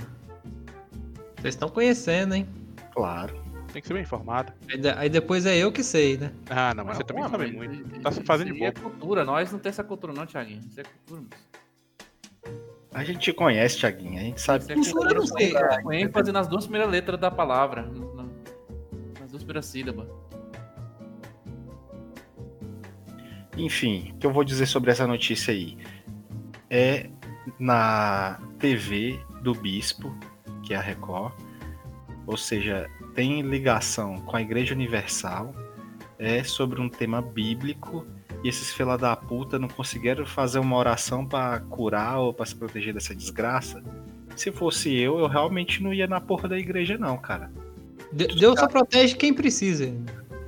Vocês 1.40 1.54
estão 1.54 1.68
conhecendo, 1.68 2.34
hein? 2.34 2.46
Claro. 2.92 3.40
Tem 3.72 3.80
que 3.80 3.86
ser 3.88 3.94
bem 3.94 4.02
informado. 4.02 4.52
Aí, 4.68 4.80
aí 4.98 5.08
depois 5.08 5.46
é 5.46 5.56
eu 5.56 5.70
que 5.70 5.84
sei, 5.84 6.16
né? 6.16 6.32
Ah, 6.50 6.74
não, 6.74 6.84
mas 6.84 6.96
você 6.96 7.04
também 7.04 7.22
Ah, 7.22 7.28
sabe 7.28 7.44
mas 7.46 7.54
muito. 7.54 7.74
isso- 7.92 8.00
Tá 8.00 8.10
se 8.10 8.22
fazendo 8.24 8.52
de 8.52 8.58
bobo. 8.58 8.64
É 8.66 8.72
cultura, 8.72 9.24
nós 9.24 9.52
não 9.52 9.58
tem 9.60 9.70
essa 9.70 9.84
cultura 9.84 10.12
não, 10.12 10.26
Thiaguinho. 10.26 10.60
Isso 10.68 10.80
é 10.80 10.82
cultura, 10.82 11.20
moço. 11.20 11.55
A 12.96 13.04
gente 13.04 13.18
te 13.18 13.32
conhece, 13.32 13.78
Thiaguinho. 13.78 14.18
A 14.18 14.22
gente 14.22 14.40
sabe 14.40 14.64
Isso 14.80 14.98
é 15.04 15.10
eu 15.10 15.14
não 15.16 15.26
sei. 15.26 15.52
com- 15.82 15.92
ênfase 15.92 16.32
nas 16.32 16.48
duas 16.48 16.64
primeiras 16.64 16.90
letras 16.90 17.20
da 17.20 17.30
palavra. 17.30 17.82
Nas 19.20 19.30
duas 19.30 19.42
primeiras 19.42 19.66
sílabas. 19.66 20.08
Enfim, 23.56 24.12
o 24.14 24.18
que 24.18 24.26
eu 24.26 24.32
vou 24.32 24.42
dizer 24.44 24.64
sobre 24.64 24.90
essa 24.90 25.06
notícia 25.06 25.52
aí? 25.52 25.76
É 26.70 27.10
na 27.58 28.40
TV 28.58 29.20
do 29.42 29.54
Bispo, 29.54 30.16
que 30.62 30.72
é 30.72 30.78
a 30.78 30.80
Record, 30.80 31.34
ou 32.26 32.36
seja, 32.36 32.88
tem 33.14 33.42
ligação 33.42 34.16
com 34.22 34.36
a 34.36 34.42
Igreja 34.42 34.74
Universal, 34.74 35.54
é 36.18 36.42
sobre 36.42 36.80
um 36.80 36.88
tema 36.88 37.20
bíblico, 37.20 38.06
e 38.44 38.48
esses 38.48 38.72
fela 38.72 38.96
da 38.96 39.14
puta 39.16 39.58
não 39.58 39.68
conseguiram 39.68 40.24
fazer 40.26 40.58
uma 40.58 40.76
oração 40.76 41.24
para 41.26 41.60
curar 41.60 42.18
ou 42.20 42.32
para 42.34 42.46
se 42.46 42.54
proteger 42.54 42.92
dessa 42.94 43.14
desgraça. 43.14 43.82
Se 44.36 44.52
fosse 44.52 44.94
eu, 44.94 45.18
eu 45.18 45.26
realmente 45.26 45.82
não 45.82 45.92
ia 45.94 46.06
na 46.06 46.20
porra 46.20 46.48
da 46.48 46.58
igreja, 46.58 46.98
não, 46.98 47.16
cara. 47.16 47.50
De- 48.12 48.28
Deus 48.28 48.58
só 48.60 48.68
protege 48.68 49.16
quem 49.16 49.32
precisa, 49.32 49.92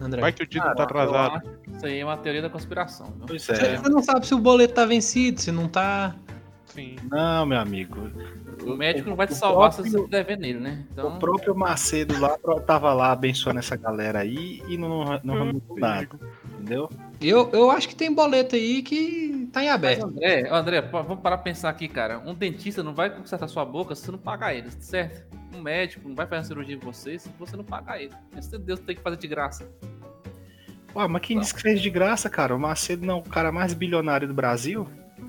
André. 0.00 0.20
Vai 0.20 0.32
que 0.32 0.42
o 0.42 0.46
título 0.46 0.74
tá 0.74 0.82
atrasado. 0.84 1.42
Isso 1.74 1.86
aí 1.86 1.98
é 2.00 2.04
uma 2.04 2.16
teoria 2.16 2.42
da 2.42 2.50
conspiração. 2.50 3.06
viu? 3.16 3.26
Pois 3.26 3.42
Você 3.42 3.52
é. 3.52 3.76
você 3.78 3.88
não 3.88 4.02
sabe 4.02 4.26
se 4.26 4.34
o 4.34 4.38
boleto 4.38 4.74
tá 4.74 4.84
vencido, 4.84 5.40
se 5.40 5.50
não 5.50 5.66
tá. 5.68 6.14
Sim. 6.66 6.96
Não, 7.10 7.46
meu 7.46 7.58
amigo. 7.58 8.10
O 8.64 8.74
médico 8.76 9.08
não 9.08 9.16
vai 9.16 9.26
te 9.26 9.32
o 9.32 9.36
salvar 9.36 9.72
se 9.72 9.80
próprio- 9.82 10.02
você 10.02 10.08
dever 10.10 10.36
nele, 10.38 10.58
né? 10.60 10.84
Então, 10.92 11.16
O 11.16 11.18
próprio 11.18 11.54
Macedo 11.54 12.18
lá 12.20 12.36
tava 12.66 12.92
lá 12.92 13.12
abençoando 13.12 13.58
essa 13.60 13.74
galera 13.76 14.18
aí 14.20 14.62
e 14.68 14.76
não, 14.76 15.18
não 15.24 15.46
mudou 15.46 15.78
nada, 15.78 16.08
entendeu? 16.68 16.90
Eu, 17.20 17.50
eu 17.52 17.70
acho 17.70 17.88
que 17.88 17.96
tem 17.96 18.12
boleto 18.14 18.54
aí 18.54 18.82
que 18.82 19.48
tá 19.52 19.62
em 19.62 19.66
Mas, 19.66 19.74
aberto. 19.74 20.04
André, 20.04 20.48
André, 20.50 20.82
pô, 20.82 21.02
vamos 21.02 21.22
parar 21.22 21.38
pra 21.38 21.44
pensar 21.44 21.68
aqui, 21.70 21.88
cara. 21.88 22.18
Um 22.20 22.34
dentista 22.34 22.82
não 22.82 22.94
vai 22.94 23.10
consertar 23.10 23.48
sua 23.48 23.64
boca 23.64 23.94
se 23.94 24.02
você 24.04 24.12
não 24.12 24.18
pagar 24.18 24.54
ele, 24.54 24.70
certo? 24.78 25.26
Um 25.54 25.60
médico 25.60 26.08
não 26.08 26.14
vai 26.14 26.26
fazer 26.26 26.38
uma 26.38 26.44
cirurgia 26.44 26.76
em 26.76 26.78
você 26.78 27.18
se 27.18 27.28
você 27.38 27.56
não 27.56 27.64
pagar 27.64 28.00
ele. 28.00 28.12
Esse 28.36 28.56
Deus 28.58 28.78
tem 28.80 28.94
que 28.94 29.02
fazer 29.02 29.16
de 29.16 29.26
graça. 29.26 29.68
Ué, 30.94 31.06
mas 31.08 31.22
quem 31.22 31.38
disse 31.38 31.54
que 31.54 31.60
fez 31.62 31.80
de 31.80 31.90
graça, 31.90 32.28
cara? 32.30 32.54
O 32.54 32.58
Macedo 32.58 33.04
não 33.04 33.16
é 33.16 33.18
o 33.18 33.22
cara 33.22 33.50
mais 33.50 33.74
bilionário 33.74 34.28
do 34.28 34.34
Brasil? 34.34 34.86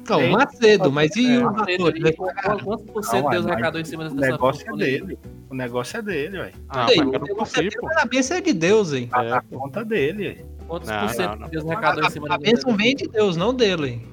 Não, 0.07 0.19
Tem- 0.19 0.31
Macedo, 0.31 0.91
mas 0.91 1.15
e 1.15 1.35
É, 1.35 1.45
os 1.45 1.51
Macedo 1.51 2.63
Quantos 2.63 2.85
por 2.91 3.03
cento 3.03 3.23
Não, 3.23 3.29
Deus 3.31 3.45
mas 3.45 3.53
arrecadou 3.53 3.81
em 3.81 3.85
cima 3.85 4.05
O 4.07 4.09
dessa 4.15 4.31
negócio 4.31 4.69
é 4.71 4.77
dele. 4.77 5.19
O 5.49 5.55
negócio 5.55 5.97
é 5.97 6.01
dele, 6.01 6.37
ué. 6.37 6.51
Ah, 6.69 6.85
mas 6.85 6.97
o 6.97 6.99
eu 7.01 7.05
não 7.05 7.11
negócio 7.11 7.35
consigo, 7.35 7.59
é 7.59 7.87
dele, 7.89 7.99
a 8.01 8.05
bênção 8.05 8.37
é 8.37 8.41
de 8.41 8.53
Deus, 8.53 8.93
hein? 8.93 9.09
A, 9.11 9.23
É, 9.25 9.31
a 9.33 9.41
conta 9.41 9.83
dele. 9.83 10.45
Quantos 10.69 10.87
Não, 10.89 10.99
por 10.99 11.09
cento 11.09 11.29
não, 11.31 11.35
não. 11.39 11.47
Deus 11.49 11.65
arrecadou 11.65 12.03
em 12.05 12.09
cima 12.11 12.27
A, 12.29 12.37
bênção 12.37 12.77
vem 12.77 12.95
de 12.95 13.07
Deus, 13.07 13.35
não 13.35 13.53
dele. 13.53 14.07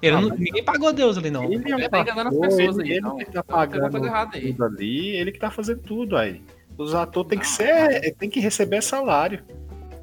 Ele 0.00 0.16
Ah, 0.16 0.20
não- 0.20 0.30
ninguém 0.30 0.64
pagou 0.64 0.92
Deus 0.92 1.18
ali, 1.18 1.30
não. 1.30 1.44
Ele 1.44 1.56
é 1.70 1.74
Ele 1.74 1.88
tá 1.88 2.00
enganando 2.00 2.28
as 2.30 2.36
pessoas 2.38 2.78
ele, 2.78 2.82
aí. 2.84 2.90
ele 2.96 2.98
Então, 3.00 3.16
que 3.18 3.24
tá 3.26 3.40
alguma 3.46 3.58
pagando 3.58 3.90
coisa 3.90 4.06
errada 4.06 4.36
aí. 4.36 4.52
tudo 4.52 4.64
ali, 4.64 5.08
ele 5.10 5.32
que 5.32 5.38
tá 5.38 5.50
fazendo 5.50 5.80
tudo 5.82 6.16
aí. 6.16 6.42
Os 6.78 6.94
atores 6.94 7.28
têm 7.28 7.38
que 7.38 7.46
ser, 7.46 8.14
tem 8.16 8.30
que 8.30 8.40
receber 8.40 8.82
salário. 8.82 9.42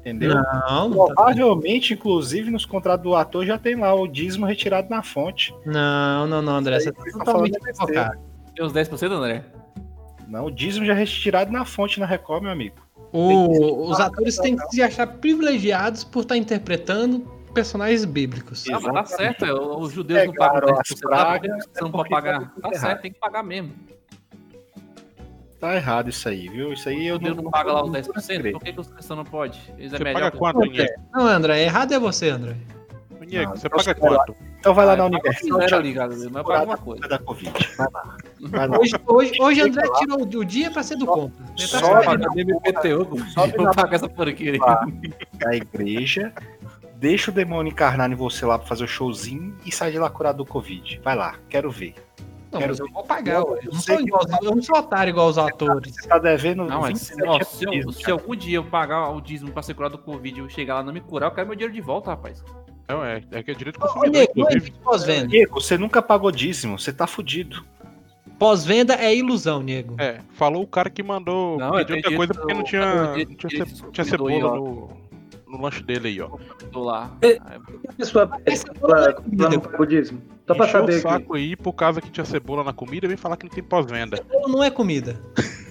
Entendeu? 0.00 0.34
Não, 0.36 0.88
não, 0.90 1.06
tá- 1.08 1.14
Provavelmente, 1.14 1.94
inclusive, 1.94 2.48
nos 2.50 2.64
contratos 2.64 3.02
do 3.02 3.16
ator 3.16 3.44
já 3.44 3.58
tem 3.58 3.74
lá 3.74 3.92
o 3.92 4.06
dízimo 4.06 4.46
retirado 4.46 4.88
na 4.88 5.02
fonte. 5.02 5.52
não, 5.66 6.26
não, 6.28 6.40
não, 6.40 6.52
André. 6.56 6.78
Você 6.78 6.92
tá 6.92 7.02
tá 7.02 7.10
totalmente 7.10 7.24
falando 7.26 7.50
besteira. 7.64 7.70
equivocado. 7.72 8.20
Tem 8.54 8.64
uns 8.64 8.72
10%, 8.72 9.12
André? 9.12 9.44
Não, 10.28 10.44
o 10.46 10.50
dízimo 10.50 10.86
já 10.86 10.92
é 10.92 10.96
retirado 10.96 11.50
na 11.50 11.64
fonte 11.64 11.98
na 11.98 12.06
Record, 12.06 12.42
meu 12.44 12.52
amigo. 12.52 12.76
O- 13.12 13.88
os 13.90 14.00
atores 14.00 14.36
têm 14.38 14.56
que 14.56 14.68
se 14.70 14.82
achar 14.82 15.06
privilegiados 15.06 16.04
por 16.04 16.20
estar 16.22 16.36
interpretando 16.36 17.20
personagens 17.54 18.04
bíblicos. 18.04 18.64
Ah, 18.68 18.78
mas 18.80 18.92
tá 19.10 19.16
certo, 19.16 19.44
é, 19.46 19.52
os 19.52 19.92
judeus 19.92 20.26
não 20.26 20.32
Pegaram 20.32 20.54
pagam 20.60 20.70
as 20.80 20.88
10%. 20.88 21.00
Tá, 21.00 21.06
por 21.26 21.40
que 21.40 21.48
pragas, 21.48 21.64
você 21.72 21.80
não 21.80 21.88
é 21.88 21.92
pode 21.92 22.08
pagar? 22.10 22.40
tá 22.40 22.46
Tá 22.46 22.68
errado. 22.68 22.80
certo, 22.80 23.02
tem 23.02 23.12
que 23.12 23.18
pagar 23.18 23.42
mesmo. 23.42 23.72
Tá 25.58 25.74
errado 25.74 26.10
isso 26.10 26.28
aí, 26.28 26.48
viu? 26.50 26.72
Isso 26.74 26.86
aí 26.88 27.06
eu 27.06 27.16
O 27.16 27.18
Deus 27.18 27.36
não 27.36 27.50
paga 27.50 27.72
lá 27.72 27.82
os 27.82 27.90
10%, 27.90 28.52
por 28.52 28.60
que, 28.62 28.72
que 28.74 28.80
os 28.80 28.88
cristãos 28.88 29.16
não 29.16 29.24
podem? 29.24 29.58
Eles 29.78 29.92
é 29.94 29.96
Você 29.96 30.04
melhor 30.04 30.18
paga 30.20 30.30
que- 30.32 30.38
quanto, 30.38 30.60
Niego? 30.70 30.92
Não, 31.14 31.26
André, 31.26 31.62
errado 31.62 31.92
é 31.94 31.98
você, 31.98 32.28
André. 32.28 32.56
Niego, 33.26 33.50
Não, 33.52 33.56
você 33.56 33.68
paga 33.70 33.94
quanto? 33.94 34.36
Então 34.60 34.74
vai 34.74 34.84
lá 34.84 34.92
Ah, 34.92 34.96
na 34.96 35.04
Universal. 35.06 35.48
zero 35.56 35.66
Thiago, 35.66 35.82
ligado, 35.82 36.10
mas 36.10 36.22
eu 36.24 36.44
pago 36.44 36.64
uma 36.66 36.76
coisa. 36.76 37.08
da 37.08 37.18
Covid. 37.18 37.52
Vai 37.78 37.86
lá. 37.92 38.16
Hoje, 38.80 38.94
hoje, 39.06 39.32
hoje 39.40 39.60
André 39.62 39.82
tirou 39.98 40.22
o 40.22 40.44
dia 40.44 40.70
pra 40.70 40.82
ser 40.82 40.96
do 40.96 41.06
contra. 41.06 41.44
Ele 41.58 41.68
tá 41.68 41.78
Só 41.78 43.46
sabendo. 43.46 43.74
pagar 43.74 43.94
essa 43.96 44.08
porqueira 44.08 44.58
da 45.34 45.54
igreja, 45.54 46.32
deixa 46.96 47.30
o 47.30 47.34
demônio 47.34 47.70
encarnar 47.70 48.10
em 48.10 48.14
você 48.14 48.44
lá 48.46 48.58
pra 48.58 48.66
fazer 48.66 48.84
o 48.84 48.88
showzinho 48.88 49.56
e 49.64 49.72
sai 49.72 49.90
de 49.92 49.98
lá 49.98 50.08
curado 50.10 50.38
do 50.38 50.46
Covid. 50.46 51.00
Vai 51.02 51.16
lá, 51.16 51.36
quero 51.48 51.70
ver. 51.70 51.94
Não, 52.52 52.60
Quero 52.60 52.72
mas 52.72 52.80
eu 52.80 52.88
vou 52.90 53.02
pagar, 53.02 53.42
ué. 53.44 53.58
Eu 53.64 53.72
não 53.72 53.80
sei 53.80 53.96
sou 53.96 54.04
igual, 54.06 54.22
eu 54.42 54.54
não 54.54 54.62
sou 54.62 54.78
otário 54.78 55.10
igual 55.10 55.28
os 55.28 55.36
atores. 55.36 55.92
Você 55.94 56.08
tá 56.08 56.16
devendo 56.18 56.64
Não, 56.64 56.80
mas 56.80 57.00
se, 57.00 57.14
27 57.16 57.28
ó, 57.28 57.44
se, 57.44 57.64
eu- 57.64 57.92
se 57.92 58.10
algum 58.10 58.36
dia 58.36 58.58
eu 58.58 58.64
pagar 58.64 59.10
o 59.10 59.20
dízimo 59.20 59.50
pra 59.50 59.62
ser 59.62 59.74
curado 59.74 59.92
do 59.92 59.98
Covid 59.98 60.38
e 60.38 60.42
eu 60.42 60.48
chegar 60.48 60.76
lá 60.76 60.82
e 60.82 60.84
não 60.84 60.92
me 60.92 61.00
curar, 61.00 61.26
eu 61.26 61.30
quero 61.32 61.46
meu 61.48 61.56
dinheiro 61.56 61.74
de 61.74 61.80
volta, 61.80 62.10
rapaz. 62.10 62.42
Não, 62.88 63.04
é, 63.04 63.20
é 63.32 63.42
que 63.42 63.50
é 63.50 63.54
direito 63.54 63.80
Ô, 63.84 64.02
Nego. 64.06 65.26
Diego, 65.26 65.60
você 65.60 65.76
nunca 65.76 66.00
pagou 66.00 66.30
dízimo, 66.30 66.78
você 66.78 66.92
tá 66.92 67.04
fudido. 67.06 67.64
Pós-venda 68.38 68.94
é 68.94 69.14
ilusão, 69.16 69.62
nego. 69.62 69.94
É, 69.98 70.20
falou 70.34 70.62
o 70.62 70.66
cara 70.66 70.90
que 70.90 71.02
mandou 71.02 71.58
Não, 71.58 71.72
pedir 71.72 71.94
outra 71.94 72.16
coisa 72.16 72.34
porque 72.34 72.52
não 72.54 72.60
do- 72.62 72.66
tinha, 72.66 72.84
não 72.84 73.14
tinha, 73.14 73.64
do 73.64 73.90
tinha 73.90 74.04
aí, 74.04 74.10
cebola 74.10 74.56
no, 74.56 74.90
no 75.48 75.60
lanche 75.62 75.82
dele 75.82 76.08
aí, 76.08 76.20
ó. 76.20 76.28
Tô 76.70 76.84
lá. 76.84 77.16
É. 77.22 77.38
A 77.88 77.92
pessoa 77.96 78.26
pede 78.26 78.42
Esse 78.46 78.66
pra, 78.66 79.04
é 79.04 79.12
pra 79.12 79.48
não 79.50 79.60
pagar 79.60 79.80
o 79.80 79.86
dízimo? 79.86 80.20
Só 80.46 80.54
pra 80.54 80.68
saber 80.68 80.92
o 80.92 80.94
aqui. 80.94 81.00
saco 81.00 81.34
aí 81.34 81.56
por 81.56 81.72
causa 81.72 82.00
que 82.00 82.10
tinha 82.10 82.26
cebola 82.26 82.62
na 82.62 82.72
comida 82.74 83.06
e 83.06 83.08
vem 83.08 83.16
falar 83.16 83.36
que 83.38 83.46
não 83.46 83.50
tem 83.52 83.64
pós-venda. 83.64 84.18
Cebola 84.18 84.48
não 84.48 84.62
é 84.62 84.70
comida. 84.70 85.18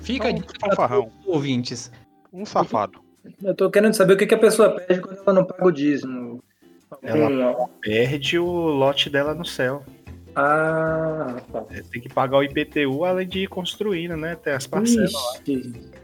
Fica 0.00 0.30
Então, 0.30 0.44
pra 0.58 0.70
fanfarrão. 0.70 1.10
ouvintes. 1.26 1.90
Um 2.32 2.44
safado. 2.44 3.00
Eu 3.42 3.54
tô 3.54 3.70
querendo 3.70 3.94
saber 3.94 4.14
o 4.14 4.16
que, 4.16 4.26
que 4.26 4.34
a 4.34 4.38
pessoa 4.38 4.70
pede 4.70 5.00
quando 5.00 5.18
ela 5.20 5.32
não 5.32 5.44
paga 5.44 5.64
o 5.64 5.70
dízimo. 5.70 6.42
Ela- 7.02 7.44
Algum- 7.50 7.68
Perde 7.80 8.38
o 8.38 8.46
lote 8.46 9.08
dela 9.08 9.34
no 9.34 9.44
céu. 9.44 9.82
Ah, 10.34 11.36
tá. 11.52 11.64
É, 11.70 11.82
Tem 11.82 12.00
que 12.00 12.08
pagar 12.08 12.38
o 12.38 12.42
IPTU 12.42 13.04
além 13.04 13.28
de 13.28 13.40
ir 13.40 13.46
construindo, 13.48 14.16
né? 14.16 14.36
Tem 14.36 14.52
as 14.54 14.66
parcelas 14.66 15.12
lá. 15.12 15.20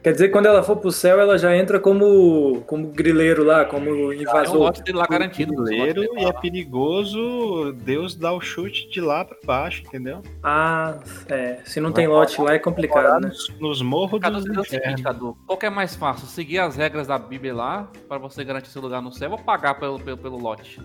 Quer 0.02 0.12
dizer 0.12 0.26
que 0.28 0.32
quando 0.32 0.46
ela 0.46 0.62
for 0.62 0.76
pro 0.76 0.92
céu, 0.92 1.18
ela 1.18 1.38
já 1.38 1.56
entra 1.56 1.80
como, 1.80 2.62
como 2.66 2.88
grileiro 2.88 3.42
lá, 3.44 3.64
como 3.64 3.88
É 3.88 3.92
um 3.92 4.12
invasor. 4.12 4.56
lote 4.56 4.82
dele 4.82 4.98
lá 4.98 5.06
garantido. 5.06 5.64
Dele 5.64 6.08
e 6.16 6.24
é 6.24 6.32
perigoso 6.32 7.72
Deus 7.84 8.14
dar 8.14 8.32
o 8.32 8.40
chute 8.40 8.88
de 8.90 9.00
lá 9.00 9.24
pra 9.24 9.36
baixo, 9.44 9.82
entendeu? 9.86 10.22
Ah, 10.42 10.98
é. 11.28 11.58
Se 11.64 11.80
não 11.80 11.92
tem 11.92 12.06
lote 12.06 12.40
lá 12.40 12.54
é 12.54 12.58
complicado, 12.58 13.20
né? 13.22 13.28
Nos, 13.28 13.58
nos 13.58 13.82
morros 13.82 14.20
Cadu, 14.20 14.40
dos 14.40 14.46
é 14.46 14.50
o 14.60 14.64
seguinte, 14.64 14.76
infernos. 14.82 15.02
Cadu. 15.02 15.36
Qual 15.46 15.58
que 15.58 15.66
é 15.66 15.70
mais 15.70 15.94
fácil? 15.96 16.26
Seguir 16.26 16.58
as 16.58 16.76
regras 16.76 17.06
da 17.06 17.18
Bíblia 17.18 17.54
lá, 17.54 17.90
pra 18.08 18.18
você 18.18 18.44
garantir 18.44 18.68
seu 18.68 18.82
lugar 18.82 19.02
no 19.02 19.12
céu, 19.12 19.30
ou 19.32 19.38
pagar 19.38 19.74
pelo, 19.74 19.98
pelo, 19.98 20.16
pelo 20.18 20.38
lote? 20.38 20.80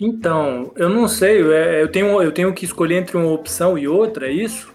Então, 0.00 0.72
eu 0.76 0.88
não 0.88 1.08
sei, 1.08 1.42
é, 1.52 1.82
eu 1.82 1.88
tenho, 1.90 2.22
eu 2.22 2.30
tenho 2.32 2.52
que 2.52 2.64
escolher 2.64 2.96
entre 2.96 3.16
uma 3.16 3.30
opção 3.32 3.76
e 3.76 3.88
outra, 3.88 4.28
é 4.28 4.32
isso? 4.32 4.72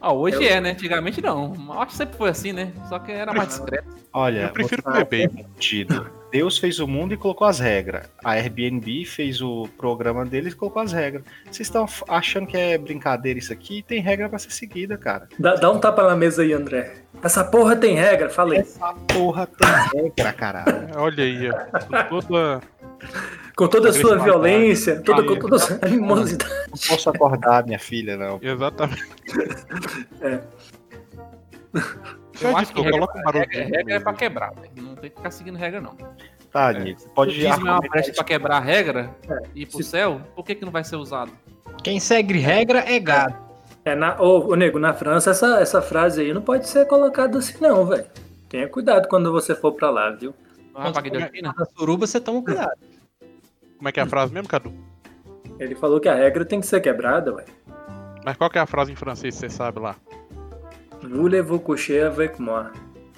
Ah, 0.00 0.14
hoje 0.14 0.36
Eu- 0.36 0.42
é, 0.50 0.60
né? 0.62 0.70
Antigamente 0.70 1.20
não. 1.20 1.52
Acho 1.72 1.86
que 1.88 1.96
sempre 1.96 2.16
foi 2.16 2.30
assim, 2.30 2.52
né? 2.54 2.72
Só 2.88 2.98
que 2.98 3.12
era 3.12 3.34
mais 3.34 3.48
discreto. 3.48 3.86
Olha, 4.12 4.44
Eu 4.44 4.48
prefiro 4.48 4.82
beber. 4.90 5.30
sentido. 5.30 6.10
Deus 6.32 6.56
fez 6.58 6.78
o 6.80 6.86
mundo 6.88 7.12
e 7.12 7.16
colocou 7.18 7.46
as 7.46 7.58
regras. 7.58 8.06
A 8.24 8.30
Airbnb 8.32 9.04
fez 9.04 9.42
o 9.42 9.68
programa 9.76 10.24
deles 10.24 10.52
e 10.54 10.56
colocou 10.56 10.80
as 10.80 10.90
regras. 10.92 11.22
Vocês 11.44 11.68
estão 11.68 11.86
achando 12.08 12.46
que 12.46 12.56
é 12.56 12.78
brincadeira 12.78 13.38
isso 13.38 13.52
aqui? 13.52 13.82
Tem 13.86 14.00
regra 14.00 14.28
pra 14.28 14.38
ser 14.38 14.52
seguida, 14.52 14.96
cara. 14.96 15.28
Dá, 15.38 15.56
dá 15.56 15.70
um 15.70 15.78
tapa 15.78 16.02
na 16.04 16.16
mesa 16.16 16.42
aí, 16.42 16.52
André. 16.54 16.94
Essa 17.22 17.44
porra 17.44 17.76
tem 17.76 17.94
regra, 17.96 18.30
falei. 18.30 18.60
Essa 18.60 18.94
porra 19.12 19.46
tem 19.46 20.02
regra, 20.02 20.32
caralho. 20.32 20.88
Olha 20.96 21.24
aí, 21.24 21.50
ó. 21.50 22.02
Toda. 22.08 22.60
Com 23.60 23.68
toda 23.68 23.90
a 23.90 23.92
sua 23.92 24.16
violência, 24.18 25.02
toda, 25.02 25.22
com 25.22 25.36
toda 25.38 25.56
a 25.56 25.58
sua 25.58 25.78
animosidade. 25.82 26.50
Não 26.70 26.78
posso 26.88 27.10
acordar, 27.10 27.66
minha 27.66 27.78
filha, 27.78 28.16
não. 28.16 28.38
Exatamente. 28.40 29.04
É. 30.22 30.40
Eu 32.40 32.56
acho 32.56 32.72
que 32.72 32.80
regra, 32.80 32.92
coloca 32.98 33.18
um 33.18 33.22
barulho. 33.22 33.46
regra, 33.50 33.76
regra 33.76 33.94
é 33.94 34.00
pra 34.00 34.14
quebrar, 34.14 34.54
velho. 34.54 34.70
Não 34.76 34.94
tem 34.96 35.10
que 35.10 35.16
ficar 35.16 35.30
seguindo 35.30 35.58
regra, 35.58 35.78
não. 35.80 35.94
Tá, 36.50 36.72
Nico. 36.72 37.06
Pode 37.10 37.34
Se 37.34 37.46
é 37.46 37.54
uma 37.54 37.78
brecha 37.80 38.12
pra 38.14 38.24
quebrar 38.24 38.56
a 38.56 38.60
regra 38.60 39.10
É. 39.28 39.42
e 39.54 39.62
ir 39.62 39.66
pro 39.66 39.82
Se- 39.82 39.90
céu, 39.90 40.20
por 40.34 40.42
que, 40.44 40.54
que 40.54 40.64
não 40.64 40.72
vai 40.72 40.82
ser 40.82 40.96
usado? 40.96 41.30
Quem 41.84 42.00
segue 42.00 42.38
regra 42.38 42.78
é 42.90 42.98
gado. 42.98 43.36
É, 43.84 43.94
na, 43.94 44.20
ô, 44.20 44.52
ô, 44.52 44.54
nego, 44.56 44.78
na 44.78 44.92
França 44.94 45.30
essa, 45.32 45.60
essa 45.60 45.82
frase 45.82 46.22
aí 46.22 46.32
não 46.32 46.42
pode 46.42 46.66
ser 46.66 46.86
colocada 46.86 47.38
assim 47.38 47.54
não, 47.60 47.84
velho. 47.86 48.06
Tenha 48.48 48.68
cuidado 48.68 49.06
quando 49.06 49.30
você 49.30 49.54
for 49.54 49.72
pra 49.72 49.90
lá, 49.90 50.10
viu? 50.10 50.34
Vai 50.72 50.92
pra 50.92 51.02
guilhotina? 51.02 51.54
Na 51.56 51.64
suruba 51.66 52.06
você 52.06 52.18
toma 52.20 52.42
cuidado. 52.42 52.72
Como 53.80 53.88
é 53.88 53.92
que 53.92 53.98
é 53.98 54.02
a 54.02 54.06
frase 54.06 54.30
mesmo, 54.30 54.46
Cadu? 54.46 54.74
Ele 55.58 55.74
falou 55.74 55.98
que 55.98 56.06
a 56.06 56.14
regra 56.14 56.44
tem 56.44 56.60
que 56.60 56.66
ser 56.66 56.82
quebrada, 56.82 57.34
velho. 57.34 57.48
Mas 58.22 58.36
qual 58.36 58.50
que 58.50 58.58
é 58.58 58.60
a 58.60 58.66
frase 58.66 58.92
em 58.92 58.94
francês, 58.94 59.34
você 59.34 59.48
sabe 59.48 59.80
lá? 59.80 59.96
Voulez-vous 61.02 61.60
coucher 61.60 62.04
avec 62.04 62.38
moi? 62.38 62.66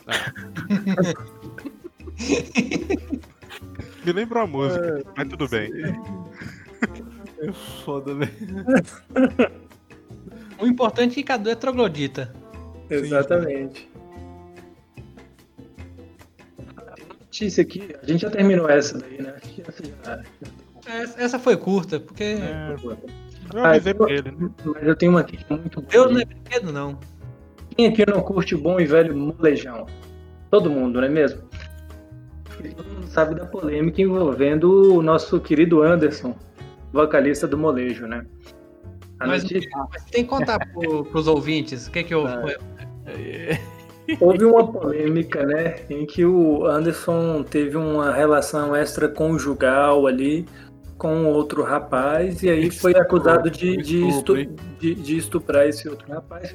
Me 4.07 4.13
lembra 4.13 4.43
a 4.43 4.47
música, 4.47 5.03
mas 5.17 5.27
tudo 5.27 5.49
bem. 5.49 5.69
Foda, 7.85 8.15
velho. 8.15 8.31
O 10.61 10.67
importante 10.67 11.11
é 11.11 11.15
que 11.17 11.25
Cadu 11.25 11.51
é 11.51 11.57
troglodita. 11.57 12.33
Exatamente. 12.89 13.91
Notícia 17.33 17.63
aqui, 17.63 17.97
a 18.03 18.05
gente 18.05 18.21
já 18.21 18.29
terminou 18.31 18.69
essa 18.69 18.99
daí, 18.99 19.23
né? 19.23 19.33
Essa 21.17 21.39
foi 21.39 21.57
curta, 21.57 21.99
porque 21.99 22.23
É, 22.25 22.77
eu 22.79 22.99
Ah, 23.55 23.71
avisei 23.71 23.93
eu- 23.93 23.97
pra 23.97 24.13
ele, 24.13 24.31
né? 24.33 24.51
Mas 24.67 24.87
eu 24.87 24.95
tenho 24.95 25.13
uma 25.13 25.21
aqui 25.21 25.39
que 25.39 25.51
é 25.51 25.57
muito 25.57 25.81
boa. 25.81 25.91
Deus 25.91 26.13
não 26.13 26.21
é 26.21 26.25
brinquedo, 26.27 26.71
não. 26.71 26.99
Quem 27.75 27.87
aqui 27.87 28.05
não 28.07 28.21
curte 28.21 28.55
o 28.55 28.59
bom 28.59 28.79
e 28.79 28.85
velho 28.85 29.17
molejão? 29.17 29.87
Todo 30.51 30.69
mundo, 30.71 31.01
não 31.01 31.07
é 31.07 31.09
mesmo? 31.09 31.41
E 32.63 32.69
todo 32.69 32.87
mundo 32.87 33.07
sabe 33.09 33.35
da 33.35 33.47
polêmica 33.47 34.03
envolvendo 34.03 34.95
o 34.99 35.03
nosso 35.03 35.41
querido 35.41 35.83
Anderson, 35.83 36.37
vocalista 36.93 37.49
do 37.49 37.57
molejo, 37.57 38.07
né? 38.07 38.27
A 39.21 39.27
Mas, 39.27 39.43
notícia- 39.43 39.71
mas 39.91 40.05
tem 40.05 40.23
que 40.23 40.29
contar 40.29 40.59
pro, 40.69 41.07
pros 41.07 41.27
ouvintes 41.27 41.87
o 41.87 41.91
que 41.91 42.05
que 42.05 42.13
eu... 42.13 42.27
Houve 44.21 44.45
uma 44.45 44.67
polêmica, 44.71 45.45
né, 45.45 45.77
em 45.91 46.05
que 46.07 46.25
o 46.25 46.65
Anderson 46.67 47.43
teve 47.43 47.77
uma 47.77 48.13
relação 48.13 48.75
extraconjugal 48.77 50.07
ali 50.07 50.47
com 50.99 51.27
outro 51.27 51.63
rapaz 51.63 52.43
e 52.43 52.49
aí 52.51 52.71
foi 52.71 52.95
acusado 52.95 53.51
de, 53.51 53.77
de, 53.79 54.07
Estupro, 54.09 54.41
estu- 54.41 54.57
de- 54.79 54.95
de 54.95 55.17
estuprar 55.17 55.67
esse 55.67 55.89
outro 55.89 56.11
rapaz, 56.13 56.55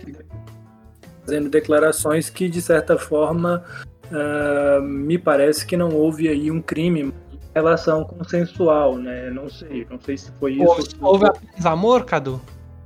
fazendo 1.26 1.50
declarações 1.50 2.30
que 2.30 2.48
de 2.48 2.62
certa 2.62 2.98
forma 2.98 3.64
ah, 4.12 4.80
me 4.82 5.18
parece 5.18 5.66
que 5.66 5.76
não 5.76 5.90
houve 5.94 6.30
aí 6.30 6.50
um 6.50 6.62
crime, 6.62 7.14
relação 7.54 8.04
consensual, 8.06 8.98
né? 8.98 9.30
Não 9.32 9.50
sei, 9.50 9.86
não 9.90 10.00
sei 10.00 10.16
se 10.18 10.32
foi 10.40 10.54
isso. 10.54 10.96
houve 11.02 11.26
apenas 11.26 11.66
amor, 11.66 12.06
Cadu? 12.06 12.40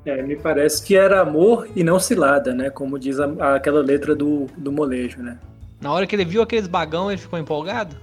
É, 0.06 0.22
me 0.24 0.36
parece 0.36 0.84
que 0.84 0.96
era 0.96 1.22
amor 1.22 1.68
e 1.76 1.84
não 1.84 2.00
cilada, 2.00 2.54
né? 2.56 2.70
Como 2.70 2.98
diz 2.98 3.20
a- 3.20 3.56
aquela 3.56 3.82
letra 3.82 4.16
do, 4.16 4.48
do 4.58 4.72
molejo, 4.72 5.22
né? 5.22 5.38
Na 5.80 5.92
hora 5.94 6.08
que 6.08 6.16
ele 6.16 6.26
viu 6.26 6.42
aqueles 6.42 6.68
bagão, 6.68 7.12
ele 7.12 7.22
ficou 7.22 7.38
empolgado? 7.38 7.96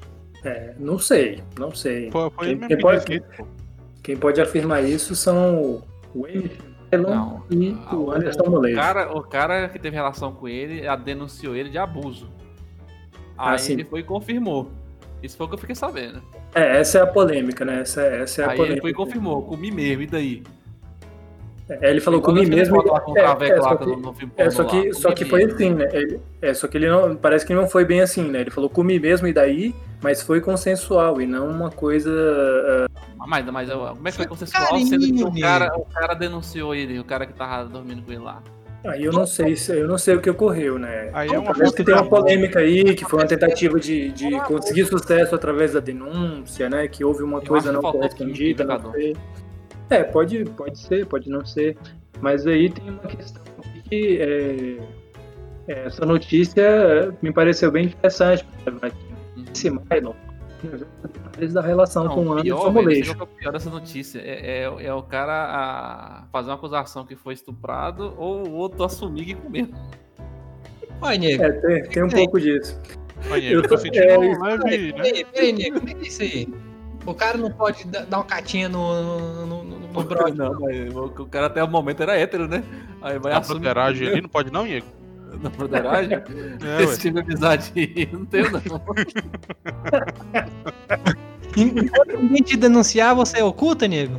É, 0.44 0.74
não 0.78 0.98
sei, 0.98 1.42
não 1.58 1.74
sei. 1.74 2.10
Foi 2.10 2.30
Quem- 2.38 2.58
quem 2.58 2.68
que 2.68 2.76
pode- 2.76 3.20
pô. 3.36 3.46
Quem 4.02 4.16
pode 4.16 4.40
afirmar 4.40 4.82
isso 4.84 5.14
são 5.16 5.82
o 6.14 6.26
Elon 6.90 7.10
Não. 7.10 7.42
e 7.50 7.76
o 7.92 8.10
Anderson 8.12 8.42
o, 8.44 8.50
Molejo. 8.50 8.76
cara, 8.76 9.12
o 9.16 9.20
cara 9.22 9.68
que 9.68 9.78
teve 9.78 9.96
relação 9.96 10.32
com 10.32 10.48
ele 10.48 10.86
a 10.86 10.94
denunciou 10.96 11.54
ele 11.54 11.68
de 11.68 11.76
abuso. 11.78 12.30
Ah, 13.36 13.52
Aí 13.52 13.58
sim. 13.58 13.72
ele 13.74 13.84
foi 13.84 14.00
e 14.00 14.02
confirmou. 14.04 14.70
Isso 15.22 15.36
foi 15.36 15.46
o 15.46 15.48
que 15.48 15.54
eu 15.56 15.58
fiquei 15.58 15.74
sabendo. 15.74 16.22
É, 16.54 16.78
essa 16.78 16.98
é 16.98 17.02
a 17.02 17.06
polêmica, 17.06 17.64
né? 17.64 17.80
Essa, 17.80 18.02
essa 18.02 18.42
é 18.42 18.44
a 18.46 18.50
Aí 18.50 18.56
polêmica. 18.56 18.74
ele 18.74 18.80
foi 18.80 18.90
e 18.92 18.94
confirmou, 18.94 19.42
comi 19.42 19.70
mesmo, 19.70 20.02
e 20.02 20.06
daí? 20.06 20.42
É, 21.68 21.90
ele 21.90 22.00
falou 22.00 22.20
comigo 22.22 22.50
mesmo. 22.56 22.76
é, 23.14 23.20
é, 23.50 23.60
só 23.60 23.76
que 23.76 23.84
no- 23.86 23.96
no 23.96 24.14
é, 24.36 24.50
só 24.50 24.64
que, 24.64 24.88
lá, 24.88 24.94
só 24.94 25.12
que 25.12 25.24
foi 25.26 25.44
assim, 25.44 25.74
né? 25.74 25.88
Ele, 25.92 26.20
é, 26.40 26.54
só 26.54 26.66
que 26.66 26.78
ele 26.78 26.88
não. 26.88 27.14
Parece 27.14 27.44
que 27.46 27.54
não 27.54 27.68
foi 27.68 27.84
bem 27.84 28.00
assim, 28.00 28.22
né? 28.22 28.40
Ele 28.40 28.50
falou 28.50 28.70
comi 28.70 28.98
mesmo 28.98 29.26
e 29.26 29.32
daí, 29.32 29.74
mas 30.02 30.22
foi 30.22 30.40
consensual 30.40 31.20
e 31.20 31.26
não 31.26 31.46
uma 31.48 31.70
coisa. 31.70 32.10
ah, 33.20 33.26
Mas, 33.26 33.44
mas 33.46 33.70
como 33.70 34.08
é 34.08 34.10
que 34.10 34.16
foi 34.16 34.26
consensual 34.26 34.66
carinho, 34.68 34.86
sendo 34.86 35.12
que 35.12 35.24
o 35.24 35.40
cara, 35.40 35.76
o 35.76 35.84
cara 35.84 36.14
denunciou 36.14 36.74
ele, 36.74 36.98
o 36.98 37.04
cara 37.04 37.26
que 37.26 37.34
tava 37.34 37.68
dormindo 37.68 38.02
com 38.02 38.12
ele 38.12 38.22
lá? 38.22 38.42
Aí 38.86 39.04
eu 39.04 39.12
não 39.12 39.26
sei, 39.26 39.56
se- 39.56 39.76
eu 39.76 39.88
não 39.88 39.98
sei 39.98 40.14
o 40.14 40.20
que 40.22 40.30
ocorreu, 40.30 40.78
né? 40.78 41.10
Aí 41.12 41.28
é 41.28 41.38
uma 41.38 41.52
Parece 41.52 41.74
que 41.74 41.84
tem 41.84 41.94
uma 41.94 42.08
polêmica 42.08 42.60
aí, 42.60 42.94
que 42.94 43.04
foi 43.04 43.18
uma 43.18 43.26
tentativa 43.26 43.78
de, 43.80 44.10
de 44.12 44.40
conseguir 44.42 44.84
sucesso 44.86 45.34
através 45.34 45.72
da 45.72 45.80
denúncia, 45.80 46.70
né? 46.70 46.86
Que 46.86 47.04
houve 47.04 47.22
uma 47.24 47.40
coisa 47.40 47.72
não 47.72 47.82
correspondida, 47.82 48.64
não 48.64 48.92
sei. 48.92 49.16
É, 49.90 50.04
pode, 50.04 50.44
pode 50.44 50.78
ser, 50.78 51.06
pode 51.06 51.28
não 51.30 51.44
ser. 51.44 51.76
Mas 52.20 52.46
aí 52.46 52.68
tem 52.70 52.90
uma 52.90 52.98
questão 53.00 53.42
aqui 53.58 53.82
que 53.88 54.18
é, 54.20 55.72
é, 55.72 55.86
essa 55.86 56.04
notícia 56.04 57.14
me 57.22 57.32
pareceu 57.32 57.70
bem 57.70 57.86
interessante. 57.86 58.44
Esse 59.54 59.70
Milo, 59.70 60.14
detalhes 60.62 61.52
da 61.54 61.60
relação 61.60 62.08
com 62.08 62.20
o 62.20 62.24
Não, 62.24 62.32
Anderson 62.32 62.42
pior, 62.56 62.62
velho, 62.72 62.74
Molejo. 62.74 63.12
esse 63.12 63.20
é 63.20 63.22
o 63.22 63.26
pior 63.26 63.52
dessa 63.52 63.70
notícia. 63.70 64.18
É, 64.20 64.62
é, 64.64 64.86
é 64.86 64.92
o 64.94 65.02
cara 65.02 65.32
a 65.32 66.24
fazer 66.32 66.48
uma 66.50 66.56
acusação 66.56 67.06
que 67.06 67.14
foi 67.16 67.34
estuprado 67.34 68.12
ou 68.18 68.46
o 68.48 68.52
outro 68.54 68.82
assumir 68.84 69.24
que 69.26 69.34
comeu. 69.36 69.68
Olha, 71.00 71.16
nego. 71.18 71.44
É, 71.44 71.52
tem, 71.52 71.82
tem 71.84 72.02
um 72.02 72.08
pouco 72.08 72.40
disso. 72.40 72.78
Aí, 73.30 73.46
Eu 73.52 73.58
eu 73.58 73.62
tô- 73.62 73.68
tô 73.70 73.78
sentindo 73.78 74.04
é, 74.04 74.18
um 74.18 74.42
leve, 74.42 74.92
né? 74.92 75.02
Peraí, 75.02 75.24
peraí, 75.24 75.52
nego, 75.52 75.78
como 75.78 75.90
é 75.90 75.94
que 75.94 76.04
é 76.04 76.08
isso 76.08 76.22
aí? 76.22 76.48
O 77.06 77.14
cara 77.14 77.38
não 77.38 77.50
pode 77.50 77.86
da- 77.86 78.04
dar 78.04 78.18
uma 78.18 78.24
catinha 78.24 78.68
no, 78.68 79.46
no, 79.46 79.64
no, 79.92 80.02
brother. 80.04 80.34
Não, 80.34 80.60
mas 80.60 80.94
o 80.96 81.26
cara 81.26 81.46
até 81.46 81.62
o 81.62 81.68
momento 81.68 82.02
era 82.02 82.16
hétero, 82.16 82.46
né? 82.48 82.62
Aí 83.02 83.18
vai 83.18 83.32
A 83.32 83.38
assumir. 83.38 83.60
broderagem 83.60 84.08
ali 84.08 84.20
não 84.22 84.28
pode 84.28 84.52
não, 84.52 84.66
Iego? 84.66 84.86
Na 85.42 85.50
broderagem? 85.50 86.18
É, 86.64 86.82
Esse 86.82 86.92
ué. 86.92 86.96
tipo 86.98 87.14
de 87.14 87.20
amizade 87.20 87.72
aí, 87.76 88.08
não 88.12 88.24
tem, 88.26 88.42
não. 88.50 88.60
Enquanto 91.56 92.16
ninguém 92.18 92.42
te 92.42 92.56
denunciar, 92.56 93.14
você 93.14 93.42
oculta, 93.42 93.86
nego? 93.88 94.18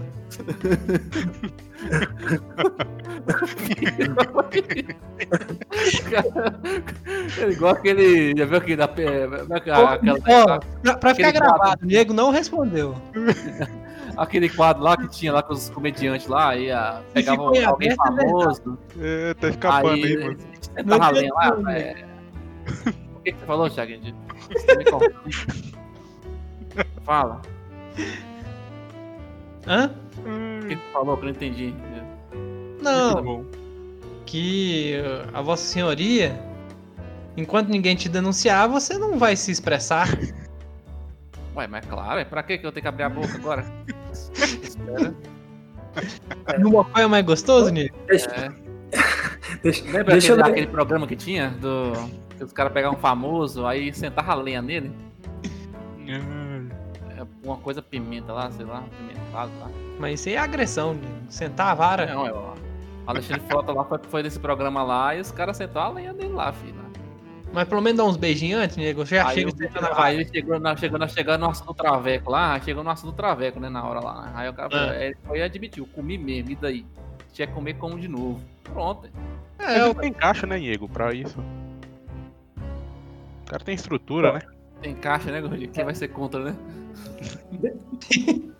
É 7.41 7.49
igual 7.51 7.73
aquele. 7.73 8.33
Já 8.37 8.45
viu 8.45 8.57
aquele 8.57 8.75
da. 8.75 8.85
é, 8.97 9.55
Aquela, 9.55 9.99
Ó, 10.27 10.59
pra, 10.81 10.97
pra 10.97 11.15
ficar 11.15 11.31
gravado, 11.31 11.83
o 11.83 11.87
nego 11.87 12.13
não 12.13 12.31
respondeu. 12.31 12.95
Aquele 14.19 14.49
quadro 14.49 14.83
lá 14.83 14.97
que 14.97 15.07
tinha 15.07 15.31
lá 15.31 15.41
com 15.41 15.53
os 15.53 15.69
comediantes 15.69 16.27
lá, 16.27 16.49
aí 16.49 16.69
a, 16.71 17.01
pegava 17.13 17.37
ficou 17.37 17.55
em 17.55 17.63
alguém 17.63 17.91
aberto, 17.91 18.19
é 18.19 18.27
famoso. 18.27 18.77
É, 18.99 19.33
tá 19.33 19.49
escapando 19.49 19.93
aí, 19.93 20.03
Aí 20.05 20.23
mano. 20.23 20.37
você 20.85 21.21
lendo 21.21 21.33
lá. 21.33 21.73
É... 21.73 22.05
O 23.19 23.21
que, 23.21 23.33
que 23.33 23.39
você 23.39 23.45
falou, 23.45 23.69
Thiago? 23.69 23.91
Você 24.49 24.77
me. 24.77 24.85
Fala. 27.03 27.41
Hã? 29.67 29.93
Ai, 30.25 30.69
que 30.69 30.75
tu 30.77 30.81
falou 30.93 31.17
que 31.17 31.23
eu 31.23 31.25
não 31.25 31.31
entendi? 31.35 31.75
Não, 32.81 33.45
que 34.25 34.95
uh, 35.01 35.29
a 35.33 35.41
Vossa 35.41 35.65
Senhoria, 35.65 36.39
enquanto 37.35 37.67
ninguém 37.67 37.93
te 37.93 38.07
denunciar, 38.07 38.69
você 38.69 38.97
não 38.97 39.19
vai 39.19 39.35
se 39.35 39.51
expressar. 39.51 40.07
Ué, 41.59 41.67
mas 41.67 41.85
claro, 41.85 42.19
é 42.21 42.23
pra 42.25 42.41
que 42.41 42.57
que 42.57 42.65
eu 42.65 42.71
tenho 42.71 42.81
que 42.83 42.87
abrir 42.87 43.03
a 43.03 43.09
boca 43.09 43.35
agora? 43.35 43.65
Espera. 44.63 45.13
No 46.57 46.69
mocó 46.69 46.99
é 47.01 47.05
mais 47.05 47.25
gostoso, 47.25 47.69
Nico? 47.69 47.97
Deixa, 48.07 48.29
É. 48.31 48.49
deixa, 49.61 49.83
Lembra 49.83 50.03
deixa 50.05 50.31
eu 50.31 50.35
aquele, 50.35 50.43
ler. 50.47 50.51
aquele 50.51 50.67
programa 50.67 51.05
que 51.05 51.17
tinha? 51.17 51.49
Do. 51.49 51.91
Que 52.37 52.43
os 52.45 52.53
caras 52.53 52.71
pegavam 52.71 52.97
um 52.97 53.01
famoso, 53.01 53.65
aí 53.65 53.93
sentava 53.93 54.31
a 54.31 54.35
lenha 54.35 54.61
nele? 54.61 54.91
É 57.17 57.25
uma 57.43 57.57
coisa 57.57 57.81
pimenta 57.81 58.31
lá, 58.31 58.49
sei 58.51 58.65
lá, 58.65 58.81
pimentado 58.97 59.51
lá. 59.59 59.67
Mas 59.99 60.21
isso 60.21 60.29
aí 60.29 60.35
é 60.35 60.39
agressão, 60.39 60.93
Nico. 60.93 61.07
Sentar 61.27 61.67
a 61.71 61.73
vara. 61.75 62.05
Não, 62.05 62.25
é, 62.25 62.31
ó. 62.31 62.53
O 62.53 62.55
Alexandre 63.05 63.41
Frota 63.49 63.73
lá 63.73 63.83
foi, 63.83 63.99
foi 64.09 64.23
desse 64.23 64.39
programa 64.39 64.81
lá 64.83 65.13
e 65.15 65.19
os 65.19 65.29
caras 65.29 65.57
sentaram 65.57 65.87
a 65.87 65.93
lenha 65.95 66.13
dele 66.13 66.31
lá, 66.33 66.53
filho. 66.53 66.75
Mas 67.51 67.67
pelo 67.67 67.81
menos 67.81 67.97
dá 67.97 68.03
uns 68.05 68.15
beijinhos 68.17 68.61
antes, 68.61 68.77
nego. 68.77 69.03
Já 69.05 69.27
Aí, 69.27 69.35
chega 69.35 69.49
o- 69.49 69.57
sentando 69.57 69.87
a 69.87 70.03
aí 70.03 70.25
chegou, 70.27 70.59
na, 70.59 70.75
chegou, 70.77 70.99
na, 70.99 71.07
chegou 71.07 71.37
no 71.37 71.49
assunto 71.49 71.67
do 71.67 71.73
traveco 71.73 72.29
lá, 72.31 72.59
chegou 72.61 72.83
no 72.83 72.89
assunto 72.91 73.11
do 73.11 73.15
traveco, 73.15 73.59
né, 73.59 73.69
na 73.69 73.83
hora 73.83 73.99
lá. 73.99 74.31
Aí 74.35 74.47
o 74.47 74.53
cara 74.53 74.69
Ah. 74.71 74.87
foi, 74.93 75.03
ele 75.05 75.17
foi 75.25 75.41
admitiu, 75.41 75.87
comi 75.87 76.17
mesmo, 76.17 76.51
e 76.51 76.55
daí? 76.55 76.85
Tinha 77.33 77.47
que 77.47 77.53
comer 77.53 77.73
como 77.75 77.99
de 77.99 78.07
novo. 78.07 78.39
Pronto. 78.63 79.07
É, 79.57 79.65
Mas 79.65 79.77
eu- 79.77 79.95
tem 79.95 80.13
caixa, 80.13 80.45
né, 80.45 80.59
Diego, 80.59 80.87
pra 80.87 81.11
isso. 81.13 81.39
O 83.45 83.49
cara 83.49 83.63
tem 83.63 83.73
estrutura, 83.75 84.33
né? 84.33 84.41
Tem 84.81 84.93
caixa, 84.95 85.31
né, 85.31 85.41
Gordinho? 85.41 85.71
Quem 85.71 85.83
vai 85.83 85.95
ser 85.95 86.09
contra, 86.09 86.39
né? 86.43 86.55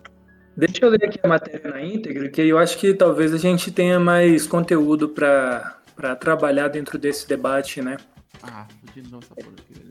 Deixa 0.58 0.84
eu 0.84 0.90
ler 0.90 1.06
aqui 1.06 1.20
a 1.24 1.28
matéria 1.28 1.70
na 1.72 1.82
íntegra, 1.82 2.28
que 2.30 2.42
eu 2.42 2.58
acho 2.58 2.78
que 2.78 2.94
talvez 2.94 3.34
a 3.34 3.38
gente 3.38 3.72
tenha 3.72 3.98
mais 4.00 4.46
conteúdo 4.46 5.08
para 5.10 5.80
trabalhar 6.20 6.68
dentro 6.68 6.98
desse 6.98 7.28
debate, 7.28 7.82
né? 7.82 7.96
Ah, 8.44 8.66
novo 9.04 9.26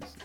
essa. 0.02 0.18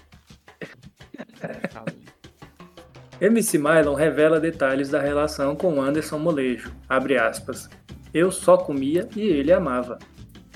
MC 3.21 3.57
Mylon 3.57 3.93
revela 3.93 4.39
detalhes 4.39 4.89
da 4.89 4.99
relação 4.99 5.55
com 5.55 5.81
Anderson 5.81 6.19
Molejo. 6.19 6.73
Abre 6.89 7.17
aspas. 7.17 7.69
Eu 8.13 8.31
só 8.31 8.57
comia 8.57 9.07
e 9.15 9.21
ele 9.21 9.51
amava. 9.51 9.97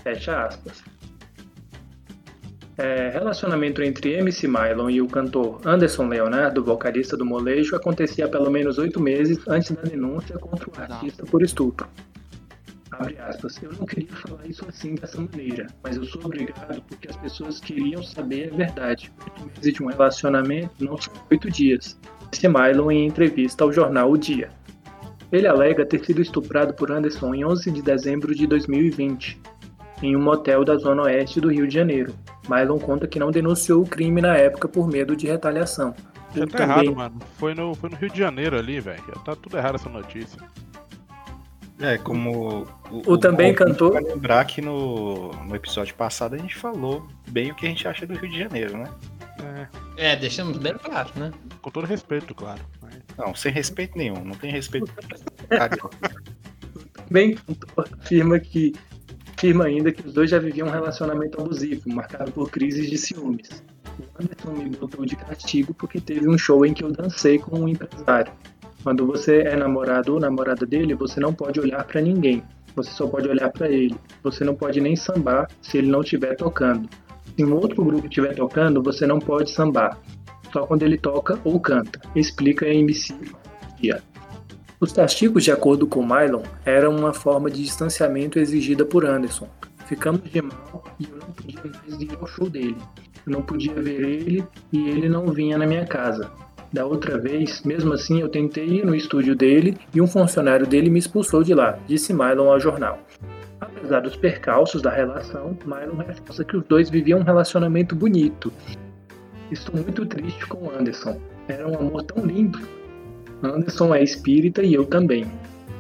Fecha 0.04 0.46
aspas. 0.46 0.84
É, 2.78 3.10
relacionamento 3.10 3.82
entre 3.82 4.14
MC 4.14 4.48
Mylon 4.48 4.90
e 4.90 5.02
o 5.02 5.08
cantor 5.08 5.60
Anderson 5.66 6.08
Leonardo, 6.08 6.64
vocalista 6.64 7.18
do 7.18 7.26
Molejo, 7.26 7.76
acontecia 7.76 8.26
há 8.26 8.30
pelo 8.30 8.52
menos 8.52 8.78
oito 8.78 9.00
meses 9.00 9.40
antes 9.48 9.72
da 9.72 9.82
denúncia 9.82 10.38
contra 10.38 10.70
o 10.70 10.74
artista 10.80 11.26
por 11.26 11.42
estupro. 11.42 11.88
Abre 13.00 13.18
aspas. 13.20 13.62
Eu 13.62 13.72
não 13.74 13.86
queria 13.86 14.12
falar 14.12 14.46
isso 14.46 14.66
assim 14.68 14.96
dessa 14.96 15.20
maneira, 15.22 15.68
mas 15.84 15.98
eu 15.98 16.06
sou 16.06 16.24
obrigado 16.26 16.82
porque 16.88 17.08
as 17.10 17.16
pessoas 17.18 17.60
queriam 17.60 18.02
saber 18.04 18.52
a 18.54 18.56
verdade. 18.56 19.12
Oito 19.24 19.46
meses 19.46 19.74
de 19.74 19.84
um 19.84 19.88
relacionamento 19.88 20.72
não 20.84 20.98
são 20.98 21.14
oito 21.30 21.50
dias 21.50 21.98
disse 22.32 22.48
Mylon 22.48 22.92
em 22.92 23.06
entrevista 23.06 23.64
ao 23.64 23.72
jornal 23.72 24.12
O 24.12 24.18
Dia. 24.18 24.50
Ele 25.32 25.48
alega 25.48 25.86
ter 25.86 26.04
sido 26.06 26.22
estuprado 26.22 26.74
por 26.74 26.92
Anderson 26.92 27.34
em 27.34 27.46
11 27.46 27.72
de 27.72 27.82
dezembro 27.82 28.34
de 28.34 28.48
2020, 28.48 29.40
em 30.02 30.16
um 30.16 30.22
motel 30.22 30.64
da 30.64 30.78
zona 30.78 31.04
oeste 31.04 31.42
do 31.42 31.50
Rio 31.50 31.68
de 31.68 31.74
Janeiro. 31.74 32.14
Mylon 32.50 32.80
conta 32.80 33.08
que 33.08 33.20
não 33.20 33.30
denunciou 33.30 33.84
o 33.84 33.88
crime 33.88 34.22
na 34.22 34.38
época 34.38 34.68
por 34.70 34.88
medo 34.88 35.16
de 35.16 35.28
retaliação. 35.28 35.94
Já 36.34 36.44
O 36.44 36.48
tá 36.48 36.58
também- 36.60 36.86
errado, 36.86 36.96
mano. 36.96 37.20
Foi 37.38 37.54
no, 37.54 37.76
foi 37.76 37.90
no 37.90 37.98
Rio 37.98 38.10
de 38.10 38.20
Janeiro 38.20 38.58
ali, 38.58 38.80
velho. 38.80 39.04
Tá 39.26 39.36
tudo 39.36 39.58
errado 39.58 39.76
essa 39.76 39.90
notícia. 39.90 40.42
É, 41.80 41.98
como 41.98 42.66
O 43.06 43.18
também 43.18 43.52
ouvinte 43.52 43.66
cantor- 43.66 43.94
vai 43.94 44.04
lembrar 44.04 44.44
que 44.46 44.62
no, 44.62 45.32
no 45.44 45.56
episódio 45.56 45.94
passado 45.96 46.34
a 46.34 46.38
gente 46.38 46.56
falou 46.56 47.08
bem 47.30 47.52
o 47.52 47.56
que 47.56 47.66
a 47.68 47.70
gente 47.70 47.88
acha 47.88 48.06
do 48.08 48.16
Rio 48.16 48.32
de 48.32 48.40
Janeiro, 48.40 48.78
né? 48.78 48.90
É, 49.98 50.12
é, 50.14 50.16
deixamos 50.16 50.58
bem 50.58 50.74
claro, 50.76 51.12
né? 51.16 51.32
com 51.62 51.70
todo 51.70 51.86
respeito, 51.86 52.34
claro. 52.34 52.62
Mas 52.82 52.96
Não, 53.18 53.36
sem 53.36 53.52
respeito 53.52 53.96
nenhum, 53.98 54.24
não 54.24 54.34
tem 54.36 54.52
respeito. 54.52 54.92
Bem 57.10 57.36
cantor 57.36 57.88
afirma 58.02 58.40
que 58.40 58.74
afirma 59.38 59.66
ainda 59.66 59.92
que 59.92 60.06
os 60.06 60.14
dois 60.14 60.30
já 60.30 60.40
viviam 60.40 60.68
um 60.68 60.72
relacionamento 60.72 61.40
abusivo, 61.40 61.90
marcado 61.90 62.32
por 62.32 62.50
crises 62.50 62.90
de 62.90 62.98
ciúmes. 62.98 63.64
O 64.00 64.24
Anderson 64.24 64.52
me 64.64 64.76
botou 64.76 65.06
de 65.06 65.16
castigo 65.16 65.74
porque 65.74 66.02
teve 66.02 66.28
um 66.28 66.38
show 66.38 66.66
em 66.66 66.74
que 66.74 66.84
eu 66.84 66.92
dancei 66.92 67.40
com 67.40 67.60
um 67.62 67.68
empresário. 67.68 68.32
Quando 68.88 69.06
você 69.06 69.40
é 69.42 69.54
namorado 69.54 70.14
ou 70.14 70.20
namorada 70.22 70.66
dele, 70.66 70.96
você 70.96 71.20
não 71.20 71.34
pode 71.34 71.60
olhar 71.60 71.84
pra 71.84 72.00
ninguém. 72.00 72.42
Você 72.74 72.90
só 72.92 73.06
pode 73.06 73.28
olhar 73.28 73.52
pra 73.52 73.70
ele. 73.70 73.94
Você 74.24 74.46
não 74.46 74.56
pode 74.56 74.80
nem 74.80 74.96
sambar 74.96 75.50
se 75.62 75.78
ele 75.78 75.88
não 75.88 76.00
estiver 76.00 76.38
tocando. 76.38 76.88
Se 77.36 77.44
um 77.44 77.54
outro 77.54 77.84
grupo 77.84 78.08
estiver 78.08 78.34
tocando, 78.34 78.82
você 78.82 79.06
não 79.06 79.20
pode 79.20 79.52
sambar. 79.52 80.00
Só 80.54 80.66
quando 80.66 80.84
ele 80.84 80.98
toca 80.98 81.38
ou 81.44 81.60
canta. 81.60 82.00
Explica 82.16 82.66
a 82.66 82.74
MC. 82.74 83.14
Os 84.80 84.94
castigos, 84.94 85.44
de 85.44 85.52
acordo 85.52 85.86
com 85.86 86.02
Mylon, 86.02 86.44
eram 86.64 86.96
uma 86.96 87.14
forma 87.14 87.52
de 87.52 87.62
distanciamento 87.62 88.40
exigida 88.40 88.86
por 88.86 89.06
Anderson. 89.06 89.50
Ficamos 89.86 90.22
de 90.32 90.42
mal 90.42 90.86
e 90.98 91.04
eu 91.12 91.18
não 91.18 91.34
podia 91.34 91.60
mais 91.66 92.02
ir 92.02 92.18
ao 92.22 92.26
show 92.26 92.50
dele. 92.50 92.78
Eu 93.26 93.34
não 93.34 93.42
podia 93.42 93.74
ver 93.74 94.02
ele 94.02 94.46
e 94.72 94.88
ele 94.88 95.10
não 95.10 95.28
vinha 95.28 95.58
na 95.58 95.68
minha 95.68 95.86
casa. 95.86 96.32
Da 96.72 96.86
outra 96.86 97.18
vez, 97.18 97.62
mesmo 97.64 97.94
assim, 97.94 98.20
eu 98.20 98.28
tentei 98.28 98.66
ir 98.66 98.86
no 98.86 98.94
estúdio 98.94 99.36
dele 99.36 99.78
e 99.94 100.02
um 100.02 100.08
funcionário 100.08 100.68
dele 100.68 100.90
me 100.90 101.00
expulsou 101.00 101.42
de 101.42 101.54
lá, 101.54 101.80
disse 101.88 102.14
Mylon 102.14 102.52
ao 102.52 102.60
jornal. 102.60 103.00
Apesar 103.60 104.02
dos 104.02 104.16
percalços 104.16 104.82
da 104.82 104.92
relação, 104.92 105.58
Mylon 105.66 106.04
reforça 106.06 106.44
que 106.44 106.58
os 106.58 106.64
dois 106.66 106.90
viviam 106.90 107.20
um 107.20 107.24
relacionamento 107.24 107.96
bonito. 107.96 108.52
Estou 109.50 109.76
muito 109.82 110.06
triste 110.06 110.46
com 110.48 110.70
Anderson. 110.70 111.20
Era 111.48 111.68
um 111.68 111.76
amor 111.76 112.04
tão 112.04 112.26
lindo. 112.26 112.60
Anderson 113.42 113.96
é 113.96 114.04
espírita 114.04 114.62
e 114.62 114.74
eu 114.74 114.86
também. 114.86 115.26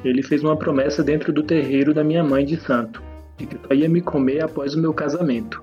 Ele 0.05 0.23
fez 0.23 0.41
uma 0.43 0.55
promessa 0.55 1.03
dentro 1.03 1.33
do 1.33 1.43
terreiro 1.43 1.93
da 1.93 2.03
minha 2.03 2.23
mãe 2.23 2.45
de 2.45 2.55
santo, 2.57 3.03
de 3.37 3.45
que 3.45 3.57
só 3.67 3.73
ia 3.73 3.89
me 3.89 3.99
comer 3.99 4.43
após 4.43 4.73
o 4.73 4.79
meu 4.79 4.93
casamento. 4.93 5.61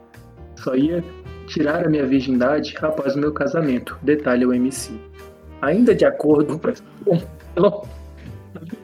Só 0.56 0.74
ia 0.74 1.02
tirar 1.46 1.86
a 1.86 1.88
minha 1.88 2.06
virgindade 2.06 2.74
após 2.80 3.14
o 3.16 3.18
meu 3.18 3.32
casamento, 3.32 3.96
detalha 4.02 4.46
o 4.46 4.52
MC. 4.52 4.92
Ainda 5.66 5.94
de 5.94 6.04
acordo 6.04 6.58
com 6.58 6.72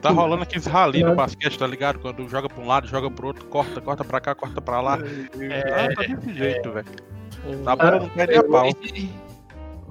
Tá 0.01 0.09
rolando 0.09 0.43
aqueles 0.43 0.65
rali 0.65 1.03
no 1.03 1.15
basquete, 1.15 1.57
tá 1.57 1.65
ligado? 1.65 1.99
Quando 1.99 2.27
joga 2.27 2.49
pra 2.49 2.61
um 2.61 2.67
lado, 2.67 2.87
joga 2.87 3.09
pro 3.09 3.27
outro, 3.27 3.45
corta, 3.45 3.79
corta 3.79 4.03
pra 4.03 4.19
cá, 4.19 4.35
corta 4.35 4.61
pra 4.61 4.81
lá. 4.81 4.99
É. 5.39 5.85
Ah, 5.85 5.95
tá 5.95 6.01
desse 6.15 6.33
jeito, 6.33 6.71
velho. 6.71 6.85
O- 7.47 7.63
Tá 7.63 7.75
bom, 7.75 7.91
não 8.01 8.09
quer 8.09 8.27
nem 8.27 8.37
a 8.37 8.43
pau. 8.43 8.65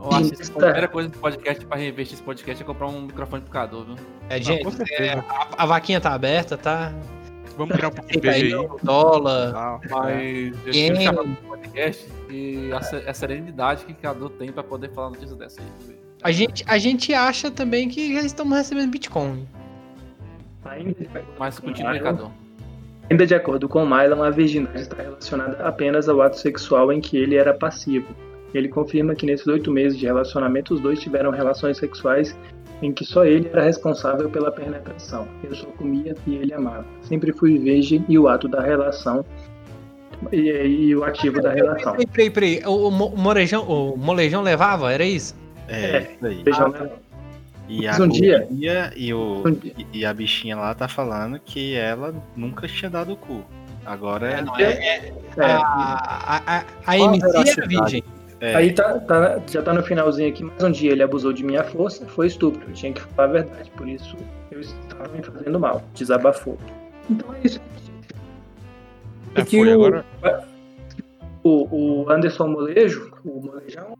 Eu 0.02 0.12
acho 0.12 0.30
que 0.30 0.42
a 0.42 0.54
primeira 0.56 0.88
coisa 0.88 1.08
do 1.08 1.18
podcast 1.18 1.64
pra 1.66 1.76
reinvestir 1.76 2.14
esse 2.14 2.22
podcast 2.22 2.62
é 2.62 2.66
comprar 2.66 2.86
um 2.88 3.02
microfone 3.02 3.42
picador, 3.42 3.84
viu? 3.84 3.96
É, 4.28 4.36
Não, 4.38 4.42
gente, 4.44 4.70
certeza. 4.72 5.24
a, 5.28 5.62
a 5.62 5.66
vaquinha 5.66 6.00
tá 6.00 6.12
aberta, 6.14 6.56
tá? 6.56 6.92
Vamos 7.56 7.74
criar 7.76 7.88
um 7.88 7.92
pouco 7.92 8.20
de 8.20 8.28
aí, 8.28 8.50
dólar. 8.82 9.52
Tá, 9.52 9.80
Mas 9.90 10.54
eu 10.66 10.72
Quem- 10.72 10.92
tive 10.92 11.04
chamado 11.04 11.28
do 11.28 11.36
podcast 11.36 12.08
e 12.30 12.70
a, 12.72 13.10
a 13.10 13.14
serenidade 13.14 13.84
que 13.84 13.92
cada 13.94 14.28
tem 14.30 14.50
pra 14.52 14.62
poder 14.62 14.90
falar 14.92 15.10
notícias 15.10 15.36
dessa 15.36 15.60
aí. 15.60 15.96
A 16.22 16.30
gente, 16.30 16.64
a 16.66 16.78
gente 16.78 17.14
acha 17.14 17.50
também 17.50 17.88
que 17.88 18.14
já 18.14 18.20
estamos 18.20 18.56
recebendo 18.56 18.90
Bitcoin. 18.90 19.46
Ainda 20.64 20.92
de 20.92 21.06
acordo 21.06 21.28
Mas 21.38 21.58
com 21.58 21.66
continua, 21.68 21.98
Cadu. 21.98 22.30
Ainda 23.10 23.26
de 23.26 23.34
acordo 23.34 23.68
com 23.68 23.84
Mylon, 23.84 24.22
a 24.22 24.30
virgindade 24.30 24.82
está 24.82 25.02
relacionada 25.02 25.56
apenas 25.64 26.08
ao 26.08 26.20
ato 26.20 26.38
sexual 26.38 26.92
em 26.92 27.00
que 27.00 27.16
ele 27.16 27.36
era 27.36 27.52
passivo. 27.52 28.06
Ele 28.54 28.68
confirma 28.68 29.14
que 29.14 29.26
nesses 29.26 29.46
oito 29.46 29.70
meses 29.70 29.98
de 29.98 30.06
relacionamento, 30.06 30.74
os 30.74 30.80
dois 30.80 31.00
tiveram 31.00 31.30
relações 31.30 31.78
sexuais 31.78 32.36
em 32.82 32.92
que 32.92 33.04
só 33.04 33.24
ele 33.24 33.48
era 33.48 33.62
responsável 33.62 34.30
pela 34.30 34.50
penetração. 34.50 35.26
Eu 35.42 35.54
só 35.54 35.66
comia 35.66 36.14
e 36.26 36.34
ele 36.36 36.52
amava. 36.52 36.86
Sempre 37.02 37.32
fui 37.32 37.58
virgem 37.58 38.04
e 38.08 38.18
o 38.18 38.28
ato 38.28 38.48
da 38.48 38.60
relação 38.60 39.24
e, 40.32 40.36
e 40.38 40.96
o 40.96 41.04
ativo 41.04 41.40
da 41.40 41.52
relação. 41.52 41.92
Peraí, 41.92 42.06
peraí, 42.06 42.30
peraí. 42.30 42.62
O, 42.66 42.88
o, 42.88 42.88
o 42.88 43.18
Morejão, 43.18 43.62
o 43.68 43.96
Molejão 43.96 44.42
levava? 44.42 44.92
Era 44.92 45.04
isso? 45.04 45.34
É, 45.70 46.12
isso 46.14 46.26
aí. 46.26 46.42
Beijão, 46.42 46.74
Ah? 46.78 46.88
E 47.68 47.86
Mas 47.86 48.00
a 48.00 48.04
um 48.04 48.08
dia- 48.08 48.48
e, 48.96 49.14
o, 49.14 49.42
Um 49.46 49.52
dia- 49.52 49.72
e- 49.92 50.04
a 50.04 50.12
bichinha 50.12 50.56
lá 50.56 50.74
tá 50.74 50.88
falando 50.88 51.38
que 51.38 51.74
ela 51.76 52.12
nunca 52.34 52.66
tinha 52.66 52.90
dado 52.90 53.12
o 53.12 53.16
cu. 53.16 53.44
Agora 53.86 54.28
é, 54.28 54.42
não, 54.42 54.56
é, 54.58 55.12
É, 55.36 55.42
a, 55.44 55.56
a, 55.56 56.36
a, 56.36 56.58
a 56.58 56.64
a 56.86 56.98
MC 56.98 57.24
era 57.24 57.32
veracidade? 57.32 57.68
virgem. 57.68 58.04
é, 58.40 58.54
Aí 58.56 58.72
tá, 58.72 58.98
tá- 59.00 59.40
já 59.48 59.62
tá 59.62 59.72
no 59.72 59.82
finalzinho 59.84 60.28
aqui, 60.28 60.42
mais 60.42 60.62
um 60.64 60.70
dia 60.72 60.90
ele 60.90 61.02
abusou 61.04 61.32
de 61.32 61.44
minha 61.44 61.62
força, 61.62 62.04
foi 62.06 62.26
estupro. 62.26 62.60
Eu 62.68 62.74
tinha 62.74 62.92
que 62.92 63.00
falar 63.00 63.28
a 63.28 63.32
verdade, 63.32 63.70
por 63.70 63.88
isso 63.88 64.16
eu 64.50 64.60
estava 64.60 65.08
me 65.08 65.22
fazendo 65.22 65.60
mal. 65.60 65.80
Desabafou. 65.94 66.58
Então 67.08 67.32
é 67.34 67.38
isso. 67.46 67.60
É, 69.36 69.44
que 69.44 69.58
foi 69.58 69.68
o- 69.76 69.84
agora. 69.86 70.04
O, 71.44 72.02
o 72.02 72.10
Anderson 72.10 72.48
Molejo, 72.48 73.12
o 73.24 73.40
Molejão, 73.40 73.96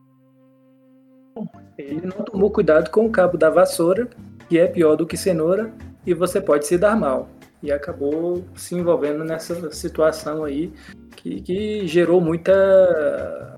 ele 1.79 2.07
não 2.07 2.25
tomou 2.25 2.51
cuidado 2.51 2.91
com 2.91 3.07
o 3.07 3.11
cabo 3.11 3.37
da 3.39 3.51
vassoura, 3.51 4.09
que 4.49 4.59
é 4.59 4.67
pior 4.67 4.97
do 4.97 5.07
que 5.07 5.17
cenoura, 5.17 5.73
e 6.07 6.15
você 6.15 6.41
pode 6.41 6.67
se 6.67 6.77
dar 6.77 6.97
mal. 6.97 7.29
E 7.63 7.71
acabou 7.71 8.45
se 8.55 8.75
envolvendo 8.75 9.23
nessa 9.23 9.71
situação 9.71 10.45
aí 10.45 10.73
que, 11.17 11.41
que 11.43 11.87
gerou 11.87 12.21
muita. 12.21 12.53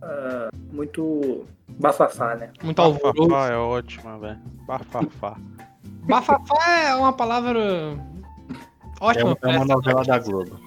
Uh, 0.03 0.75
muito 0.75 1.47
bafafá, 1.69 2.35
né? 2.35 2.51
Muito 2.63 2.81
alvoroço. 2.81 3.29
Bafafá 3.29 3.53
é 3.53 3.57
ótima, 3.57 4.19
velho. 4.19 4.39
Bafafá. 4.67 5.37
Bafafá 6.05 6.81
é 6.89 6.95
uma 6.97 7.13
palavra 7.13 7.61
É 7.61 9.05
ótima. 9.05 9.37
uma, 9.41 9.53
é 9.53 9.57
uma 9.57 9.65
novela 9.65 10.03
da 10.05 10.19
Globo. 10.19 10.59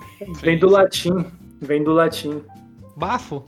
Vem 0.42 0.58
do 0.58 0.70
latim. 0.70 1.26
Vem 1.62 1.84
do 1.84 1.92
latim. 1.92 2.42
Bafo? 2.96 3.44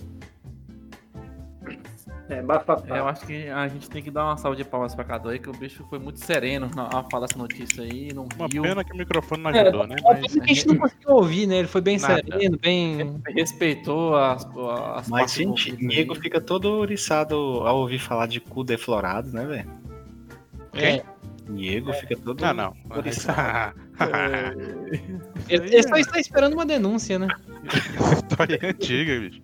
É, 2.29 2.41
bafafá. 2.41 2.97
Eu 2.97 3.07
acho 3.07 3.25
que 3.25 3.47
a 3.47 3.67
gente 3.69 3.89
tem 3.89 4.03
que 4.03 4.11
dar 4.11 4.25
uma 4.25 4.35
salva 4.37 4.57
de 4.57 4.63
palmas 4.65 4.93
pra 4.93 5.03
Cadu 5.05 5.29
aí, 5.29 5.39
que 5.39 5.49
o 5.49 5.53
bicho 5.53 5.85
foi 5.89 5.97
muito 5.97 6.19
sereno 6.19 6.69
ao 6.75 7.09
falar 7.09 7.25
essa 7.25 7.37
notícia 7.37 7.83
aí, 7.83 8.11
não 8.13 8.27
Uma 8.37 8.47
viu. 8.49 8.63
pena 8.63 8.83
que 8.83 8.93
o 8.93 8.97
microfone 8.97 9.43
não 9.43 9.51
É, 9.51 9.61
ajudou, 9.61 9.87
né? 9.87 9.95
Uma 10.01 10.13
Mas 10.13 10.37
a 10.37 10.45
gente 10.45 10.67
não 10.67 10.75
conseguiu 10.75 11.09
ouvir, 11.11 11.47
né? 11.47 11.57
Ele 11.59 11.67
foi 11.67 11.79
bem 11.81 11.97
Nada. 11.97 12.15
sereno, 12.15 12.57
bem. 12.61 13.21
Respeitou 13.27 14.15
as, 14.15 14.45
as 14.95 15.07
Mas, 15.07 15.31
gente, 15.33 15.69
envolvidas 15.69 15.95
Diego 15.95 16.15
fica 16.15 16.41
todo 16.41 16.65
ouriçado 16.65 17.35
ao 17.35 17.77
ouvir 17.77 17.99
falar 17.99 18.27
de 18.27 18.41
cu 18.41 18.63
deflorado, 18.63 19.31
né, 19.31 19.45
velho? 19.45 19.69
É, 20.73 21.01
Diego 21.49 21.93
fica 21.93 22.15
todo. 22.17 22.43
Ah, 22.43 22.53
não. 22.53 22.75
ouriçado. 22.93 23.79
ele, 25.47 25.75
ele 25.75 25.83
só 25.83 25.95
está 25.95 26.19
esperando 26.19 26.53
uma 26.53 26.65
denúncia, 26.65 27.17
né? 27.17 27.27
História 28.13 28.59
antiga, 28.63 29.19
bicho. 29.19 29.41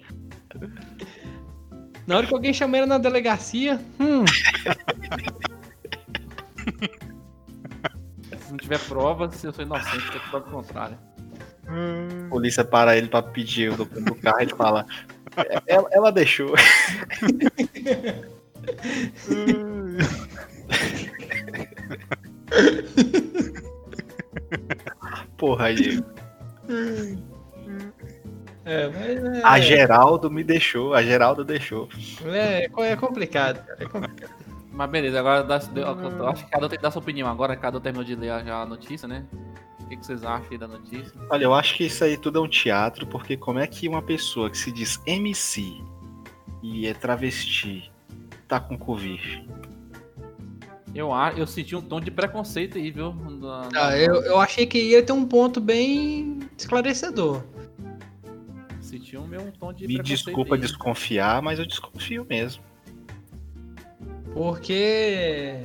Na 2.06 2.18
hora 2.18 2.28
que 2.28 2.34
alguém 2.34 2.54
chama 2.54 2.78
ele 2.78 2.86
na 2.86 2.97
delegacia, 2.97 3.80
hum, 3.99 4.26
Se 8.39 8.51
não 8.51 8.58
tiver 8.58 8.80
prova, 8.80 9.32
se 9.32 9.47
eu 9.47 9.54
sou 9.54 9.64
inocente, 9.64 10.12
tem 10.12 10.20
prova 10.30 10.47
o 10.47 10.51
contrário. 10.51 10.97
A 11.66 12.30
polícia 12.30 12.64
para 12.66 12.97
ele 12.97 13.08
pra 13.08 13.22
pedir 13.22 13.72
o 13.72 13.78
documento 13.78 14.14
do 14.14 14.22
carro 14.22 14.39
e 14.39 14.43
ele 14.43 14.56
fala. 14.56 14.86
"É, 15.38 15.62
Ela, 15.66 15.88
ela 15.91 16.12
deixou. 16.12 16.54
Porra, 25.38 25.74
Diego. 25.74 26.06
É, 28.66 28.88
mas 28.88 29.24
é, 29.38 29.41
A 29.43 29.59
Geraldo 29.59 30.30
me 30.32 30.43
deixou. 30.43 30.93
A 30.93 31.03
Geraldo 31.03 31.43
deixou. 31.43 31.89
é, 32.26 32.66
é 32.66 32.95
complicado, 32.95 33.66
cara. 33.66 33.84
É 33.84 33.86
complicado. 33.86 34.32
Mas 34.72 34.89
beleza, 34.89 35.20
agora 35.20 35.43
dá, 35.43 35.57
acho 35.57 36.45
que 36.45 36.49
cada 36.51 36.66
um 36.66 36.70
tem 36.70 36.78
que 36.80 36.84
dar 36.84 36.89
sua 36.91 37.01
opinião. 37.01 37.28
Agora 37.28 37.55
cada 37.55 37.78
um 37.78 37.82
terminou 37.82 38.03
de 38.03 38.16
ler 38.16 38.43
já 38.43 38.61
a 38.61 38.66
notícia, 38.66 39.07
né? 39.07 39.24
O 39.82 39.86
que, 39.88 39.97
que 39.97 40.05
vocês 40.05 40.24
acham 40.24 40.47
aí 40.49 40.57
da 40.57 40.68
notícia? 40.68 41.11
Olha, 41.30 41.43
eu 41.43 41.53
acho 41.53 41.76
que 41.76 41.84
isso 41.86 42.03
aí 42.03 42.18
tudo 42.18 42.39
é 42.39 42.41
um 42.41 42.47
teatro, 42.47 43.05
porque 43.05 43.38
como 43.38 43.59
é 43.59 43.68
que 43.68 43.88
uma 43.88 44.01
pessoa 44.01 44.49
que 44.49 44.57
se 44.57 44.72
diz 44.72 44.99
MC 45.05 45.80
e 46.64 46.88
é 46.88 46.93
travesti 46.95 47.91
tá 48.47 48.59
com 48.59 48.76
Covid? 48.78 49.47
Eu, 50.95 51.11
a- 51.14 51.34
eu 51.36 51.45
senti 51.47 51.76
um 51.76 51.82
tom 51.82 51.99
de 51.99 52.11
preconceito 52.11 52.78
aí, 52.78 52.91
viu? 52.91 53.11
Da- 53.11 53.61
Ah, 53.66 53.70
da- 53.89 53.99
eu, 53.99 54.16
eu 54.24 54.39
achei 54.39 54.66
que 54.66 54.80
ia 54.80 55.03
ter 55.03 55.11
um 55.14 55.26
ponto 55.26 55.59
bem 55.59 56.39
esclarecedor. 56.57 57.43
Senti 58.93 59.17
um 59.17 59.25
meu 59.25 59.51
tom 59.53 59.73
de 59.73 59.87
Me 59.87 59.97
desculpa 59.97 60.55
desconfiar, 60.55 61.41
mas 61.41 61.57
eu 61.57 61.65
desconfio 61.65 62.23
mesmo. 62.29 62.63
Porque. 64.35 65.63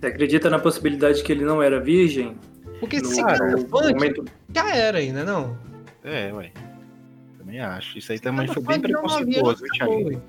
Você 0.00 0.06
acredita 0.08 0.50
na 0.50 0.58
possibilidade 0.58 1.22
que 1.22 1.30
ele 1.30 1.44
não 1.44 1.62
era 1.62 1.78
virgem? 1.78 2.36
Porque 2.80 2.98
No, 2.98 3.04
se 3.04 3.22
cara, 3.22 3.52
no 3.52 3.58
funk, 3.68 3.94
momento 3.94 4.24
já 4.52 4.74
era 4.74 4.98
ainda, 4.98 5.22
não? 5.24 5.56
É, 6.02 6.32
ué. 6.32 6.50
Também 7.38 7.60
acho. 7.60 7.96
Isso 7.96 8.10
aí 8.10 8.18
também 8.18 8.48
Cara, 8.48 8.60
foi 8.60 8.64
bem 8.64 8.80
preconceituoso, 8.80 9.62
Thiago? 9.76 10.22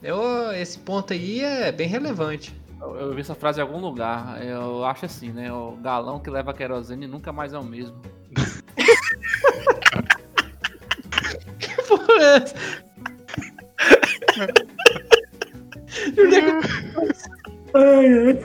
Eu, 0.00 0.52
esse 0.52 0.78
ponto 0.78 1.12
aí 1.12 1.40
é 1.40 1.72
bem 1.72 1.88
relevante. 1.88 2.54
Eu, 2.80 2.94
eu 2.94 3.12
vi 3.12 3.22
essa 3.22 3.34
frase 3.34 3.58
em 3.58 3.62
algum 3.62 3.80
lugar. 3.80 4.40
Eu 4.46 4.84
acho 4.84 5.06
assim, 5.06 5.32
né? 5.32 5.52
O 5.52 5.72
galão 5.82 6.20
que 6.20 6.30
leva 6.30 6.54
querosene 6.54 7.08
nunca 7.08 7.32
mais 7.32 7.52
é 7.52 7.58
o 7.58 7.64
mesmo. 7.64 8.00
Porra 11.90 12.22
é 12.22 12.36
essa? 12.36 12.54
Ai, 17.74 18.06
ai. 18.18 18.38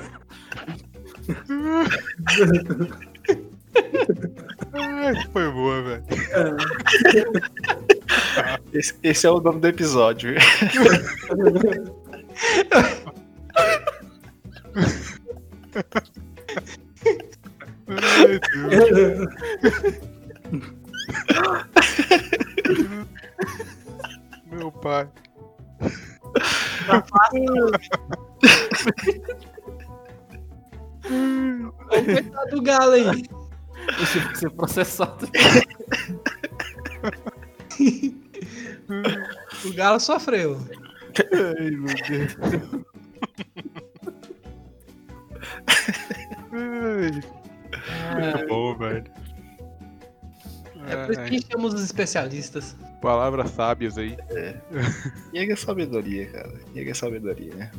Ai, 4.73 5.13
foi 5.31 5.51
boa, 5.51 5.81
velho. 5.83 6.03
Esse, 8.73 8.95
esse 9.03 9.27
é 9.27 9.29
o 9.29 9.39
nome 9.39 9.59
do 9.59 9.67
episódio. 9.67 10.33
Ai, 17.87 18.39
Deus. 18.91 19.27
Meu 24.45 24.71
pai. 24.71 25.09
Coitado 31.89 32.51
do 32.51 32.61
galo 32.61 32.91
aí. 32.91 33.23
Esse 34.01 34.19
vai 34.19 34.35
ser 34.35 34.49
processado. 34.51 35.27
O 39.65 39.73
galo 39.73 39.99
sofreu. 39.99 40.59
Ai, 41.33 41.69
meu 41.71 41.95
Deus. 42.07 42.35
Ai, 46.51 47.11
muito 48.21 48.47
bom, 48.47 48.77
velho. 48.77 49.03
É 50.87 51.05
por 51.05 51.11
isso 51.11 51.21
que 51.21 51.27
a 51.27 51.31
gente 51.31 51.47
chama 51.51 51.67
os 51.67 51.81
especialistas. 51.81 52.75
Palavras 53.05 53.51
sábias 53.51 53.99
aí. 53.99 54.17
Diego 55.31 55.53
é 55.53 55.55
sabedoria, 55.55 56.25
cara. 56.25 56.51
Diego 56.73 56.89
é 56.89 56.93
sabedoria, 56.95 57.53
né? 57.53 57.71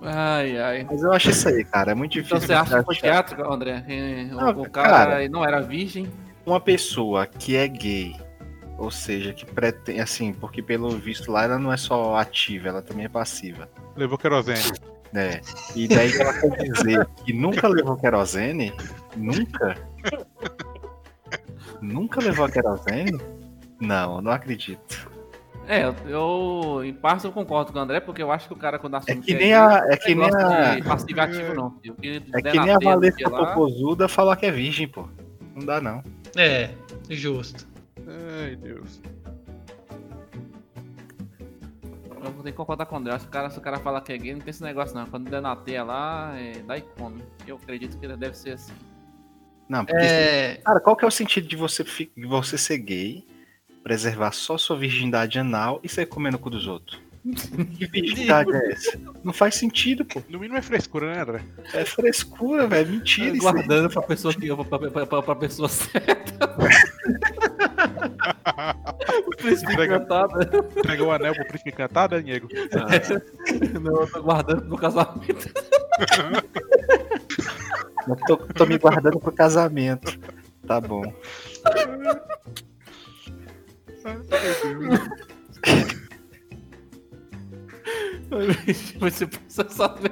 Ai, 0.00 0.56
ai. 0.58 0.86
Mas 0.90 1.02
eu 1.02 1.12
acho 1.12 1.28
isso 1.28 1.46
aí, 1.46 1.62
cara. 1.62 1.92
É 1.92 1.94
muito 1.94 2.12
difícil. 2.12 2.38
Então 2.38 2.46
você 2.46 2.54
acha 2.54 2.78
que 2.78 2.84
foi 2.86 2.94
teatro, 2.96 3.52
André? 3.52 3.82
Que 3.86 4.30
o- 4.32 4.36
Não, 4.36 4.62
o 4.62 4.70
cara, 4.70 4.88
cara. 4.88 5.28
não 5.28 5.44
era 5.44 5.60
virgem? 5.60 6.10
Uma 6.46 6.58
pessoa 6.58 7.26
que 7.26 7.54
é 7.54 7.68
gay, 7.68 8.16
ou 8.78 8.90
seja, 8.90 9.34
que 9.34 9.44
pretende, 9.44 10.00
assim, 10.00 10.32
porque 10.32 10.62
pelo 10.62 10.88
visto 10.88 11.30
lá 11.30 11.44
ela 11.44 11.58
não 11.58 11.70
é 11.70 11.76
só 11.76 12.16
ativa, 12.16 12.68
ela 12.68 12.80
também 12.80 13.04
é 13.04 13.08
passiva. 13.10 13.68
Levou 13.94 14.16
querosene. 14.16 14.72
né? 15.12 15.42
E 15.76 15.86
daí 15.86 16.10
ela 16.18 16.32
quer 16.32 16.62
dizer 16.72 17.06
que 17.26 17.34
nunca 17.34 17.68
levou 17.68 17.94
querosene? 17.98 18.72
Nunca? 19.14 19.76
Nunca 21.82 22.20
levou 22.22 22.48
querosene? 22.48 23.18
Não, 23.80 24.20
não 24.20 24.32
acredito. 24.32 25.08
É, 25.66 25.82
eu, 26.06 26.82
em 26.82 26.94
parte 26.94 27.26
eu 27.26 27.32
concordo 27.32 27.72
com 27.72 27.78
o 27.78 27.82
André, 27.82 28.00
porque 28.00 28.22
eu 28.22 28.32
acho 28.32 28.48
que 28.48 28.54
o 28.54 28.56
cara 28.56 28.78
quando 28.78 28.94
É 28.94 28.98
assume 28.98 29.20
que 29.20 29.32
é 29.34 29.38
nem 29.38 29.48
gay, 29.48 29.54
a. 29.54 29.82
É 29.86 29.90
não 29.90 29.96
que 29.98 30.14
nem 30.14 30.34
a. 30.34 30.74
de 30.76 30.82
passivo 30.82 31.18
e 31.18 31.20
ativo, 31.20 31.54
não. 31.54 31.70
que 31.70 31.90
É 32.32 32.42
que 32.42 32.58
nem 32.60 32.70
a 32.70 32.78
Valesca 32.78 33.28
Popozuda 33.30 34.08
falar 34.08 34.36
que 34.36 34.46
é 34.46 34.50
virgem, 34.50 34.88
pô. 34.88 35.06
Não 35.54 35.66
dá, 35.66 35.80
não. 35.80 36.02
É, 36.36 36.70
justo. 37.10 37.68
Ai, 38.06 38.56
Deus. 38.56 39.00
Eu 42.24 42.32
vou 42.32 42.42
ter 42.42 42.50
que 42.50 42.56
concordar 42.56 42.86
com 42.86 42.96
o 42.96 42.98
André. 42.98 43.12
Acho 43.14 43.24
que 43.24 43.28
o 43.30 43.32
cara, 43.32 43.50
se 43.50 43.58
o 43.58 43.60
cara 43.62 43.78
falar 43.78 44.00
que 44.00 44.12
é 44.12 44.18
gay, 44.18 44.32
não 44.32 44.40
tem 44.40 44.50
esse 44.50 44.62
negócio, 44.62 44.96
não. 44.96 45.06
Quando 45.06 45.30
der 45.30 45.40
na 45.40 45.54
teia 45.54 45.84
lá, 45.84 46.32
é, 46.36 46.52
dá 46.66 46.76
e 46.76 46.80
come. 46.80 47.22
Eu 47.46 47.56
acredito 47.56 47.98
que 47.98 48.08
deve 48.08 48.36
ser 48.36 48.52
assim. 48.52 48.72
Não, 49.68 49.84
porque. 49.84 50.02
É, 50.02 50.60
Cara, 50.64 50.80
qual 50.80 50.96
que 50.96 51.04
é 51.04 51.08
o 51.08 51.10
sentido 51.10 51.46
de 51.46 51.56
você, 51.56 51.84
fi- 51.84 52.10
de 52.16 52.26
você 52.26 52.56
ser 52.58 52.78
gay, 52.78 53.24
preservar 53.88 54.32
só 54.32 54.58
sua 54.58 54.76
virgindade 54.76 55.38
anal 55.38 55.80
e 55.82 55.88
sair 55.88 56.04
comendo 56.04 56.36
o 56.36 56.38
cu 56.38 56.50
dos 56.50 56.66
outros? 56.66 57.00
Que 57.78 57.86
virgindade 57.86 58.54
é 58.54 58.72
essa? 58.72 59.00
Não 59.24 59.32
faz 59.32 59.54
sentido, 59.54 60.04
pô. 60.04 60.22
No 60.28 60.38
mínimo 60.38 60.58
é 60.58 60.62
frescura, 60.62 61.10
né, 61.10 61.22
André? 61.22 61.40
É 61.72 61.86
frescura, 61.86 62.66
velho. 62.66 62.92
Mentira 62.92 63.28
isso. 63.28 63.34
aí. 63.34 63.40
Guardando 63.40 63.90
pra 63.90 64.02
pessoa 64.02 64.34
que 64.34 64.54
pra, 64.54 64.78
pra, 64.78 65.06
pra, 65.06 65.22
pra 65.22 65.36
pessoa 65.36 65.70
certa. 65.70 66.06
o 69.26 69.30
príncipe 69.36 69.72
encantado. 69.72 70.34
Entregou 70.76 71.08
o 71.08 71.12
anel 71.12 71.34
pro 71.34 71.46
príncipe 71.46 71.70
encantado, 71.70 72.16
né, 72.16 72.22
Diego? 72.22 72.46
Não, 73.80 74.02
eu 74.02 74.10
tô 74.10 74.22
guardando 74.22 74.68
pro 74.68 74.76
casamento. 74.76 75.50
Eu 78.06 78.16
tô, 78.26 78.36
tô 78.36 78.66
me 78.66 78.76
guardando 78.76 79.18
pro 79.18 79.32
casamento. 79.32 80.20
Tá 80.66 80.78
bom. 80.78 81.02
Vai 89.00 89.10
ser 89.10 89.26
processado. 89.28 90.02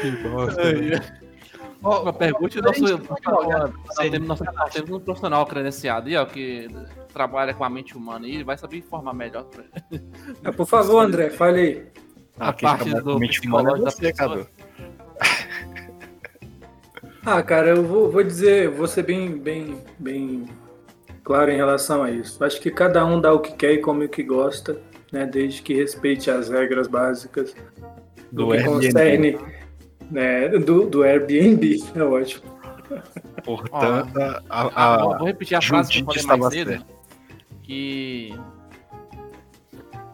Que 0.00 0.10
bosta. 0.28 0.72
né? 0.72 1.00
Ó, 1.82 2.02
Uma 2.02 2.12
pergunta 2.12 2.60
do 2.60 2.66
nosso. 2.68 2.82
Nós 2.98 4.10
temos, 4.10 4.40
nós 4.40 4.72
temos 4.72 4.90
um 4.90 5.00
profissional 5.00 5.46
credenciado 5.46 6.08
aí, 6.08 6.16
ó, 6.16 6.24
que 6.24 6.68
trabalha 7.12 7.52
com 7.54 7.62
a 7.64 7.70
mente 7.70 7.96
humana 7.96 8.26
e 8.26 8.34
ele 8.34 8.44
vai 8.44 8.56
saber 8.56 8.78
informar 8.78 9.12
melhor. 9.14 9.44
pra- 9.44 9.64
Ah, 10.44 10.52
por 10.52 10.66
favor, 10.66 11.00
André, 11.04 11.30
fale 11.30 11.60
aí. 11.60 11.86
A 12.40 12.52
quem 12.52 12.68
parte 12.68 12.90
do 12.90 13.02
com 13.12 13.18
mente 13.18 13.40
humana 13.46 13.70
é 13.70 13.72
psicológico 13.74 13.84
da 13.84 13.90
você, 13.90 14.12
pessoa. 14.12 14.48
Ah, 17.26 17.42
cara, 17.42 17.68
eu 17.70 17.82
vou, 17.84 18.10
vou 18.10 18.22
dizer, 18.22 18.68
vou 18.68 18.86
ser 18.86 19.02
bem, 19.02 19.36
bem, 19.38 19.78
bem 19.98 20.44
claro 21.22 21.50
em 21.50 21.56
relação 21.56 22.02
a 22.02 22.10
isso. 22.10 22.42
Acho 22.44 22.60
que 22.60 22.70
cada 22.70 23.04
um 23.04 23.20
dá 23.20 23.32
o 23.32 23.40
que 23.40 23.52
quer 23.54 23.72
e 23.72 23.78
come 23.78 24.04
o 24.04 24.08
que 24.08 24.22
gosta, 24.22 24.78
né? 25.10 25.24
Desde 25.26 25.62
que 25.62 25.72
respeite 25.74 26.30
as 26.30 26.50
regras 26.50 26.86
básicas 26.86 27.54
do, 28.30 28.46
Do 28.46 28.50
que 28.52 28.56
Airbnb. 28.58 28.74
concerne 28.74 29.38
né, 30.10 30.48
do, 30.50 30.86
do 30.86 31.02
Airbnb. 31.02 31.82
É 31.96 32.02
ótimo. 32.02 32.54
Portanto, 33.42 34.18
a, 34.20 34.42
Ah, 34.50 34.94
a- 34.94 35.02
vou- 35.04 35.18
vou 35.18 35.26
repetir 35.26 35.56
a 35.56 35.62
frase 35.62 35.90
que 35.92 36.00
eu 36.00 36.04
falei 36.04 36.16
mais 36.16 36.20
estava 36.20 36.50
cedo. 36.50 36.84
Que. 37.62 38.34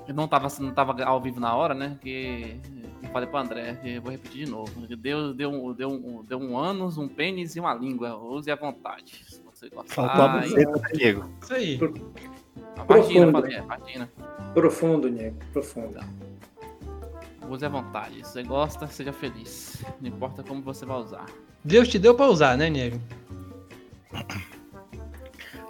Eu 0.07 0.15
não 0.15 0.29
tava, 0.29 0.49
não 0.61 0.71
tava 0.73 1.03
ao 1.05 1.21
vivo 1.21 1.41
na 1.41 1.55
hora, 1.55 1.75
né? 1.75 1.97
Que. 2.01 2.61
Eu 3.11 3.13
falei 3.13 3.29
pro 3.29 3.39
André, 3.39 3.77
eu 3.85 4.01
vou 4.01 4.13
repetir 4.13 4.45
de 4.45 4.51
novo. 4.53 4.87
Deus 4.97 5.35
deu, 5.35 5.51
um- 5.51 5.73
deu, 5.73 5.89
um, 5.91 6.23
deu 6.23 6.39
um 6.39 6.57
ânus, 6.57 6.97
um 6.97 7.09
pênis 7.09 7.57
e 7.57 7.61
uma 7.61 7.75
língua. 7.75 8.17
Use 8.17 8.49
à 8.49 8.55
vontade. 8.55 9.25
Se 9.29 9.43
você 9.43 9.69
faltou 9.69 10.05
a 10.05 10.17
gostar. 10.17 10.47
e- 10.47 10.49
buceta, 10.51 10.79
né, 10.79 10.89
Diego. 10.95 11.25
Isso 11.43 11.53
aí. 11.55 11.81
A 12.79 12.85
vagina, 12.85 13.33
falei, 13.33 13.57
é, 13.57 13.63
vagina. 13.63 14.09
Profundo, 14.55 15.09
Nico, 15.11 15.37
profundo. 15.53 15.99
Use 17.51 17.67
à 17.67 17.69
vontade. 17.69 18.25
Se 18.25 18.33
você 18.35 18.43
gosta, 18.45 18.87
seja 18.87 19.13
feliz. 19.13 19.85
Não 20.01 20.09
importa 20.09 20.45
como 20.45 20.63
você 20.63 20.87
vai 20.87 20.99
usar. 20.99 21.27
Deus 21.65 21.89
te 21.89 21.99
deu 21.99 22.15
pra 22.15 22.29
usar, 22.29 22.57
né, 22.57 22.71
nego? 22.71 23.01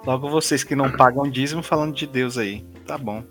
Logo 0.05 0.28
vocês 0.28 0.62
que 0.62 0.76
não 0.76 0.91
pagam 0.95 1.22
dízimo 1.28 1.62
falando 1.62 1.95
de 1.95 2.07
Deus 2.07 2.36
aí. 2.36 2.62
Tá 2.86 2.99
bom. 2.99 3.24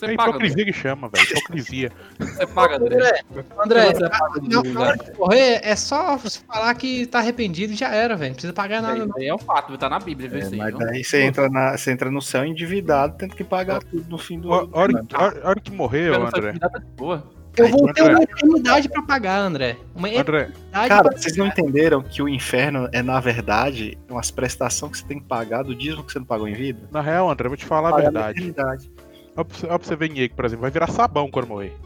Você 0.00 0.06
É 0.12 0.16
paga, 0.16 0.30
André. 0.30 0.46
hipocrisia 0.46 0.64
que 0.64 0.72
chama, 0.72 1.08
velho. 1.10 1.26
Hipocrisia. 1.30 1.92
Você 2.18 2.46
paga, 2.46 2.76
André. 2.76 2.94
André, 2.96 3.14
André, 3.62 3.84
Você 3.94 4.08
paga 4.08 4.40
na 4.40 4.62
de 4.62 4.76
hora 4.78 4.96
de 4.96 5.18
morrer, 5.18 5.60
é 5.62 5.76
só 5.76 6.16
você 6.16 6.40
falar 6.46 6.74
que 6.74 7.06
tá 7.06 7.18
arrependido 7.18 7.72
e 7.74 7.76
já 7.76 7.88
era, 7.94 8.16
velho. 8.16 8.30
Não 8.30 8.34
precisa 8.34 8.52
pagar 8.54 8.80
nada, 8.80 9.04
não. 9.04 9.14
É 9.20 9.34
o 9.34 9.38
fato, 9.38 9.76
tá 9.76 9.90
na 9.90 9.98
Bíblia, 9.98 10.28
viu 10.30 10.38
É, 10.38 10.42
isso 10.42 10.52
aí, 10.54 10.58
mas 10.58 10.78
daí 10.78 11.04
você 11.04 11.22
entra, 11.22 11.48
na, 11.50 11.76
você 11.76 11.92
entra 11.92 12.10
no 12.10 12.22
céu 12.22 12.44
endividado, 12.46 13.16
tendo 13.18 13.34
que 13.36 13.44
pagar 13.44 13.80
tudo 13.82 14.08
no 14.08 14.16
fim 14.18 14.40
do 14.40 14.52
ano. 14.52 14.70
hora, 14.72 15.04
a 15.12 15.48
hora- 15.48 15.60
que 15.60 15.70
morreu, 15.70 16.14
André. 16.26 16.54
tá 16.58 16.70
boa. 16.96 17.22
Eu 17.56 17.68
vou 17.68 17.92
ter 17.92 18.02
André. 18.02 18.14
uma 18.14 18.22
eternidade 18.22 18.88
pra 18.88 19.02
pagar, 19.02 19.38
André. 19.40 19.76
Uma 19.94 20.08
André, 20.08 20.50
Cara, 20.72 21.10
vocês 21.10 21.36
não 21.36 21.48
entenderam 21.48 22.00
que 22.00 22.22
o 22.22 22.28
inferno 22.28 22.88
é, 22.92 23.02
na 23.02 23.18
verdade, 23.18 23.98
umas 24.08 24.30
prestações 24.30 24.92
que 24.92 24.98
você 24.98 25.04
tem 25.04 25.18
que 25.18 25.26
pagar 25.26 25.64
do 25.64 25.74
dízimo 25.74 26.04
que 26.04 26.12
você 26.12 26.20
não 26.20 26.26
pagou 26.26 26.46
em 26.48 26.54
vida? 26.54 26.88
na 26.92 27.00
real, 27.02 27.28
André, 27.28 27.48
vou 27.48 27.56
te 27.56 27.66
falar 27.66 27.92
a 27.92 27.96
verdade. 28.00 28.54
Olha 29.36 29.44
pra 29.44 29.78
você- 29.78 29.96
ver 29.96 30.10
Niego, 30.10 30.34
por 30.34 30.44
exemplo, 30.44 30.62
vai 30.62 30.70
virar 30.70 30.88
sabão 30.88 31.30
quando 31.30 31.46
morrer. 31.48 31.76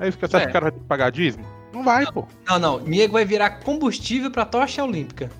É 0.00 0.08
isso 0.08 0.16
que 0.18 0.26
você 0.26 0.36
acha 0.36 0.44
É. 0.44 0.46
que 0.46 0.50
o 0.50 0.52
cara 0.52 0.64
vai 0.66 0.72
ter 0.72 0.78
que 0.80 0.86
pagar 0.86 1.10
dízimo? 1.10 1.44
Não 1.72 1.82
vai, 1.82 2.04
pô. 2.12 2.26
Não, 2.46 2.58
não. 2.58 2.80
Niego 2.80 3.14
vai 3.14 3.24
virar 3.24 3.50
combustível 3.60 4.30
pra 4.30 4.44
tocha 4.44 4.84
olímpica. 4.84 5.30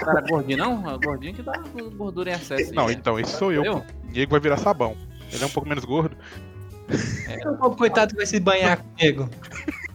O 0.00 0.04
cara 0.04 0.20
é 0.20 0.28
gordinho, 0.28 0.58
não? 0.58 0.90
É 0.90 0.98
gordinho 0.98 1.34
que 1.34 1.42
dá 1.42 1.52
gordura 1.96 2.30
em 2.30 2.34
excesso. 2.34 2.74
Não, 2.74 2.88
aí, 2.88 2.94
então, 2.94 3.18
esse 3.18 3.36
sou 3.36 3.52
eu, 3.52 3.64
Eu? 3.64 3.80
pô. 3.80 3.82
Niego 4.10 4.30
vai 4.32 4.40
virar 4.40 4.56
sabão. 4.56 4.96
Ele 5.32 5.42
é 5.42 5.46
um 5.46 5.50
pouco 5.50 5.68
menos 5.68 5.84
gordo. 5.84 6.16
O 7.46 7.56
pobre 7.56 7.78
coitado 7.78 8.10
que 8.10 8.16
vai 8.16 8.26
se 8.26 8.38
banhar 8.40 8.82
comigo. 8.82 9.28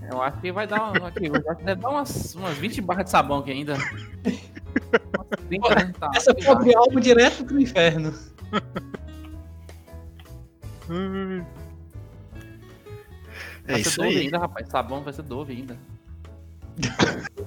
Eu 0.10 0.22
acho 0.22 0.40
que 0.40 0.52
vai 0.54 0.66
dar, 0.66 0.92
uma- 0.94 1.10
aqui, 1.10 1.26
eu 1.28 1.36
acho 1.36 1.56
que 1.58 1.64
deve 1.66 1.82
dar 1.82 1.90
umas, 1.90 2.34
umas 2.36 2.58
20 2.58 2.80
barras 2.82 3.06
de 3.06 3.12
sabão 3.12 3.40
aqui 3.40 3.52
ainda. 3.52 3.74
Umas 3.76 5.40
30, 5.50 5.76
né? 5.76 5.92
Tá, 6.00 6.10
Essa 6.16 6.34
pobre 6.34 6.72
vai. 6.72 6.76
alma 6.76 7.02
direto 7.02 7.44
pro 7.44 7.60
inferno. 7.60 8.14
É 13.68 13.72
Vai 13.74 13.82
isso 13.82 13.92
ser 13.92 13.98
Dove 13.98 14.10
aí. 14.10 14.18
ainda, 14.18 14.38
rapaz. 14.40 14.70
Sabão 14.70 15.02
vai 15.04 15.14
ser 15.14 15.24
Dove 15.24 15.54
ainda. 15.54 15.78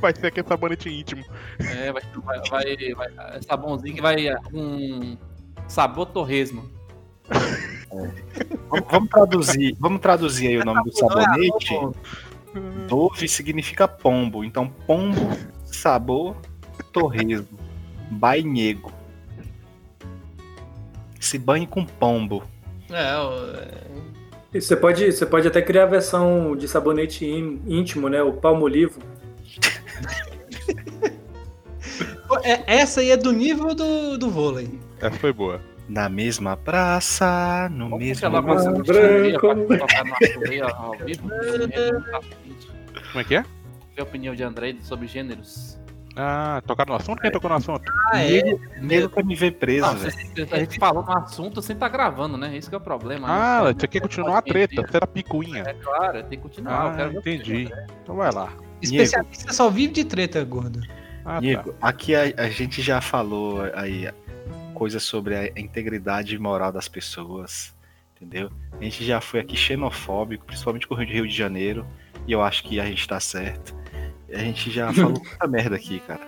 Vai 0.00 0.14
ser 0.16 0.28
aquele 0.28 0.48
sabonete 0.48 0.88
íntimo. 0.88 1.22
É, 1.58 1.92
vai, 1.92 2.02
vai, 2.24 2.40
vai, 2.48 2.94
vai- 2.94 3.36
é 3.36 3.42
sabãozinho 3.42 3.94
que 3.94 4.00
vai 4.00 4.16
um 4.50 5.14
sabor 5.68 6.06
torresmo. 6.06 6.64
Vamos, 8.70 8.86
vamos 8.90 9.10
traduzir, 9.10 9.76
vamos 9.78 10.00
traduzir 10.00 10.46
aí 10.48 10.56
o 10.56 10.64
nome 10.64 10.84
do 10.84 10.96
sabonete. 10.96 11.74
Dove 12.88 13.28
significa 13.28 13.86
pombo. 13.86 14.42
Então, 14.42 14.70
pombo, 14.86 15.20
sabor, 15.66 16.34
torresmo. 16.92 17.58
Bainhego. 18.10 18.90
Se 21.20 21.38
banhe 21.38 21.66
com 21.66 21.84
pombo. 21.84 22.42
É, 22.90 23.16
o- 23.18 23.90
E 24.52 24.60
você 24.60 24.74
pode, 24.74 25.12
você 25.12 25.24
pode 25.24 25.46
até 25.46 25.62
criar 25.62 25.84
a 25.84 25.86
versão 25.86 26.56
de 26.56 26.66
sabonete 26.66 27.24
ín- 27.24 27.62
íntimo, 27.68 28.08
né? 28.08 28.20
O 28.22 28.32
palmolivo. 28.32 28.98
é, 32.44 32.62
essa 32.66 33.00
aí 33.00 33.10
é 33.10 33.16
do 33.16 33.32
nível 33.32 33.74
do, 33.74 34.16
do 34.18 34.30
vôlei. 34.30 34.78
Essa 35.00 35.16
foi 35.18 35.32
boa. 35.32 35.60
Na 35.88 36.08
mesma 36.08 36.56
praça, 36.56 37.68
no 37.70 37.90
Vamos 37.90 37.98
mesmo 37.98 38.20
ao 40.76 40.96
vivo. 41.04 41.28
Como 43.10 43.20
é 43.20 43.24
que 43.24 43.34
é? 43.34 43.42
Ver 43.42 44.00
a 44.00 44.02
opinião 44.04 44.34
de 44.34 44.42
André 44.44 44.76
sobre 44.82 45.08
gêneros. 45.08 45.79
Ah, 46.16 46.60
tocar 46.66 46.86
no 46.86 46.94
assunto? 46.94 47.20
Quem 47.20 47.30
tocou 47.30 47.48
no 47.48 47.56
assunto? 47.56 47.90
Ah, 48.12 48.22
é? 48.22 48.56
Nego 48.80 49.08
quer 49.08 49.24
me 49.24 49.34
ver 49.34 49.52
preso, 49.52 49.86
Não, 49.86 49.94
velho. 49.96 50.10
você- 50.12 50.48
a 50.54 50.58
gente 50.58 50.78
falou 50.78 51.04
no 51.04 51.12
assunto 51.12 51.62
sem 51.62 51.76
tá 51.76 51.88
gravando, 51.88 52.36
né? 52.36 52.56
Esse 52.56 52.68
que 52.68 52.74
é 52.74 52.78
o 52.78 52.80
problema. 52.80 53.28
Ah, 53.28 53.62
né? 53.64 53.72
você 53.78 53.86
quer 53.86 54.00
continuar 54.00 54.38
a 54.38 54.42
treta. 54.42 54.82
Você 54.82 54.96
era 54.96 55.06
picuinha. 55.06 55.62
É 55.66 55.74
claro, 55.74 56.22
tem 56.24 56.38
que 56.38 56.42
continuar. 56.48 56.98
eu 56.98 57.06
Ah, 57.06 57.12
entendi. 57.12 57.66
André. 57.66 57.86
Então 58.02 58.16
vai 58.16 58.32
lá. 58.32 58.52
Especialista 58.82 59.52
só 59.52 59.70
vive 59.70 59.92
de 59.92 60.04
treta, 60.04 60.42
gordo. 60.44 60.80
Ah, 61.24 61.34
tá. 61.34 61.40
Diego, 61.40 61.74
aqui 61.80 62.14
a, 62.14 62.22
a 62.36 62.48
gente 62.48 62.82
já 62.82 63.00
falou 63.00 63.62
aí 63.74 64.10
coisas 64.74 65.02
sobre 65.02 65.36
a 65.36 65.46
integridade 65.60 66.36
moral 66.38 66.72
das 66.72 66.88
pessoas, 66.88 67.74
entendeu? 68.16 68.50
A 68.80 68.82
gente 68.82 69.04
já 69.04 69.20
foi 69.20 69.40
aqui 69.40 69.54
xenofóbico, 69.56 70.44
principalmente 70.46 70.88
com 70.88 70.94
o 70.94 70.98
Rio 70.98 71.28
de 71.28 71.36
Janeiro, 71.36 71.86
e 72.26 72.32
eu 72.32 72.42
acho 72.42 72.64
que 72.64 72.80
a 72.80 72.86
gente 72.86 73.06
tá 73.06 73.20
certo. 73.20 73.78
A 74.32 74.38
gente 74.38 74.70
já 74.70 74.92
falou 74.92 75.20
muita 75.24 75.46
merda 75.46 75.76
aqui, 75.76 76.00
cara. 76.00 76.20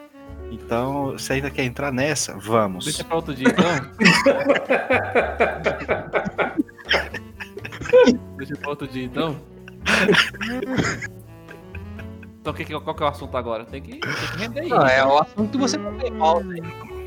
Então, 0.50 1.16
se 1.18 1.32
ainda 1.32 1.50
quer 1.50 1.64
entrar 1.64 1.90
nessa, 1.92 2.36
vamos. 2.38 2.84
Deixa 2.84 3.02
pra 3.04 3.16
outro 3.16 3.34
dia, 3.34 3.48
então. 3.48 3.64
Deixa 8.36 8.56
pra 8.56 8.70
outro 8.70 8.86
dia, 8.88 9.04
então. 9.04 9.36
Então, 12.40 12.52
que, 12.52 12.64
qual 12.64 12.94
que 12.94 13.02
é 13.02 13.06
o 13.06 13.08
assunto 13.08 13.36
agora? 13.36 13.64
Tem 13.64 13.80
que, 13.80 13.92
tem 13.92 14.00
que 14.00 14.36
render 14.38 14.60
aí. 14.62 14.68
Não, 14.68 14.86
é 14.86 15.04
o 15.06 15.18
assunto 15.18 15.50
que 15.52 15.58
você 15.58 15.76
não 15.76 15.96
tem 15.96 16.12
pauta. 16.12 16.46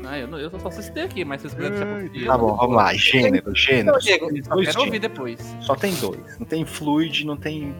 Ah, 0.08 0.18
eu, 0.18 0.28
não- 0.28 0.38
eu 0.38 0.50
só 0.60 0.70
citei 0.70 1.02
aqui, 1.04 1.24
mas 1.24 1.42
vocês 1.42 1.52
quiserem 1.52 1.72
deixar 1.76 1.86
pra 1.86 1.96
outro 2.02 2.12
dia. 2.18 2.26
Tá 2.28 2.38
bom, 2.38 2.56
vamos 2.56 2.76
lá. 2.76 2.94
Gênero, 2.94 3.54
gênero. 3.54 3.98
Diego, 3.98 4.30
Eu 4.36 4.44
só 4.44 4.54
Dois 4.54 4.68
quero 4.68 4.80
ouvir 4.82 4.98
depois. 5.00 5.56
Só 5.60 5.74
tem 5.74 5.94
dois. 5.96 6.38
Não 6.38 6.46
tem 6.46 6.64
fluid, 6.64 7.26
não 7.26 7.36
tem 7.36 7.74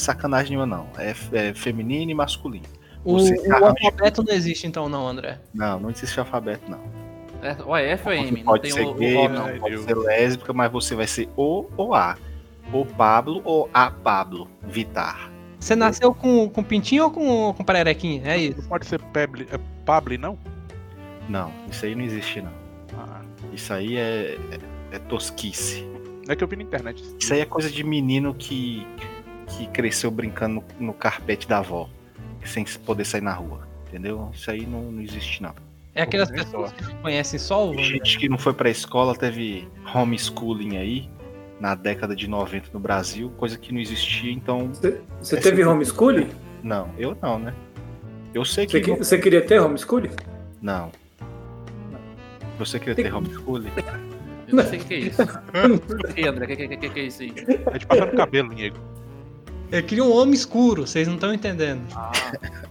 sacanagem 0.00 0.56
nenhuma, 0.56 0.66
não. 0.66 0.88
É, 0.98 1.14
é 1.32 1.54
feminino 1.54 2.10
e 2.10 2.14
masculino. 2.14 2.64
O, 3.04 3.16
o 3.16 3.64
alfabeto 3.66 4.22
não 4.22 4.34
existe 4.34 4.66
então 4.66 4.88
não, 4.88 5.08
André. 5.08 5.38
Não, 5.54 5.80
não 5.80 5.90
existe 5.90 6.18
alfabeto, 6.20 6.70
não. 6.70 6.80
É, 7.42 7.56
ou 7.64 7.74
é 7.76 7.90
F 7.92 8.06
ou 8.08 8.12
é 8.12 8.18
M, 8.18 8.28
Você 8.30 8.36
não 8.36 8.44
pode 8.44 8.62
tem 8.62 8.70
ser 8.72 8.80
o, 8.82 8.90
o 8.90 8.94
gay, 8.94 9.16
O, 9.16 9.28
não 9.28 9.48
não. 9.48 9.58
pode 9.58 9.78
ser 9.82 9.96
lésbica, 9.96 10.52
mas 10.52 10.70
você 10.70 10.94
vai 10.94 11.06
ser 11.06 11.28
O 11.36 11.66
ou 11.76 11.94
A. 11.94 12.16
Ou 12.72 12.84
Pablo 12.84 13.40
ou 13.44 13.70
A 13.72 13.90
Pablo. 13.90 14.48
Vitar. 14.62 15.30
Você 15.58 15.74
nasceu 15.76 16.14
com, 16.14 16.48
com 16.48 16.62
pintinho 16.62 17.04
ou 17.04 17.10
com, 17.10 17.54
com 17.54 17.64
pererequinha? 17.64 18.22
É 18.24 18.36
isso. 18.38 18.60
Não 18.62 18.68
pode 18.68 18.86
ser 18.86 19.00
Pebble, 19.00 19.46
é 19.50 19.58
Pablo, 19.84 20.16
não? 20.18 20.38
Não, 21.28 21.52
isso 21.70 21.84
aí 21.86 21.94
não 21.94 22.02
existe, 22.04 22.40
não. 22.40 22.52
Ah, 22.98 23.20
Isso 23.52 23.72
aí 23.72 23.96
é, 23.96 24.36
é, 24.50 24.96
é 24.96 24.98
tosquice. 24.98 25.86
é 26.28 26.34
que 26.34 26.42
eu 26.42 26.48
vi 26.48 26.56
na 26.56 26.62
internet. 26.62 27.02
Isso 27.18 27.32
aí 27.32 27.40
é 27.40 27.44
coisa 27.44 27.70
de 27.70 27.84
menino 27.84 28.34
que, 28.34 28.86
que 28.96 29.06
cresceu 29.68 30.10
brincando 30.10 30.62
no, 30.78 30.86
no 30.86 30.92
carpete 30.92 31.46
da 31.48 31.58
avó, 31.58 31.88
sem 32.44 32.64
poder 32.84 33.04
sair 33.04 33.20
na 33.22 33.32
rua. 33.32 33.68
Entendeu? 33.88 34.30
Isso 34.32 34.50
aí 34.50 34.66
não, 34.66 34.82
não 34.92 35.02
existe, 35.02 35.42
não. 35.42 35.54
É 35.94 36.02
aquelas 36.02 36.30
pessoas 36.30 36.72
que 36.72 36.94
conhecem 36.96 37.38
só 37.38 37.68
o 37.68 37.76
gente 37.76 38.16
que 38.18 38.28
não 38.28 38.38
foi 38.38 38.54
pra 38.54 38.70
escola, 38.70 39.16
teve 39.16 39.68
homeschooling 39.92 40.76
aí, 40.76 41.10
na 41.58 41.74
década 41.74 42.14
de 42.14 42.28
90 42.28 42.68
no 42.72 42.78
Brasil, 42.78 43.30
coisa 43.36 43.58
que 43.58 43.72
não 43.72 43.80
existia, 43.80 44.30
então. 44.32 44.68
Você, 44.68 45.02
Essa 45.20 45.40
teve 45.40 45.62
é- 45.62 45.66
homeschooling? 45.66 46.28
Não, 46.62 46.88
eu 46.96 47.16
não, 47.20 47.38
né? 47.38 47.52
Eu 48.32 48.44
sei 48.44 48.66
que. 48.66 48.78
Você, 48.78 48.80
que- 48.80 48.96
você 49.04 49.18
queria 49.18 49.42
ter 49.42 49.60
homeschooling? 49.60 50.10
Não. 50.62 50.92
Você 52.58 52.78
queria 52.78 52.94
ter 52.94 53.12
homeschooling? 53.12 53.72
Eu 54.46 54.54
não 54.56 54.64
sei 54.64 54.78
o 54.78 54.84
que 54.84 54.94
é 54.94 54.98
isso. 54.98 55.22
André, 56.28 56.44
o 56.44 56.48
que, 56.48 56.56
que, 56.68 56.76
que, 56.76 56.90
que 56.90 57.00
é 57.00 57.02
isso 57.04 57.22
aí? 57.22 57.32
É 57.72 57.78
de 57.78 57.86
passar 57.86 58.06
no 58.06 58.16
cabelo, 58.16 58.54
Diego. 58.54 58.76
Eu 59.72 59.82
queria 59.82 60.04
um 60.04 60.12
homem 60.14 60.34
escuro, 60.34 60.86
vocês 60.86 61.06
não 61.06 61.14
estão 61.14 61.32
entendendo. 61.32 61.82
Ah, 61.94 62.10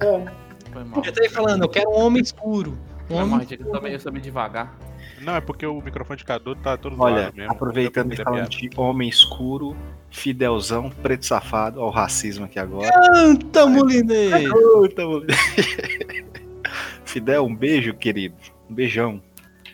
É. 0.02 0.26
foi 0.72 0.84
mal. 0.84 1.02
Eu 1.06 1.14
tô 1.14 1.22
aí 1.24 1.30
falando, 1.30 1.64
eu 1.64 1.70
quero 1.70 1.90
um 1.90 2.00
homem 2.00 2.22
escuro. 2.22 2.72
Um 3.06 3.08
Foi 3.08 3.16
homem 3.18 3.30
mal, 3.30 3.40
gente, 3.42 3.62
eu 3.62 3.82
meio- 3.82 4.00
eu 4.04 4.12
meio 4.12 4.24
devagar. 4.24 4.78
Não, 5.22 5.36
é 5.36 5.42
porque 5.42 5.66
o 5.66 5.82
microfone 5.82 6.18
de 6.18 6.24
Cadu 6.26 6.56
tá 6.56 6.78
todo 6.78 6.96
Olha, 7.00 7.32
mesmo. 7.36 7.52
aproveitando 7.52 8.14
e 8.14 8.18
falando 8.18 8.48
de 8.50 8.70
homem 8.78 9.10
escuro, 9.10 9.76
fidelzão, 10.10 10.90
preto 10.90 11.26
safado, 11.26 11.82
ao 11.82 11.90
racismo 11.90 12.46
aqui 12.46 12.58
agora. 12.60 12.90
Canta, 12.92 13.66
Molinei! 13.66 14.48
Puta, 14.50 15.06
moleque. 15.06 16.26
Fidel, 17.04 17.46
um 17.46 17.56
beijo, 17.56 17.94
querido. 17.94 18.36
Um 18.70 18.74
beijão. 18.74 19.22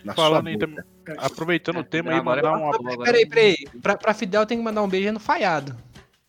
Na 0.04 0.14
Falando 0.14 0.44
sua 0.44 0.50
aí 0.52 0.58
também-. 0.58 0.84
Aproveitando 1.18 1.78
o 1.80 1.84
tema 1.84 2.12
aí, 2.12 2.22
mandar 2.24 2.46
é 2.46 2.50
um 2.52 2.68
abraço. 2.70 2.88
agora- 2.94 3.04
Peraí, 3.12 3.26
peraí. 3.28 3.56
Pra, 3.82 3.98
pra 3.98 4.14
Fidel 4.14 4.46
tem 4.46 4.58
que 4.58 4.64
mandar 4.64 4.82
um 4.82 4.88
beijo 4.88 5.12
no 5.12 5.20
falhado. 5.20 5.76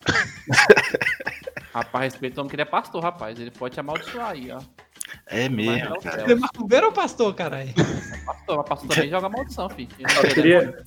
Rapaz, 1.72 2.12
respeito 2.14 2.38
o 2.38 2.40
homem 2.40 2.48
que 2.50 2.56
ele 2.56 2.62
é 2.62 2.66
pastor, 2.66 3.02
rapaz. 3.02 3.38
Ele 3.38 3.50
pode 3.50 3.74
te 3.74 3.80
amaldiçoar 3.80 4.30
aí, 4.30 4.50
ó. 4.50 4.60
É 5.28 5.48
Mas 5.48 5.56
mesmo, 5.56 5.90
não 5.90 6.00
cara. 6.00 6.22
Ele 6.22 6.32
é 6.32 6.36
macumbeiro 6.36 6.86
ou 6.86 6.92
pastor, 6.92 7.34
caralho? 7.34 7.72
Pastor, 8.24 8.56
mas 8.56 8.68
pastor 8.68 8.88
também 8.88 9.10
joga 9.10 9.28
maldição, 9.28 9.68
filho. 9.68 9.88
Eu 9.98 10.34
queria, 10.34 10.84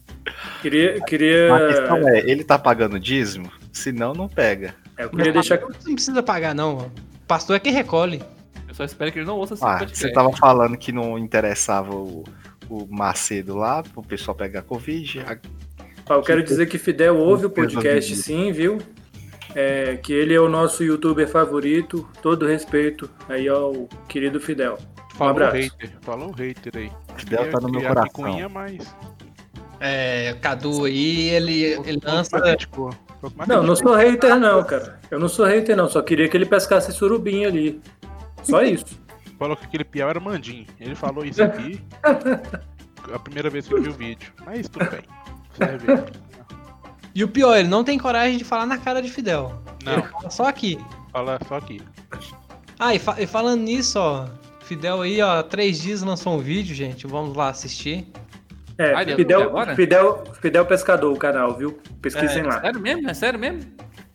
queria, 0.61 1.01
queria, 1.01 1.55
A 1.55 1.67
questão 1.67 2.07
é, 2.09 2.19
ele 2.19 2.43
tá 2.43 2.57
pagando 2.57 2.99
dízimo? 2.99 3.51
Senão, 3.71 4.13
não 4.13 4.27
pega. 4.27 4.75
é, 4.97 5.03
eu 5.03 5.09
queria 5.09 5.31
deixar, 5.31 5.59
Não 5.61 5.93
precisa 5.93 6.23
pagar, 6.23 6.53
não. 6.55 6.91
Pastor 7.27 7.55
é 7.55 7.59
quem 7.59 7.71
recolhe. 7.71 8.21
Eu 8.67 8.73
só 8.73 8.83
espero 8.83 9.11
que 9.11 9.19
ele 9.19 9.25
não 9.25 9.37
ouça 9.37 9.53
esse 9.53 9.63
Ah, 9.63 9.77
podcast. 9.77 9.97
você 9.99 10.11
tava 10.11 10.31
falando 10.35 10.77
que 10.77 10.91
não 10.91 11.17
interessava 11.17 11.93
o, 11.93 12.23
o 12.69 12.87
Macedo 12.89 13.55
lá, 13.55 13.83
pro 13.83 14.01
pessoal 14.01 14.35
pegar 14.35 14.63
Covid. 14.63 15.19
A- 15.21 15.37
ó, 16.09 16.15
eu 16.15 16.23
quero 16.23 16.43
dizer 16.43 16.65
que 16.67 16.77
Fidel 16.77 17.17
ouve 17.17 17.45
o 17.45 17.49
podcast 17.49 18.15
sim, 18.15 18.51
viu? 18.51 18.79
É, 19.55 19.97
que 19.97 20.13
ele 20.13 20.33
é 20.33 20.39
o 20.39 20.47
nosso 20.47 20.83
youtuber 20.83 21.27
favorito, 21.27 22.07
todo 22.21 22.45
respeito 22.45 23.09
aí 23.27 23.47
ao 23.47 23.87
querido 24.07 24.39
Fidel. 24.39 24.77
Falou 25.15 25.33
um 25.33 25.35
abraço. 25.35 25.55
hater. 25.55 25.91
Falou 26.01 26.31
hater 26.31 26.73
aí. 26.75 26.91
Fidel 27.17 27.49
tá 27.51 27.59
no 27.59 27.69
meu 27.69 27.79
Criar 27.81 27.95
coração. 27.95 28.23
picuinha, 28.23 28.47
mas. 28.49 28.95
É, 29.79 30.35
Cadu 30.41 30.85
aí, 30.85 31.29
ele, 31.29 31.63
ele 31.85 31.99
lança. 32.03 32.37
Não, 33.47 33.63
não 33.63 33.75
sou 33.75 33.95
hater 33.95 34.37
não, 34.39 34.63
cara. 34.63 34.99
Eu 35.09 35.19
não 35.19 35.27
sou 35.27 35.45
hater 35.45 35.75
não, 35.75 35.89
só 35.89 36.01
queria 36.01 36.29
que 36.29 36.37
ele 36.37 36.45
pescasse 36.45 36.93
surubim 36.93 37.45
ali. 37.45 37.81
Só 38.43 38.61
isso. 38.61 38.99
Falou 39.37 39.55
que 39.55 39.65
aquele 39.65 39.85
piau 39.85 40.09
era 40.09 40.19
mandim. 40.19 40.67
Ele 40.79 40.95
falou 40.95 41.23
isso 41.23 41.41
aqui. 41.41 41.81
a 42.03 43.19
primeira 43.19 43.49
vez 43.49 43.65
que 43.65 43.73
eu 43.73 43.81
vi 43.81 43.89
o 43.89 43.93
vídeo. 43.93 44.33
Mas 44.45 44.67
tudo 44.67 44.89
bem. 44.91 45.01
Serve. 45.53 45.87
E 47.15 47.23
o 47.23 47.27
pior, 47.27 47.57
ele 47.57 47.67
não 47.67 47.83
tem 47.83 47.97
coragem 47.97 48.37
de 48.37 48.43
falar 48.43 48.65
na 48.65 48.77
cara 48.77 49.01
de 49.01 49.09
Fidel. 49.09 49.61
Ele 49.85 49.95
Não, 49.95 50.03
fala 50.03 50.29
só 50.29 50.45
aqui. 50.47 50.77
fala 51.11 51.39
só 51.47 51.55
aqui. 51.57 51.81
Ah, 52.77 52.93
e, 52.95 52.99
fa- 52.99 53.15
e 53.19 53.27
falando 53.27 53.61
nisso, 53.61 53.99
ó. 53.99 54.27
Fidel 54.61 55.01
aí, 55.01 55.21
ó, 55.21 55.41
três 55.41 55.81
dias 55.81 56.01
lançou 56.03 56.35
um 56.35 56.39
vídeo, 56.39 56.75
gente. 56.75 57.07
Vamos 57.07 57.35
lá 57.35 57.49
assistir. 57.49 58.07
É, 58.77 58.93
Ah, 58.95 59.01
ele 59.01 59.15
Fidel, 59.15 59.41
agora? 59.43 59.75
Fidel, 59.75 60.23
Fidel 60.39 60.65
Pescador, 60.65 61.11
o 61.13 61.17
canal, 61.17 61.57
viu? 61.57 61.77
Pesquisem 62.01 62.43
lá. 62.43 62.61
Sério 62.61 62.79
mesmo? 62.79 63.09
É 63.09 63.13
sério 63.13 63.39
mesmo? 63.39 63.61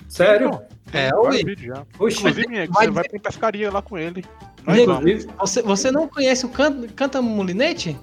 Sério? 0.09 0.61
É, 0.93 1.11
vídeos 1.45 1.61
já. 1.61 1.85
Oxi, 1.99 2.19
Inclusive, 2.21 2.67
vai 2.69 2.87
você 2.87 2.91
vai 2.93 3.05
pra 3.09 3.19
pescaria 3.21 3.71
lá 3.71 3.83
com 3.83 3.99
ele. 3.99 4.25
Inclusive, 4.67 5.27
Você, 5.39 5.61
você 5.61 5.91
não 5.91 6.07
conhece 6.09 6.47
o 6.47 6.49
Canta, 6.49 6.89
Canta 6.95 7.21
Molinete? 7.21 7.99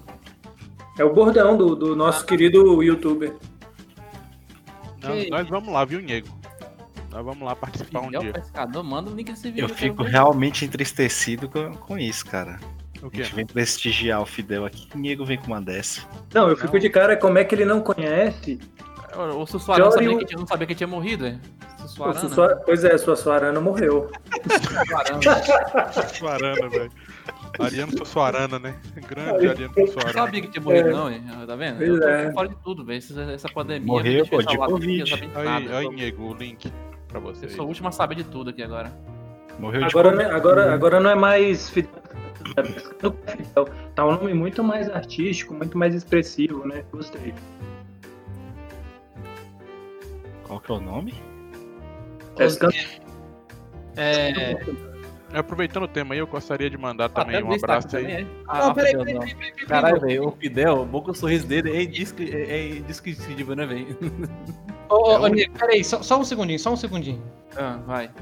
é 0.99 1.03
o 1.05 1.13
bordão 1.13 1.55
do, 1.57 1.73
do 1.75 1.95
nosso 1.95 2.25
querido 2.25 2.83
youtuber. 2.83 3.33
Não, 5.03 5.15
Que 5.17 5.29
nós 5.29 5.47
vamos 5.47 5.73
lá, 5.73 5.83
viu, 5.85 6.01
Nego? 6.01 6.27
Nós 7.09 7.25
vamos 7.25 7.41
lá 7.43 7.55
participar 7.55 7.99
um 8.01 8.05
Fidel 8.05 8.21
dia. 8.21 8.33
Pescador, 8.33 8.83
manda 8.83 9.11
o 9.11 9.15
link 9.15 9.29
desse 9.31 9.49
vídeo. 9.51 9.65
Eu 9.65 9.69
fico 9.69 10.01
realmente 10.03 10.63
entristecido 10.63 11.49
com, 11.49 11.73
com 11.75 11.97
isso, 11.97 12.25
cara. 12.25 12.57
O 13.03 13.07
A 13.07 13.09
quê? 13.09 13.23
gente 13.23 13.35
vem 13.35 13.45
prestigiar 13.45 14.21
o 14.21 14.25
Fidel 14.25 14.65
aqui. 14.65 14.85
Que 14.87 14.97
nego 14.97 15.25
vem 15.25 15.37
com 15.37 15.47
uma 15.47 15.61
dessa. 15.61 16.01
Não, 16.33 16.47
eu 16.47 16.55
fico 16.55 16.79
de 16.79 16.89
cara 16.89 17.17
como 17.17 17.37
é 17.37 17.43
que 17.43 17.53
ele 17.55 17.65
não 17.65 17.81
conhece. 17.81 18.59
O, 19.13 19.41
o 19.41 19.45
Sussuarana 19.47 19.91
sabia 19.91 20.11
o- 20.11 20.25
que 20.25 20.35
não 20.37 20.47
sabia 20.47 20.65
que 20.67 20.75
tinha 20.75 20.87
morrido, 20.87 21.25
é? 21.25 21.37
O 21.79 21.81
Sussuarana. 21.81 22.19
Sussua- 22.19 22.61
Pois 22.65 22.83
é, 22.85 22.97
sua 22.97 23.15
Suarana 23.17 23.59
morreu. 23.59 24.09
Suarana, 26.13 26.69
velho. 26.69 26.91
Ariano 27.63 27.97
Sussuarana, 27.97 28.59
né? 28.59 28.75
Grande 29.07 29.47
Ariano 29.47 29.73
Não 29.75 29.85
Sussuarana. 29.87 30.13
sabia 30.13 30.41
que 30.41 30.47
tinha 30.49 30.63
morrido, 30.63 30.91
não, 30.91 31.11
hein? 31.11 31.23
Tá 31.47 31.55
vendo? 31.55 31.77
Pois 31.77 31.89
Eu 31.89 31.99
tô 31.99 32.07
é. 32.07 32.31
fora 32.33 32.47
de 32.49 32.55
tudo, 32.63 32.85
velho. 32.85 32.97
Essa, 32.97 33.21
essa 33.31 33.49
pandemia. 33.49 33.85
Morreu, 33.87 34.25
pô, 34.27 34.41
de 34.41 34.57
Covid. 34.57 35.03
de 35.03 35.29
Aí, 35.73 35.89
Nego, 35.89 36.23
o 36.31 36.33
link 36.33 36.71
pra 37.07 37.19
você. 37.19 37.45
eu 37.45 37.49
sou 37.49 37.65
o 37.65 37.67
último 37.67 37.87
a 37.87 37.91
saber 37.91 38.15
de 38.15 38.23
tudo 38.23 38.49
aqui 38.49 38.63
agora. 38.63 38.91
Morreu 39.59 39.81
de 39.81 39.87
Agora, 39.87 40.09
Covid. 40.11 40.27
não 40.29 40.31
é- 40.33 40.35
agora, 40.37 40.73
agora 40.73 40.99
não 40.99 41.09
é 41.11 41.15
mais 41.15 41.69
Fidel. 41.69 41.91
é. 42.57 43.65
Tá 43.93 44.05
um 44.07 44.11
nome 44.13 44.33
muito 44.33 44.63
mais 44.63 44.89
artístico, 44.89 45.53
muito 45.53 45.77
mais 45.77 45.93
expressivo, 45.93 46.67
né? 46.67 46.83
Gostei. 46.91 47.33
Qual 50.47 50.59
que 50.59 50.71
é 50.71 50.75
o 50.75 50.79
nome? 50.81 51.13
Pescando 52.35 52.73
É. 53.95 54.53
Aproveitando 55.33 55.83
o 55.83 55.87
tema 55.87 56.13
aí, 56.13 56.19
eu 56.19 56.27
gostaria 56.27 56.69
de 56.69 56.77
mandar 56.77 57.09
também 57.09 57.37
Até 57.37 57.45
um 57.45 57.53
abraço 57.53 57.87
aí. 57.95 58.03
também, 58.03 58.17
é? 58.17 58.21
Não, 58.21 58.29
Ah, 58.47 58.73
Fidel, 58.73 58.73
peraí, 58.73 58.93
não. 58.93 59.03
peraí, 59.03 59.35
peraí, 59.35 59.51
peraí. 59.53 59.67
Caralho, 59.67 60.01
velho, 60.01 60.27
o 60.27 60.31
Fidel, 60.31 60.81
o 60.81 60.85
boca 60.85 61.11
o 61.11 61.15
sorriso 61.15 61.47
dele 61.47 61.75
é, 61.75 61.83
indescri 61.83 62.31
é 62.33 62.51
é 62.51 62.69
indescritível, 62.77 63.55
né, 63.55 63.65
velho? 63.65 63.97
Ô, 64.89 64.95
ô, 64.95 65.21
ô, 65.21 65.27
Nego, 65.27 65.53
peraí, 65.57 65.83
só, 65.83 66.01
só 66.03 66.19
um 66.19 66.23
segundinho, 66.23 66.59
só 66.59 66.71
um 66.73 66.77
segundinho. 66.77 67.21
Ah, 67.55 67.79
vai. 67.85 68.09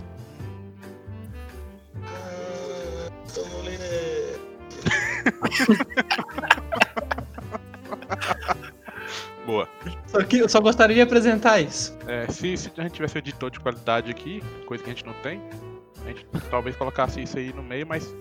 Boa. 9.46 9.68
Só, 10.08 10.24
que, 10.24 10.40
eu 10.40 10.50
só 10.50 10.60
gostaria 10.60 10.96
de 10.96 11.02
apresentar 11.02 11.60
isso. 11.60 11.98
É, 12.08 12.28
se, 12.32 12.56
se 12.58 12.72
a 12.78 12.84
gente 12.84 12.94
tivesse 12.94 13.16
um 13.16 13.20
editor 13.20 13.50
de 13.50 13.60
qualidade 13.60 14.12
aqui, 14.12 14.44
coisa 14.66 14.84
que 14.84 14.90
a 14.90 14.94
gente 14.94 15.06
não 15.06 15.14
tem, 15.24 15.42
gente 16.10 16.26
talvez 16.50 16.76
colocasse 16.76 17.22
isso 17.22 17.38
aí 17.38 17.54
no 17.54 17.64
meio, 17.64 17.88
mas 17.88 18.14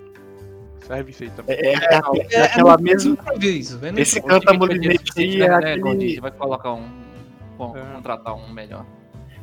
serve 0.85 1.11
isso 1.11 1.23
aí 1.23 1.29
também. 1.31 1.55
É, 1.55 1.73
é, 1.73 1.73
é, 1.73 2.01
é 2.31 2.41
aquela 2.43 2.77
mesma. 2.77 3.11
improviso, 3.11 3.79
é 3.83 4.01
Esse 4.01 4.21
canta 4.21 4.53
molinete 4.53 5.11
tiver, 5.13 5.45
é 5.45 5.59
né, 5.59 5.73
aquele. 5.73 6.19
Vai 6.19 6.31
colocar 6.31 6.73
um. 6.73 6.87
É. 7.75 7.81
Contratar 7.93 8.35
um 8.35 8.51
melhor. 8.51 8.85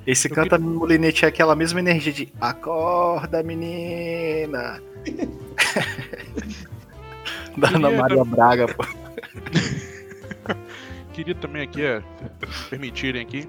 Esse 0.07 0.29
canta 0.29 0.59
molinete 0.59 1.25
é 1.25 1.29
aquela 1.29 1.57
mesma 1.57 1.81
energia 1.81 2.13
de 2.13 2.33
acorda, 2.41 3.43
menina. 3.43 4.81
da 7.57 7.69
Ana 7.69 7.91
Maria 7.91 8.25
Braga, 8.25 8.69
pô. 8.69 8.85
Queria 11.13 11.35
também 11.35 11.63
aqui, 11.63 11.85
é, 11.85 12.01
se 12.53 12.69
permitirem 12.69 13.23
aqui, 13.23 13.49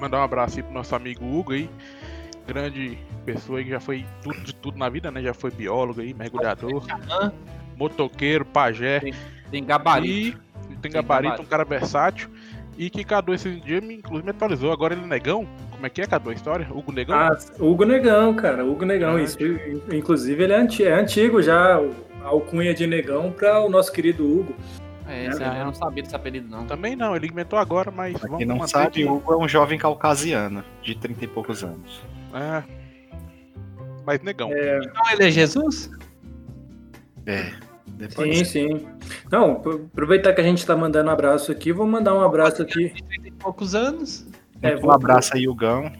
mandar 0.00 0.18
um 0.18 0.24
abraço 0.24 0.58
aí 0.58 0.62
pro 0.62 0.74
nosso 0.74 0.94
amigo 0.96 1.24
Hugo 1.24 1.52
aí, 1.52 1.70
grande 2.46 2.98
pessoa 3.22 3.58
aí 3.58 3.64
que 3.64 3.70
já 3.70 3.80
foi 3.80 4.04
tudo 4.22 4.40
de 4.40 4.54
tudo 4.54 4.78
na 4.78 4.88
vida, 4.88 5.10
né? 5.10 5.22
Já 5.22 5.32
foi 5.34 5.50
biólogo 5.50 6.00
aí, 6.00 6.12
mergulhador, 6.14 6.82
motoqueiro, 7.76 8.44
pajé. 8.44 9.00
Tem 9.50 9.64
gabarito. 9.64 10.38
E 10.64 10.68
tem 10.68 10.78
Tem 10.82 10.90
gabarito, 10.92 11.30
gabarito. 11.30 11.42
um 11.42 11.46
cara 11.46 11.64
versátil. 11.64 12.28
E 12.78 12.88
que 12.88 13.04
Cadu 13.04 13.34
esse 13.34 13.50
dia 13.60 13.80
me, 13.80 13.96
inclusive 13.96 14.24
me 14.24 14.30
atualizou. 14.30 14.72
Agora 14.72 14.94
ele 14.94 15.04
é 15.04 15.06
negão. 15.06 15.46
Como 15.70 15.84
é 15.86 15.90
que 15.90 16.00
é, 16.00 16.06
Cadu, 16.06 16.30
a 16.30 16.32
história? 16.32 16.66
Hugo 16.70 16.90
Negão? 16.92 17.18
Ah, 17.18 17.36
Hugo 17.58 17.84
Negão, 17.84 18.34
cara. 18.34 18.64
Hugo 18.64 18.84
Negão. 18.84 19.16
Ah, 19.16 19.22
Isso, 19.22 19.36
inclusive, 19.92 20.42
ele 20.44 20.52
é, 20.52 20.56
anti- 20.56 20.84
é 20.84 20.92
antigo 20.94 21.42
já, 21.42 21.76
a 22.22 22.28
alcunha 22.28 22.72
de 22.72 22.86
Negão 22.86 23.30
para 23.32 23.60
o 23.60 23.68
nosso 23.68 23.92
querido 23.92 24.24
Hugo. 24.24 24.54
É, 25.06 25.26
esse 25.26 25.42
É. 25.42 25.60
eu 25.60 25.66
não 25.66 25.74
sabia 25.74 26.02
desse 26.02 26.14
apelido, 26.16 26.48
não. 26.48 26.64
Também 26.64 26.96
não, 26.96 27.14
ele 27.14 27.26
inventou 27.26 27.58
agora, 27.58 27.90
mas 27.90 28.12
Pra 28.16 28.22
vamos 28.28 28.38
quem 28.38 28.46
não 28.46 28.66
sabe, 28.66 29.04
Hugo 29.04 29.32
é 29.32 29.36
um 29.36 29.48
jovem 29.48 29.76
caucasiano, 29.78 30.64
de 30.80 30.94
30 30.94 31.24
e 31.24 31.28
poucos 31.28 31.62
anos. 31.62 32.00
É. 32.32 32.62
Mas 34.06 34.20
negão. 34.22 34.50
Então 34.50 35.12
ele 35.12 35.24
é 35.24 35.30
Jesus? 35.30 35.90
É. 37.26 37.52
Depois 37.86 38.38
Sim, 38.38 38.44
sim. 38.44 38.86
Não, 39.30 39.52
aproveitar 39.92 40.32
que 40.32 40.40
a 40.40 40.44
gente 40.44 40.64
tá 40.66 40.74
mandando 40.76 41.10
abraço 41.10 41.52
aqui, 41.52 41.72
vou 41.72 41.86
mandar 41.86 42.14
um 42.14 42.20
abraço 42.20 42.62
aqui. 42.62 42.92
Tem 43.22 43.32
poucos 43.32 43.74
anos. 43.74 44.26
É, 44.60 44.76
um 44.76 44.80
vou- 44.80 44.92
abraço 44.92 45.36
aí, 45.36 45.46
Hugão. 45.46 45.92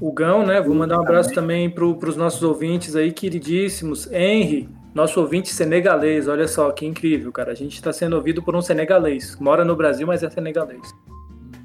O 0.00 0.12
Gão, 0.12 0.46
né? 0.46 0.60
Vou 0.60 0.74
mandar 0.76 0.98
um 0.98 1.02
abraço 1.02 1.34
também 1.34 1.68
para 1.68 1.84
os 1.84 2.16
nossos 2.16 2.42
ouvintes 2.44 2.94
aí, 2.94 3.10
queridíssimos. 3.12 4.10
Henry, 4.12 4.68
nosso 4.94 5.20
ouvinte 5.20 5.48
senegalês. 5.52 6.28
Olha 6.28 6.46
só, 6.46 6.70
que 6.70 6.86
incrível, 6.86 7.32
cara. 7.32 7.50
A 7.50 7.54
gente 7.54 7.74
está 7.74 7.92
sendo 7.92 8.14
ouvido 8.14 8.40
por 8.40 8.54
um 8.54 8.62
senegalês. 8.62 9.36
Mora 9.40 9.64
no 9.64 9.74
Brasil, 9.74 10.06
mas 10.06 10.22
é 10.22 10.30
senegalês. 10.30 10.94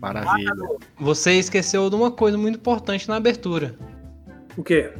Maravilha. 0.01 0.51
Você 0.99 1.33
esqueceu 1.33 1.87
de 1.91 1.95
uma 1.95 2.09
coisa 2.09 2.35
muito 2.35 2.57
importante 2.57 3.07
na 3.07 3.17
abertura. 3.17 3.75
O 4.57 4.63
quê? 4.63 4.91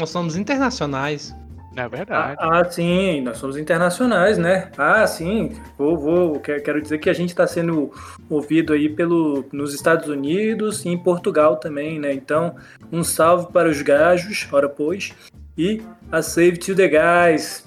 Nós 0.00 0.08
somos 0.10 0.34
internacionais. 0.34 1.36
É 1.76 1.88
verdade. 1.88 2.36
Ah, 2.40 2.60
ah, 2.60 2.64
sim, 2.64 3.20
nós 3.20 3.38
somos 3.38 3.56
internacionais, 3.56 4.36
né? 4.38 4.70
Ah, 4.76 5.06
sim, 5.06 5.52
vou, 5.78 5.96
vou 5.96 6.40
quero 6.40 6.82
dizer 6.82 6.98
que 6.98 7.08
a 7.08 7.12
gente 7.12 7.28
está 7.28 7.46
sendo 7.46 7.92
ouvido 8.28 8.72
aí 8.72 8.88
pelo, 8.88 9.44
nos 9.52 9.72
Estados 9.72 10.08
Unidos 10.08 10.84
e 10.84 10.88
em 10.88 10.98
Portugal 10.98 11.56
também, 11.56 12.00
né? 12.00 12.12
Então, 12.12 12.56
um 12.90 13.04
salve 13.04 13.52
para 13.52 13.68
os 13.68 13.80
gajos, 13.82 14.48
ora 14.50 14.68
pois, 14.68 15.12
e 15.56 15.80
a 16.10 16.20
Save 16.22 16.56
to 16.58 16.74
the 16.74 16.88
Guys. 16.88 17.64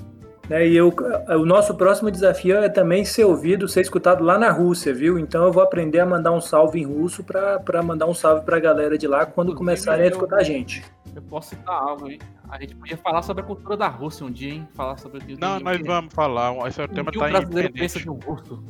Né? 0.50 0.68
E 0.68 0.76
eu, 0.76 0.94
o 1.40 1.46
nosso 1.46 1.74
próximo 1.76 2.12
desafio 2.12 2.58
é 2.58 2.68
também 2.68 3.06
ser 3.06 3.24
ouvido, 3.24 3.70
ser 3.70 3.80
escutado 3.80 4.22
lá 4.22 4.38
na 4.38 4.52
Rússia, 4.52 4.94
viu? 4.94 5.18
Então 5.18 5.46
eu 5.46 5.52
vou 5.54 5.64
aprender 5.64 6.00
a 6.02 6.06
mandar 6.06 6.34
um 6.34 6.42
salve 6.42 6.82
em 6.82 6.84
russo 6.84 7.24
para 7.24 7.82
mandar 7.82 8.06
um 8.08 8.14
salve 8.14 8.44
para 8.44 8.58
a 8.58 8.60
galera 8.60 8.98
de 8.98 9.08
lá 9.08 9.26
quando 9.26 9.54
Inclusive, 9.54 9.58
começarem 9.58 10.04
a 10.04 10.08
eu- 10.08 10.12
escutar 10.12 10.38
a 10.40 10.44
gente. 10.44 10.84
Eu 11.16 11.22
posso 11.24 11.50
citar 11.50 11.76
algo, 11.76 12.10
hein? 12.10 12.20
A 12.50 12.60
gente 12.60 12.76
podia 12.76 12.98
falar 12.98 13.22
sobre 13.22 13.44
a 13.44 13.46
cultura 13.46 13.78
da 13.78 13.88
Rússia 13.88 14.26
um 14.26 14.32
dia, 14.32 14.54
hein? 14.54 14.68
Falar 14.74 14.98
sobre 14.98 15.20
o 15.20 15.38
Não, 15.40 15.60
nós 15.60 15.78
que- 15.78 15.84
vamos 15.84 16.14
falar. 16.14 16.56
Esse 16.68 16.82
é 16.82 16.86
o 16.86 16.88
tema 16.88 17.12
que 17.12 17.20
tá 17.20 17.26
o 17.26 17.30
brasileiro 17.30 17.74
pensa 17.74 18.00
de 18.00 18.10
um 18.10 18.14
russo. 18.16 18.64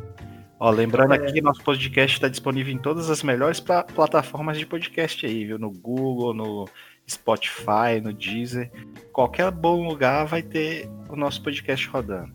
Ó, 0.59 0.69
lembrando 0.69 1.13
É. 1.13 1.17
aqui, 1.17 1.41
nosso 1.41 1.61
podcast 1.63 2.15
está 2.17 2.27
disponível 2.27 2.73
em 2.73 2.77
todas 2.77 3.09
as 3.09 3.21
melhores 3.23 3.59
pla- 3.59 3.83
plataformas 3.83 4.57
de 4.57 4.65
podcast 4.65 5.25
aí, 5.25 5.45
viu? 5.45 5.57
No 5.59 5.69
Google, 5.71 6.33
no 6.33 6.65
Spotify, 7.09 7.99
no 8.01 8.13
Deezer. 8.13 8.71
Qualquer 9.11 9.51
bom 9.51 9.87
lugar 9.87 10.25
vai 10.25 10.41
ter 10.41 10.89
o 11.09 11.15
nosso 11.15 11.41
podcast 11.43 11.87
rodando. 11.89 12.31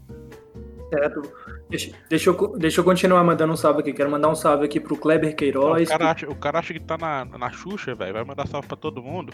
Certo? 0.90 1.22
Deixa, 1.68 1.92
deixa, 2.08 2.30
eu, 2.30 2.58
deixa 2.58 2.80
eu 2.80 2.84
continuar 2.84 3.22
mandando 3.22 3.52
um 3.52 3.56
salve 3.56 3.80
aqui. 3.80 3.92
Quero 3.92 4.10
mandar 4.10 4.28
um 4.30 4.34
salve 4.34 4.64
aqui 4.64 4.80
pro 4.80 4.96
Kleber 4.96 5.36
Queiroz. 5.36 5.86
o, 5.88 5.90
cara 5.90 6.10
acha, 6.10 6.30
o 6.30 6.34
cara 6.34 6.58
acha 6.58 6.72
que 6.72 6.80
tá 6.80 6.96
na, 6.96 7.24
na 7.26 7.50
Xuxa, 7.50 7.94
velho. 7.94 8.12
Vai 8.14 8.24
mandar 8.24 8.46
salve 8.48 8.66
pra 8.66 8.76
todo 8.76 9.02
mundo. 9.02 9.32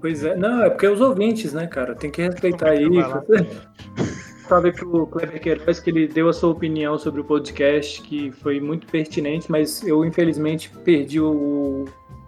Pois 0.00 0.24
é, 0.24 0.36
não, 0.36 0.62
é 0.62 0.70
porque 0.70 0.86
os 0.86 1.00
ouvintes, 1.00 1.52
né, 1.52 1.66
cara? 1.66 1.94
Tem 1.94 2.10
que 2.10 2.22
respeitar 2.22 2.70
aí. 2.70 2.88
Vai 2.88 3.08
lá. 3.08 3.22
Salve 4.48 4.72
pro 4.72 5.06
Kleber 5.06 5.40
Queiroz 5.40 5.78
que 5.78 5.90
ele 5.90 6.08
deu 6.08 6.26
a 6.28 6.32
sua 6.32 6.50
opinião 6.50 6.98
sobre 6.98 7.20
o 7.20 7.24
podcast, 7.24 8.00
que 8.00 8.32
foi 8.32 8.58
muito 8.58 8.86
pertinente, 8.86 9.50
mas 9.50 9.86
eu 9.86 10.02
infelizmente 10.06 10.70
perdi 10.84 11.20
o, 11.20 11.84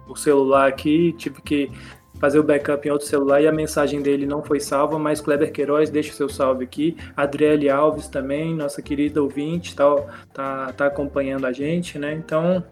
o 0.07 0.15
celular 0.15 0.67
aqui, 0.67 1.13
tive 1.17 1.41
que 1.41 1.71
fazer 2.19 2.37
o 2.37 2.43
backup 2.43 2.87
em 2.87 2.91
outro 2.91 3.07
celular 3.07 3.41
e 3.41 3.47
a 3.47 3.51
mensagem 3.51 4.03
dele 4.03 4.27
não 4.27 4.43
foi 4.43 4.59
salva, 4.59 4.99
mas 4.99 5.19
Kleber 5.19 5.51
Queiroz, 5.51 5.89
deixa 5.89 6.11
o 6.11 6.15
seu 6.15 6.29
salve 6.29 6.63
aqui. 6.63 6.95
Adriele 7.17 7.67
Alves 7.67 8.07
também, 8.07 8.53
nossa 8.53 8.83
querida 8.83 9.23
ouvinte, 9.23 9.75
tá, 9.75 9.95
tá, 10.31 10.71
tá 10.73 10.85
acompanhando 10.85 11.47
a 11.47 11.51
gente, 11.51 11.97
né? 11.97 12.13
Então, 12.13 12.63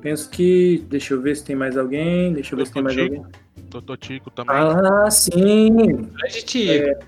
penso 0.00 0.30
que. 0.30 0.86
Deixa 0.88 1.14
eu 1.14 1.20
ver 1.20 1.34
se 1.34 1.44
tem 1.44 1.56
mais 1.56 1.76
alguém. 1.76 2.32
Deixa 2.32 2.54
eu 2.54 2.58
ver 2.58 2.66
se 2.66 2.72
tem 2.72 2.82
mais 2.84 2.96
alguém. 2.96 3.24
Doutor 3.76 3.98
Tico 3.98 4.30
também. 4.30 4.56
Ah, 4.56 5.10
sim! 5.10 5.76
Grande 5.76 6.42
Tico. 6.44 7.06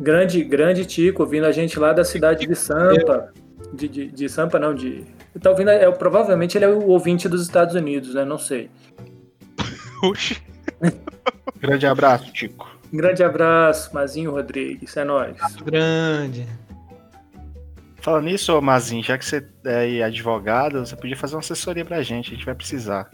Grande, 0.00 0.44
grande 0.44 0.86
Tico, 0.86 1.22
ouvindo 1.22 1.46
a 1.46 1.52
gente 1.52 1.78
lá 1.78 1.92
da 1.92 2.04
cidade 2.04 2.46
de 2.46 2.54
Sampa. 2.54 3.32
De, 3.72 3.88
de, 3.88 4.08
de 4.08 4.28
Sampa, 4.28 4.58
não, 4.58 4.74
de. 4.74 5.04
Tá 5.40 5.50
ouvindo, 5.50 5.70
é, 5.70 5.90
provavelmente 5.90 6.56
ele 6.56 6.64
é 6.64 6.68
o 6.68 6.86
ouvinte 6.88 7.28
dos 7.28 7.42
Estados 7.42 7.74
Unidos, 7.74 8.14
né? 8.14 8.24
Não 8.24 8.38
sei. 8.38 8.70
Oxi. 10.02 10.42
Grande 11.60 11.86
abraço, 11.86 12.32
Tico. 12.32 12.74
Um 12.92 12.96
grande 12.96 13.22
abraço, 13.22 13.92
Mazinho 13.94 14.30
Rodrigues, 14.30 14.96
é 14.96 15.04
nóis. 15.04 15.36
Grande. 15.64 16.46
Falando 17.96 18.24
nisso, 18.24 18.62
Mazinho, 18.62 19.02
já 19.02 19.18
que 19.18 19.24
você 19.24 19.44
é 19.64 20.02
advogado, 20.02 20.86
você 20.86 20.96
podia 20.96 21.16
fazer 21.16 21.34
uma 21.34 21.40
assessoria 21.40 21.84
pra 21.84 22.02
gente, 22.02 22.30
a 22.30 22.34
gente 22.34 22.46
vai 22.46 22.54
precisar. 22.54 23.10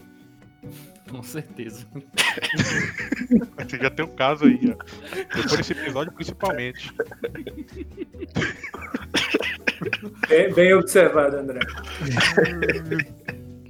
Com 1.13 1.21
certeza. 1.23 1.85
Você 1.93 3.77
já 3.77 3.89
tem 3.91 4.03
um 4.03 4.15
caso 4.15 4.45
aí, 4.45 4.59
ó. 4.75 4.83
Depois 5.15 5.51
desse 5.57 5.73
episódio, 5.73 6.11
principalmente. 6.13 6.91
Bem, 10.27 10.53
bem 10.53 10.73
observado, 10.73 11.37
André. 11.37 11.59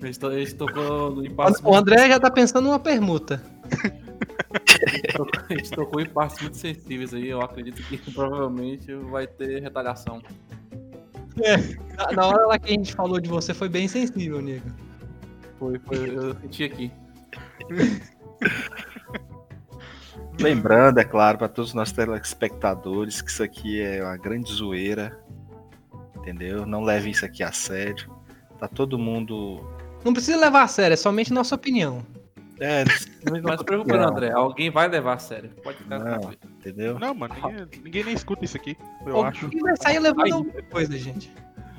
A 0.02 0.06
gente, 0.06 0.20
to- 0.20 0.28
a 0.28 0.39
gente 0.39 0.56
tocou 0.56 1.12
no 1.16 1.26
impasse. 1.26 1.62
O 1.64 1.76
André 1.76 2.08
já 2.08 2.20
tá 2.20 2.32
pensando 2.32 2.66
numa 2.66 2.80
permuta. 2.80 3.44
A 5.50 5.54
gente 5.54 5.70
tocou 5.72 6.00
em 6.02 6.06
partes 6.08 6.39
muito 6.41 6.58
sensíveis 6.58 7.14
aí. 7.14 7.28
Eu 7.30 7.41
acredito 7.41 7.82
que 7.84 7.98
provavelmente 8.12 8.94
vai 8.96 9.28
ter 9.28 9.62
retaliação. 9.62 10.22
Na- 11.98 12.12
Na 12.14 12.28
hora 12.28 12.46
lá 12.48 12.58
que 12.60 12.68
a 12.70 12.74
gente 12.74 12.94
falou 12.96 13.20
de 13.20 13.28
você 13.30 13.54
foi 13.54 13.68
bem 13.68 13.88
sensível, 13.88 14.41
nego. 14.41 14.70
Foi, 15.60 15.80
foi, 15.80 16.10
eu 16.16 16.36
senti 16.41 16.64
aqui. 16.64 16.91
Lembrando, 20.39 20.99
é 20.99 21.03
claro, 21.03 21.38
para 21.38 21.47
todos 21.47 21.69
os 21.69 21.75
nossos 21.75 21.93
telespectadores 21.93 23.21
que 23.21 23.29
isso 23.29 23.43
aqui 23.43 23.79
é 23.81 24.03
uma 24.03 24.17
grande 24.17 24.51
zoeira. 24.51 25.17
Entendeu? 26.17 26.65
Não 26.65 26.81
levem 26.81 27.11
isso 27.11 27.25
aqui 27.25 27.43
a 27.43 27.51
sério. 27.51 28.09
Tá 28.59 28.67
todo 28.67 28.97
mundo. 28.97 29.59
Não 30.03 30.13
precisa 30.13 30.38
levar 30.38 30.63
a 30.63 30.67
sério, 30.67 30.93
é 30.93 30.97
somente 30.97 31.31
nossa 31.34 31.53
opinião. 31.55 32.03
É, 32.59 32.84
Não 33.41 33.57
se 33.57 33.63
preocupe, 33.65 33.91
não, 33.93 34.09
André. 34.09 34.31
Alguém 34.31 34.69
vai 34.69 34.88
levar 34.88 35.13
a 35.13 35.19
sério. 35.19 35.49
Pode 35.63 35.77
ficar 35.77 35.99
Não. 35.99 36.05
tranquilo. 36.05 36.38
entendeu? 36.59 36.99
Não, 36.99 37.13
mano, 37.13 37.36
ninguém, 37.36 37.67
ninguém 37.84 38.03
nem 38.05 38.13
escuta 38.13 38.45
isso 38.45 38.57
aqui, 38.57 38.77
eu 39.05 39.23
acho. 39.23 39.45
Alguém 39.45 39.61
vai 39.61 39.75
sair 39.77 39.99
levando 39.99 40.34
alguma 40.34 40.61
coisa, 40.63 40.97
gente. 40.97 41.31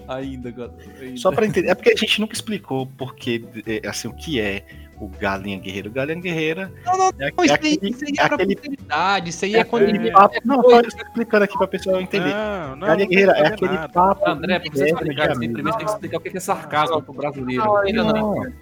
Ainda, 0.09 0.51
agora. 0.51 0.75
ainda. 1.01 1.17
Só 1.17 1.33
pra 1.33 1.47
entender. 1.47 1.69
É 1.69 1.75
porque 1.75 1.91
a 1.91 1.97
gente 1.97 2.21
nunca 2.21 2.35
explicou 2.35 2.87
porque, 2.99 3.45
é, 3.67 3.89
assim, 3.89 4.09
o 4.09 4.13
que 4.13 4.39
é 4.41 4.67
o 4.99 5.09
Galinha 5.09 5.59
Guerreira. 5.59 5.89
O 5.89 5.93
Galinha 5.93 6.21
Guerreira 6.21 6.73
Não, 6.85 6.97
não, 6.97 7.09
é, 7.09 7.33
Não, 7.37 7.45
é 7.45 7.47
isso 7.47 7.59
aí, 7.63 7.79
isso 7.83 8.05
é 8.05 8.09
é 8.09 8.27
pra 8.27 8.35
aquele 8.35 8.57
posteridade, 8.57 9.31
isso 9.31 9.45
aí 9.45 9.55
é 9.55 9.59
é 9.59 9.65
quando 9.65 9.83
ele... 9.83 10.11
papo. 10.11 10.41
Não, 10.45 10.63
só 10.63 10.81
explicando 10.81 11.45
aqui 11.45 11.59
pra 11.59 11.67
pessoa 11.67 12.03
entender. 12.03 12.35
Não, 12.35 12.77
não. 12.77 12.87
Galinha 12.87 13.05
não 13.05 13.11
Guerreira 13.11 13.33
é 13.33 13.47
aquele 13.47 13.75
nada. 13.75 13.89
papo. 13.89 14.29
André, 14.29 14.59
pra 14.59 14.71
você 14.73 14.85
explicar 14.87 15.27
de 15.27 15.33
assim, 15.33 15.53
primeiro 15.53 15.77
tem 15.79 15.87
que 15.87 15.93
explicar 15.93 16.17
o 16.19 16.21
que 16.21 16.37
é 16.37 16.41
sarcasmo 16.41 17.03
pro 17.03 17.15
brasileiro. 17.15 17.65
Não, 17.65 17.77
ainda 17.77 18.05
não. 18.05 18.35
Não. 18.35 18.53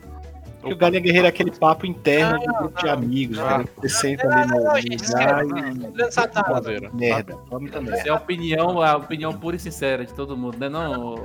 Porque 0.63 0.75
o 0.75 0.79
Galinha 0.79 1.01
Guerreira 1.03 1.27
é 1.27 1.31
aquele 1.31 1.51
papo 1.51 1.85
interno 1.85 2.39
de 2.39 2.47
grupo 2.47 2.81
de 2.81 2.89
amigos, 2.89 3.37
não. 3.37 3.45
cara. 3.45 3.65
Você 3.77 3.89
senta 3.89 4.29
ali 4.33 4.49
no 4.51 4.59
lugar 4.59 4.81
e 4.85 4.97
merda. 6.97 7.37
Vamos 7.51 7.71
também. 7.71 7.93
Essa 7.93 8.09
é 8.09 8.11
a 8.11 8.15
opinião, 8.15 8.81
a 8.81 8.97
opinião 8.97 9.33
pura 9.39 9.57
e 9.57 9.59
sincera 9.59 10.07
de 10.07 10.15
todo 10.15 10.37
mundo, 10.37 10.57
né? 10.59 10.69
Não, 10.69 11.17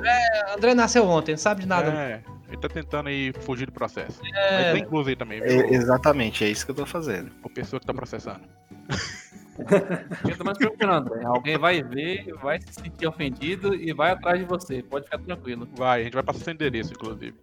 André 0.56 0.74
nasceu 0.74 1.08
ontem, 1.08 1.32
não 1.34 1.38
sabe 1.38 1.62
de 1.62 1.68
nada. 1.68 1.92
É, 1.92 2.22
ele 2.48 2.58
tá 2.58 2.68
tentando 2.68 3.08
aí 3.10 3.32
fugir 3.42 3.68
do 3.68 3.72
processo. 3.72 4.20
Mas 4.24 4.32
É, 4.34 4.74
tem 4.74 4.82
incluso 4.82 5.10
aí 5.10 5.16
também, 5.16 5.40
É, 5.40 5.46
viu? 5.46 5.74
exatamente, 5.74 6.44
é 6.44 6.50
isso 6.50 6.66
que 6.66 6.72
eu 6.72 6.76
tô 6.76 6.86
fazendo. 6.86 7.30
O 7.44 7.50
pessoa 7.50 7.80
que 7.80 7.86
tá 7.86 7.94
processando. 7.94 8.42
Fica 10.26 10.44
mais 10.44 10.58
preocupado, 10.58 11.14
André. 11.14 11.26
Alguém 11.26 11.58
vai 11.58 11.82
ver, 11.84 12.26
vai 12.42 12.60
se 12.60 12.74
sentir 12.74 13.08
ofendido 13.08 13.74
e 13.76 13.94
vai 13.94 14.12
atrás 14.12 14.40
de 14.40 14.46
você. 14.46 14.82
Pode 14.84 15.06
ficar 15.06 15.20
tranquilo. 15.20 15.68
Vai, 15.76 16.02
a 16.02 16.04
gente 16.04 16.14
vai 16.14 16.24
passar 16.24 16.44
seu 16.44 16.54
endereço, 16.54 16.94
inclusive. 16.94 17.36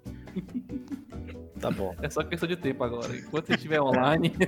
Tá 1.64 1.70
bom. 1.70 1.96
É 2.02 2.10
só 2.10 2.22
questão 2.22 2.46
de 2.46 2.56
tempo 2.56 2.84
agora. 2.84 3.16
Enquanto 3.16 3.46
você 3.46 3.54
estiver 3.54 3.80
online. 3.80 4.34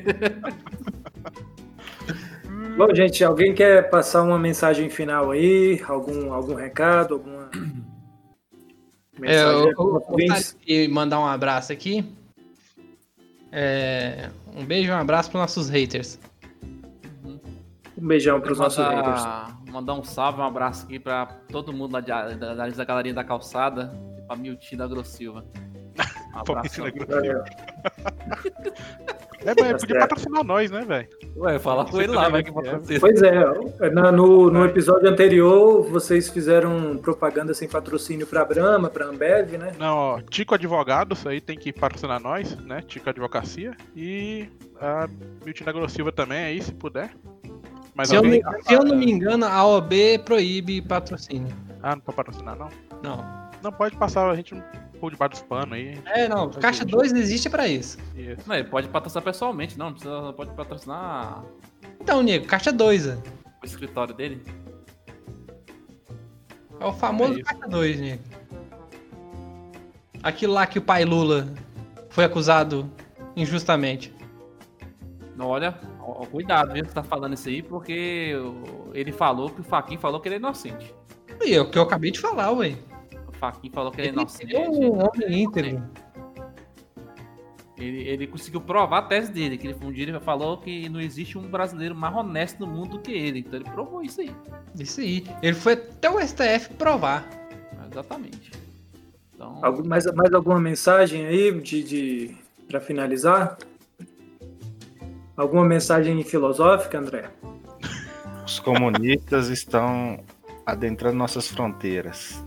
Bom, 2.77 2.95
gente, 2.95 3.25
alguém 3.25 3.55
quer 3.55 3.89
passar 3.89 4.23
uma 4.23 4.39
mensagem 4.39 4.91
final 4.91 5.31
aí? 5.31 5.83
Algum, 5.89 6.31
algum 6.31 6.53
recado? 6.53 7.15
Alguma 7.15 7.51
é, 9.23 9.43
eu, 9.43 9.73
de 10.67 10.89
mandar 10.89 11.19
um 11.19 11.25
abraço 11.25 11.73
aqui. 11.73 12.05
É, 13.51 14.29
um 14.55 14.63
beijo 14.63 14.91
e 14.91 14.93
um 14.93 14.99
abraço 14.99 15.31
para 15.31 15.41
nossos 15.41 15.71
haters. 15.71 16.21
Um 17.25 18.07
beijão 18.07 18.43
para 18.43 18.53
os 18.53 18.59
nossos 18.59 18.85
haters. 18.85 19.23
mandar, 19.73 19.95
um 19.95 20.05
salve, 20.05 20.39
um 20.39 20.45
abraço 20.45 20.85
aqui 20.85 20.99
pra 20.99 21.25
todo 21.51 21.73
mundo 21.73 21.95
lá 21.95 22.03
de, 22.03 22.09
da, 22.09 22.35
da, 22.35 22.69
da 22.69 22.85
galerinha 22.85 23.15
da 23.15 23.25
calçada 23.25 23.99
e 24.19 24.21
pra 24.21 24.37
Miltinho 24.37 24.81
da 24.81 24.87
Grossilva. 24.87 25.47
Grosso. 26.45 26.83
Valeu. 27.09 27.43
É, 29.45 29.55
mas 29.55 29.55
Tá 29.55 29.79
podia 29.79 29.79
certo. 29.79 29.99
patrocinar 30.01 30.45
nós, 30.45 30.71
né, 30.71 30.81
velho? 30.85 31.09
Ué, 31.37 31.59
fala 31.59 31.85
com 31.85 32.01
ele 32.01 32.13
lá, 32.13 32.29
vai 32.29 32.43
que 32.43 32.51
acontecer. 32.51 32.99
Pois 32.99 33.23
é, 33.23 33.91
na- 33.91 34.11
no, 34.11 34.51
no 34.51 34.65
episódio 34.65 35.09
anterior 35.09 35.83
vocês 35.89 36.29
fizeram 36.29 36.97
propaganda 36.99 37.55
sem 37.55 37.69
patrocínio 37.69 38.27
para 38.27 38.45
Brahma, 38.45 38.89
para 38.91 39.07
Ambev, 39.07 39.53
né? 39.57 39.73
Não, 39.79 39.97
ó, 39.97 40.21
Tico 40.23 40.55
Advogado, 40.55 41.13
isso 41.13 41.29
aí 41.29 41.41
tem 41.41 41.57
que 41.57 41.73
patrocinar 41.73 42.21
nós, 42.21 42.57
né? 42.57 42.83
Tico 42.87 43.09
Advocacia. 43.09 43.77
E 43.95 44.49
a 44.81 45.09
Miltina 45.45 45.71
Grossilva 45.71 46.11
também 46.11 46.45
aí, 46.45 46.61
se 46.61 46.73
puder. 46.75 47.11
Mas 47.95 48.09
Se 48.09 48.15
eu, 48.17 48.19
alguém... 48.25 48.43
não, 48.43 48.53
se 48.63 48.75
eu 48.75 48.85
não 48.85 48.97
me 48.97 49.11
engano, 49.11 49.47
a 49.47 49.65
OB 49.65 50.19
proíbe 50.25 50.83
patrocínio. 50.83 51.55
Ah, 51.83 51.95
não 51.95 52.01
pode 52.03 52.17
patrocinar, 52.17 52.57
não? 52.59 52.69
Não. 53.03 53.47
Não 53.63 53.73
pode 53.73 53.97
passar, 53.97 54.29
a 54.29 54.35
gente 54.35 54.55
por 54.97 55.11
debaixo 55.13 55.33
dos 55.35 55.43
panos 55.43 55.73
aí. 55.73 55.99
É, 56.07 56.29
não. 56.29 56.51
Caixa 56.51 56.85
2 56.85 57.13
existe 57.13 57.49
pra 57.49 57.67
isso. 57.69 57.99
Isso. 58.15 58.43
Não, 58.47 58.57
ele 58.57 58.69
pode 58.69 58.89
patrocinar 58.89 59.23
pessoalmente, 59.25 59.79
não. 59.79 59.93
Precisa, 59.93 60.33
pode 60.33 60.51
patrocinar 60.53 61.45
Então, 62.01 62.23
nego, 62.23 62.47
caixa 62.47 62.73
2. 62.73 63.07
é. 63.09 63.19
o 63.63 63.67
escritório 63.67 64.15
dele. 64.15 64.43
É 66.81 66.85
o 66.85 66.93
famoso 66.93 67.39
É 67.39 67.43
caixa 67.43 67.69
2, 67.69 68.01
nego. 68.01 68.23
Aquilo 70.23 70.53
lá 70.55 70.67
que 70.67 70.79
o 70.79 70.83
pai 70.83 71.05
Lula 71.05 71.47
foi 72.11 72.25
acusado 72.25 72.91
injustamente. 73.37 74.13
Olha, 75.39 75.73
cuidado, 76.31 76.73
viu, 76.73 76.83
que 76.83 76.89
você 76.89 76.95
tá 76.95 77.03
falando 77.03 77.35
isso 77.35 77.49
aí, 77.49 77.63
porque 77.63 78.33
ele 78.95 79.13
falou 79.13 79.51
que 79.51 79.61
o 79.61 79.65
Faquin 79.65 79.99
falou 79.99 80.19
que 80.21 80.29
ele 80.29 80.37
é 80.37 80.39
inocente. 80.39 80.95
E 81.45 81.55
é 81.55 81.61
o 81.61 81.71
que 81.71 81.79
eu 81.79 81.83
acabei 81.83 82.11
de 82.11 82.19
falar, 82.19 82.51
ué. 82.53 82.75
Faquin 83.53 83.71
falou 83.71 83.91
que 83.93 84.01
ele 84.01 84.09
é 84.09 84.11
Ele 84.11 84.21
inocente. 84.21 84.57
é 84.57 84.69
um 84.69 84.99
homem 84.99 85.43
íntegro. 85.43 85.83
Ele, 87.79 87.99
ele 88.09 88.27
conseguiu 88.27 88.61
provar 88.63 88.99
a 88.99 89.03
tese 89.03 89.31
dele, 89.31 89.59
que 89.59 89.67
ele 89.67 89.77
um 89.85 89.93
dia 89.93 90.05
ele 90.09 90.19
falou 90.21 90.57
que 90.57 90.89
não 90.89 90.99
existe 90.99 91.37
um 91.37 91.43
brasileiro 91.47 91.95
mais 91.95 92.15
honesto 92.17 92.61
no 92.61 92.67
mundo 92.67 92.93
do 92.97 93.01
que 93.01 93.13
ele. 93.13 93.41
Então 93.41 93.61
ele 93.61 93.69
provou 93.71 94.03
isso 94.03 94.21
aí. 94.23 94.35
Isso 94.79 95.01
aí. 95.01 95.25
Ele 95.43 95.55
foi 95.55 95.75
até 95.75 96.09
o 96.11 96.19
STF 96.21 96.71
provar. 96.79 97.29
Exatamente. 97.91 98.51
Então, 99.35 99.59
Algum- 99.63 99.87
mais, 99.87 100.07
mais 100.15 100.33
alguma 100.33 100.59
mensagem 100.59 101.27
aí 101.27 101.53
de, 101.61 101.83
de 101.83 102.37
para 102.67 102.81
finalizar? 102.81 103.59
Alguma 105.37 105.65
mensagem 105.67 106.23
filosófica, 106.25 106.99
André? 106.99 107.31
Os 108.47 108.59
comunistas 108.59 109.49
estão 109.49 110.19
adentrando 110.65 111.17
nossas 111.17 111.47
fronteiras. 111.49 112.43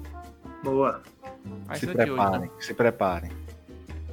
Boa, 0.64 1.02
Se 1.74 1.80
ser 1.82 1.98
de 1.98 2.12
hoje, 2.12 2.12
preparem, 2.12 2.52
se 2.60 2.74
preparem. 2.74 3.32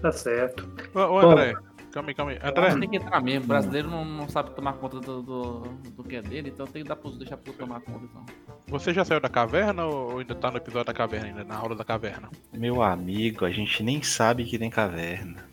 tá 0.00 0.12
certo. 0.12 0.68
Ô, 0.94 1.00
ô, 1.00 1.18
André, 1.18 1.54
calma 1.90 2.10
aí, 2.10 2.14
calma 2.14 2.32
aí. 2.32 2.38
André, 2.42 2.78
tem 2.78 2.88
que 2.88 2.96
entrar 2.96 3.20
mesmo. 3.20 3.44
O 3.44 3.48
brasileiro 3.48 3.90
não, 3.90 4.04
não 4.04 4.28
sabe 4.28 4.50
tomar 4.50 4.74
conta 4.74 5.00
do, 5.00 5.22
do, 5.22 5.60
do 5.96 6.04
que 6.04 6.16
é 6.16 6.22
dele, 6.22 6.50
então 6.50 6.66
tem 6.66 6.82
que 6.82 6.88
dar 6.88 6.96
pro, 6.96 7.10
deixar 7.10 7.36
pro 7.36 7.52
tomar 7.52 7.80
conta. 7.80 8.04
Então. 8.04 8.24
você 8.68 8.92
já 8.94 9.04
saiu 9.04 9.20
da 9.20 9.28
caverna 9.28 9.84
ou 9.86 10.18
ainda 10.18 10.34
tá 10.34 10.50
no 10.50 10.58
episódio 10.58 10.86
da 10.86 10.94
caverna, 10.94 11.26
ainda 11.28 11.44
na 11.44 11.56
aula 11.56 11.74
da 11.74 11.84
caverna? 11.84 12.30
Meu 12.52 12.82
amigo, 12.82 13.44
a 13.44 13.50
gente 13.50 13.82
nem 13.82 14.02
sabe 14.02 14.44
que 14.44 14.58
tem 14.58 14.70
caverna. 14.70 15.44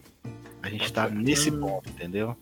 A 0.62 0.70
gente 0.70 0.94
tá 0.94 1.10
nesse 1.10 1.52
ponto, 1.52 1.90
entendeu? 1.90 2.38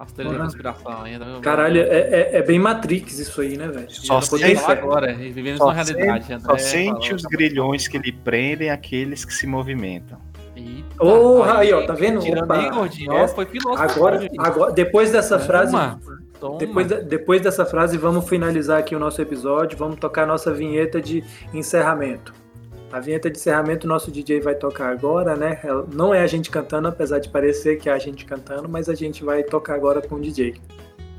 As 0.00 0.12
teorias 0.12 0.38
da 0.38 0.44
conspiração 0.44 1.02
ainda. 1.02 1.26
Caralho, 1.42 1.82
é, 1.82 1.84
é, 1.84 2.30
é 2.38 2.42
bem 2.42 2.58
Matrix 2.58 3.18
isso 3.18 3.38
aí, 3.42 3.58
né, 3.58 3.68
velho? 3.68 3.86
Só 3.90 4.18
Já 4.18 4.38
sei 4.38 4.56
agora, 4.56 5.12
e 5.12 5.30
vivemos 5.30 5.58
Só 5.58 5.66
na 5.66 5.72
realidade. 5.74 6.24
sente, 6.24 6.32
André 6.32 6.46
só 6.48 6.56
sente 6.56 7.00
falou. 7.08 7.16
os 7.16 7.22
grilhões 7.24 7.86
que 7.86 7.98
lhe 7.98 8.10
prendem 8.10 8.70
aqueles 8.70 9.26
que 9.26 9.34
se 9.34 9.46
movimentam. 9.46 10.18
Eita, 10.56 10.96
Porra, 10.96 11.58
aí, 11.58 11.70
ó, 11.74 11.86
tá 11.86 11.92
vendo? 11.92 12.18
Opa, 12.20 12.56
aí, 12.56 12.70
gordinho. 12.70 13.12
é- 13.12 13.24
Ó, 13.24 13.28
foi 13.28 13.44
filósofo. 13.44 13.82
Agora, 13.82 14.28
agora, 14.38 14.72
depois 14.72 15.12
dessa 15.12 15.38
frase, 15.38 15.72
Toma, 15.72 16.00
toma. 16.40 16.58
depois, 16.58 16.86
depois 16.86 17.40
dessa 17.42 17.66
frase, 17.66 17.98
vamos 17.98 18.26
finalizar 18.26 18.78
aqui 18.78 18.96
o 18.96 18.98
nosso 18.98 19.20
episódio. 19.20 19.76
Vamos 19.76 19.96
tocar 19.98 20.22
a 20.22 20.26
nossa 20.26 20.50
vinheta 20.52 20.98
de 20.98 21.22
encerramento. 21.52 22.32
A 22.92 22.98
vinheta 22.98 23.30
de 23.30 23.38
encerramento 23.38 23.86
nosso 23.86 24.10
DJ 24.10 24.40
vai 24.40 24.54
tocar 24.54 24.90
agora, 24.90 25.36
né? 25.36 25.60
Ela- 25.62 25.86
Não 25.92 26.12
é 26.12 26.22
a 26.22 26.26
gente 26.26 26.50
cantando, 26.50 26.88
apesar 26.88 27.18
de 27.20 27.28
parecer 27.28 27.78
que 27.78 27.88
é 27.88 27.92
a 27.92 27.98
gente 27.98 28.24
cantando, 28.24 28.68
mas 28.68 28.88
a 28.88 28.94
gente 28.94 29.22
vai 29.24 29.42
tocar 29.44 29.74
agora 29.74 30.02
com 30.02 30.16
o 30.16 30.20
DJ. 30.20 30.60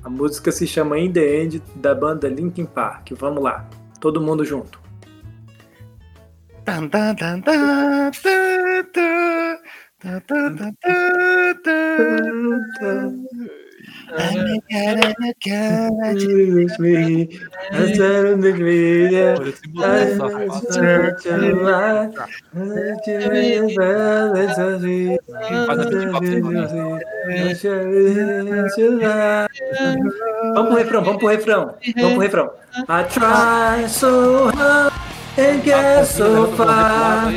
A 0.04 0.10
música 0.10 0.52
se 0.52 0.68
chama 0.68 1.00
In 1.00 1.12
The 1.14 1.36
End, 1.44 1.64
da 1.76 1.96
banda 1.96 2.28
Linkin 2.28 2.66
Park. 2.66 3.12
Vamos 3.14 3.42
lá, 3.42 3.70
todo 4.00 4.20
mundo 4.20 4.44
junto. 4.44 4.82
Vamos 30.54 30.70
pro 30.70 30.76
refrão, 30.76 31.04
vamos 31.04 31.20
pro 31.20 31.28
refrão. 31.28 31.76
Vamos 31.96 32.14
pro 32.14 32.22
refrão. 32.22 32.52
I 32.90 33.04
try 33.04 33.88
so 33.88 34.50
hard 34.52 34.94
and 35.38 35.64
get 35.64 36.06
so 36.06 36.48
far. 36.58 37.32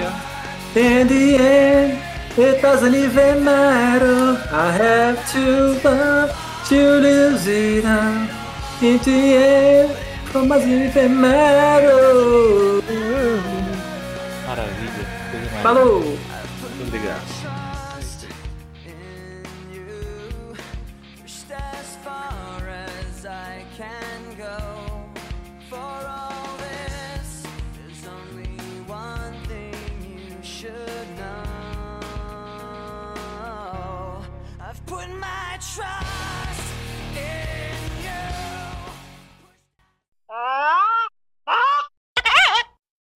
In 0.75 1.07
the 1.07 1.37
end, 1.37 1.99
it 2.37 2.61
doesn't 2.61 2.95
even 2.95 3.45
matter. 3.45 4.37
I 4.51 4.73
have 4.73 5.33
to 5.33 5.79
love 5.85 6.44
Curiosidade 6.69 8.31
entre 8.83 9.13
eu, 9.13 9.91
formas 10.33 10.65
enfermeiro. 10.65 12.83
Maravilha. 14.47 15.07
Coisa 15.31 15.63
Falou! 15.63 16.19
Obrigado. 16.81 17.55
try 35.75 36.14